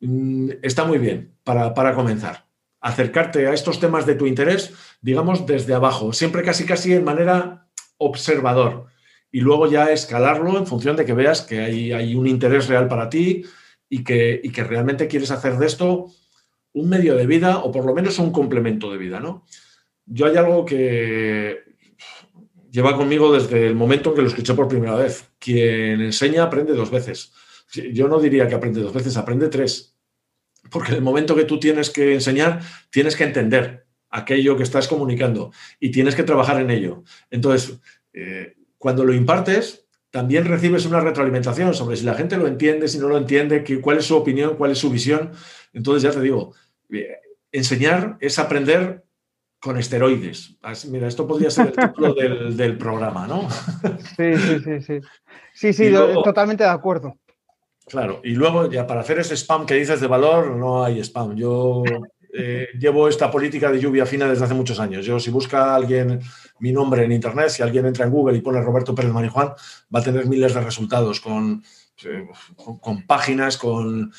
Mm, 0.00 0.50
está 0.62 0.84
muy 0.84 0.98
bien 0.98 1.34
para, 1.42 1.72
para 1.72 1.94
comenzar 1.94 2.45
acercarte 2.86 3.46
a 3.48 3.52
estos 3.52 3.80
temas 3.80 4.06
de 4.06 4.14
tu 4.14 4.26
interés, 4.26 4.72
digamos, 5.00 5.44
desde 5.44 5.74
abajo, 5.74 6.12
siempre 6.12 6.42
casi 6.42 6.64
casi 6.64 6.92
en 6.92 7.02
manera 7.02 7.66
observador. 7.98 8.86
Y 9.32 9.40
luego 9.40 9.68
ya 9.68 9.90
escalarlo 9.90 10.56
en 10.56 10.66
función 10.66 10.94
de 10.96 11.04
que 11.04 11.12
veas 11.12 11.42
que 11.42 11.60
hay, 11.60 11.92
hay 11.92 12.14
un 12.14 12.28
interés 12.28 12.68
real 12.68 12.86
para 12.86 13.08
ti 13.08 13.44
y 13.88 14.04
que, 14.04 14.40
y 14.42 14.50
que, 14.50 14.62
realmente 14.62 15.08
quieres 15.08 15.32
hacer 15.32 15.58
de 15.58 15.66
esto 15.66 16.06
un 16.74 16.88
medio 16.88 17.16
de 17.16 17.26
vida 17.26 17.58
o 17.58 17.72
por 17.72 17.84
lo 17.84 17.92
menos 17.92 18.20
un 18.20 18.30
complemento 18.30 18.92
de 18.92 18.98
vida, 18.98 19.18
¿no? 19.18 19.44
Yo 20.04 20.26
hay 20.26 20.36
algo 20.36 20.64
que 20.64 21.64
lleva 22.70 22.96
conmigo 22.96 23.32
desde 23.32 23.66
el 23.66 23.74
momento 23.74 24.10
en 24.10 24.16
que 24.16 24.22
lo 24.22 24.28
escuché 24.28 24.54
por 24.54 24.68
primera 24.68 24.94
vez. 24.94 25.28
Quien 25.40 26.02
enseña 26.02 26.44
aprende 26.44 26.72
dos 26.74 26.92
veces. 26.92 27.32
Yo 27.92 28.06
no 28.06 28.20
diría 28.20 28.46
que 28.46 28.54
aprende 28.54 28.80
dos 28.80 28.92
veces, 28.92 29.16
aprende 29.16 29.48
tres. 29.48 29.95
Porque 30.70 30.92
en 30.92 30.98
el 30.98 31.02
momento 31.02 31.34
que 31.34 31.44
tú 31.44 31.58
tienes 31.58 31.90
que 31.90 32.14
enseñar, 32.14 32.60
tienes 32.90 33.16
que 33.16 33.24
entender 33.24 33.86
aquello 34.10 34.56
que 34.56 34.62
estás 34.62 34.88
comunicando 34.88 35.52
y 35.80 35.90
tienes 35.90 36.14
que 36.14 36.22
trabajar 36.22 36.60
en 36.60 36.70
ello. 36.70 37.04
Entonces, 37.30 37.78
eh, 38.12 38.54
cuando 38.78 39.04
lo 39.04 39.12
impartes, 39.12 39.86
también 40.10 40.46
recibes 40.46 40.86
una 40.86 41.00
retroalimentación 41.00 41.74
sobre 41.74 41.96
si 41.96 42.04
la 42.04 42.14
gente 42.14 42.36
lo 42.36 42.46
entiende, 42.46 42.88
si 42.88 42.98
no 42.98 43.08
lo 43.08 43.18
entiende, 43.18 43.64
cuál 43.80 43.98
es 43.98 44.06
su 44.06 44.16
opinión, 44.16 44.56
cuál 44.56 44.70
es 44.70 44.78
su 44.78 44.90
visión. 44.90 45.32
Entonces, 45.72 46.02
ya 46.02 46.10
te 46.10 46.22
digo, 46.22 46.54
eh, 46.90 47.18
enseñar 47.52 48.16
es 48.20 48.38
aprender 48.38 49.04
con 49.58 49.76
esteroides. 49.76 50.56
Mira, 50.90 51.08
esto 51.08 51.26
podría 51.26 51.50
ser 51.50 51.66
el 51.66 51.72
título 51.72 52.14
del, 52.14 52.78
programa, 52.78 53.26
¿no? 53.26 53.48
Sí, 54.16 54.36
sí, 54.36 54.60
sí, 54.62 54.80
sí. 54.80 55.00
Sí, 55.52 55.72
sí, 55.72 55.90
totalmente 56.24 56.64
de 56.64 56.70
acuerdo. 56.70 57.18
Claro, 57.86 58.20
y 58.24 58.30
luego 58.30 58.68
ya 58.68 58.84
para 58.86 59.00
hacer 59.00 59.20
ese 59.20 59.36
spam 59.36 59.64
que 59.64 59.74
dices 59.74 60.00
de 60.00 60.08
valor, 60.08 60.56
no 60.56 60.84
hay 60.84 60.98
spam. 61.00 61.36
Yo 61.36 61.84
eh, 62.32 62.68
llevo 62.78 63.08
esta 63.08 63.30
política 63.30 63.70
de 63.70 63.80
lluvia 63.80 64.04
fina 64.04 64.28
desde 64.28 64.44
hace 64.44 64.54
muchos 64.54 64.80
años. 64.80 65.06
Yo 65.06 65.20
si 65.20 65.30
busca 65.30 65.74
alguien 65.74 66.20
mi 66.58 66.72
nombre 66.72 67.04
en 67.04 67.12
Internet, 67.12 67.50
si 67.50 67.62
alguien 67.62 67.86
entra 67.86 68.04
en 68.04 68.10
Google 68.10 68.36
y 68.36 68.40
pone 68.40 68.60
Roberto 68.60 68.94
Pérez 68.94 69.12
Marijuán, 69.12 69.52
va 69.94 70.00
a 70.00 70.02
tener 70.02 70.26
miles 70.26 70.52
de 70.52 70.60
resultados 70.62 71.20
con, 71.20 71.62
eh, 72.04 72.26
con, 72.80 73.06
páginas, 73.06 73.56
con, 73.56 74.12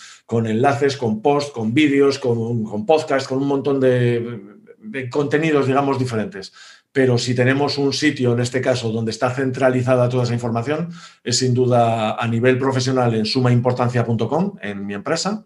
enlaces, 0.46 0.96
con 0.96 1.22
posts, 1.22 1.52
con 1.52 1.74
vídeos, 1.74 2.20
con, 2.20 2.64
con 2.64 2.86
podcasts, 2.86 3.28
con 3.28 3.40
un 3.40 3.48
montón 3.48 3.82
de, 3.82 4.58
de 4.78 5.10
contenidos, 5.10 5.68
digamos, 5.68 6.00
diferentes. 6.00 6.54
Pero 6.92 7.18
si 7.18 7.36
tenemos 7.36 7.78
un 7.78 7.94
sitio, 7.94 8.34
en 8.34 8.40
este 8.40 8.62
caso, 8.62 8.92
donde 8.92 9.12
está 9.12 9.30
centralizada 9.30 10.10
toda 10.10 10.24
esa 10.24 10.34
información, 10.34 10.90
es 11.24 11.38
sin 11.38 11.54
duda 11.54 12.16
a 12.16 12.28
nivel 12.28 12.58
profesional 12.58 13.14
en 13.14 13.26
sumaimportancia.com, 13.26 14.56
en 14.62 14.86
mi 14.86 14.94
empresa, 14.94 15.46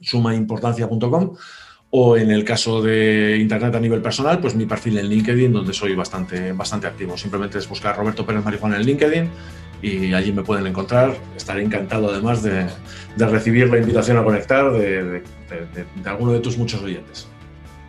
sumaimportancia.com, 0.00 1.36
o 1.90 2.16
en 2.16 2.30
el 2.30 2.44
caso 2.44 2.82
de 2.82 3.38
Internet 3.38 3.74
a 3.76 3.80
nivel 3.80 4.02
personal, 4.02 4.40
pues 4.40 4.56
mi 4.56 4.66
perfil 4.66 4.98
en 4.98 5.08
LinkedIn, 5.08 5.52
donde 5.52 5.72
soy 5.72 5.94
bastante, 5.94 6.52
bastante 6.52 6.88
activo. 6.88 7.16
Simplemente 7.16 7.58
es 7.58 7.68
buscar 7.68 7.96
Roberto 7.96 8.26
Pérez 8.26 8.44
Marijuana 8.44 8.76
en 8.76 8.82
LinkedIn 8.82 9.30
y 9.80 10.12
allí 10.12 10.32
me 10.32 10.42
pueden 10.42 10.66
encontrar. 10.66 11.16
Estaré 11.36 11.62
encantado 11.62 12.10
además 12.10 12.42
de, 12.42 12.66
recibir 13.16 13.68
la 13.70 13.78
invitación 13.78 14.18
a 14.18 14.24
conectar 14.24 14.72
de 14.72 15.22
alguno 16.04 16.32
de 16.32 16.40
tus 16.40 16.58
muchos 16.58 16.82
oyentes. 16.82 17.28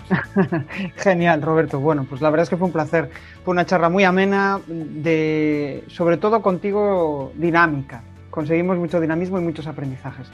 Genial, 0.97 1.41
Roberto. 1.41 1.80
Bueno, 1.80 2.06
pues 2.08 2.22
la 2.22 2.30
verdad 2.30 2.43
es 2.43 2.49
que 2.49 2.58
fue 2.58 2.68
un 2.68 2.74
placer. 2.74 3.10
Fue 3.43 3.51
una 3.51 3.66
charla 3.66 3.89
muy 3.89 4.03
amena, 4.03 4.60
de, 4.68 5.84
sobre 5.88 6.18
todo 6.18 6.41
contigo 6.41 7.32
dinámica. 7.36 8.03
Conseguimos 8.30 8.78
mucho 8.78 8.99
dinamismo 8.99 9.39
y 9.39 9.43
muchos 9.43 9.68
aprendizajes. 9.68 10.28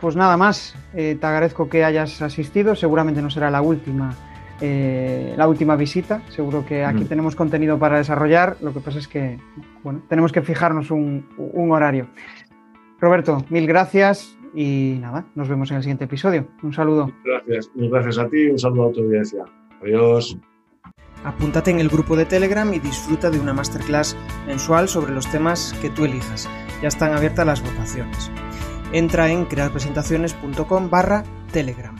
Pues 0.00 0.16
nada 0.16 0.36
más, 0.36 0.74
eh, 0.94 1.16
te 1.18 1.26
agradezco 1.26 1.68
que 1.68 1.84
hayas 1.84 2.20
asistido. 2.22 2.74
Seguramente 2.76 3.22
no 3.22 3.30
será 3.30 3.50
la 3.50 3.62
última, 3.62 4.14
eh, 4.60 5.34
la 5.36 5.48
última 5.48 5.76
visita. 5.76 6.22
Seguro 6.28 6.64
que 6.64 6.84
aquí 6.84 7.04
tenemos 7.04 7.34
contenido 7.34 7.78
para 7.78 7.98
desarrollar. 7.98 8.56
Lo 8.60 8.72
que 8.72 8.80
pasa 8.80 8.98
es 8.98 9.08
que 9.08 9.38
bueno, 9.82 10.02
tenemos 10.08 10.32
que 10.32 10.42
fijarnos 10.42 10.90
un, 10.90 11.26
un 11.36 11.72
horario. 11.72 12.08
Roberto, 13.00 13.44
mil 13.48 13.66
gracias 13.66 14.36
y 14.54 14.98
nada, 15.00 15.26
nos 15.34 15.48
vemos 15.48 15.70
en 15.70 15.78
el 15.78 15.82
siguiente 15.82 16.04
episodio. 16.04 16.48
Un 16.62 16.72
saludo. 16.72 17.12
Gracias, 17.24 17.70
gracias 17.74 18.18
a 18.18 18.28
ti, 18.28 18.46
un 18.46 18.58
saludo 18.58 18.88
a 18.88 18.92
tu 18.92 19.00
audiencia. 19.00 19.44
Adiós. 19.82 20.38
Apúntate 21.24 21.70
en 21.70 21.80
el 21.80 21.88
grupo 21.88 22.16
de 22.16 22.26
Telegram 22.26 22.72
y 22.74 22.78
disfruta 22.78 23.30
de 23.30 23.40
una 23.40 23.54
masterclass 23.54 24.16
mensual 24.46 24.88
sobre 24.88 25.14
los 25.14 25.30
temas 25.30 25.74
que 25.80 25.88
tú 25.90 26.04
elijas. 26.04 26.48
Ya 26.82 26.88
están 26.88 27.14
abiertas 27.14 27.46
las 27.46 27.62
votaciones. 27.62 28.30
Entra 28.92 29.30
en 29.30 29.46
crearpresentaciones.com 29.46 30.90
barra 30.90 31.24
Telegram. 31.50 31.96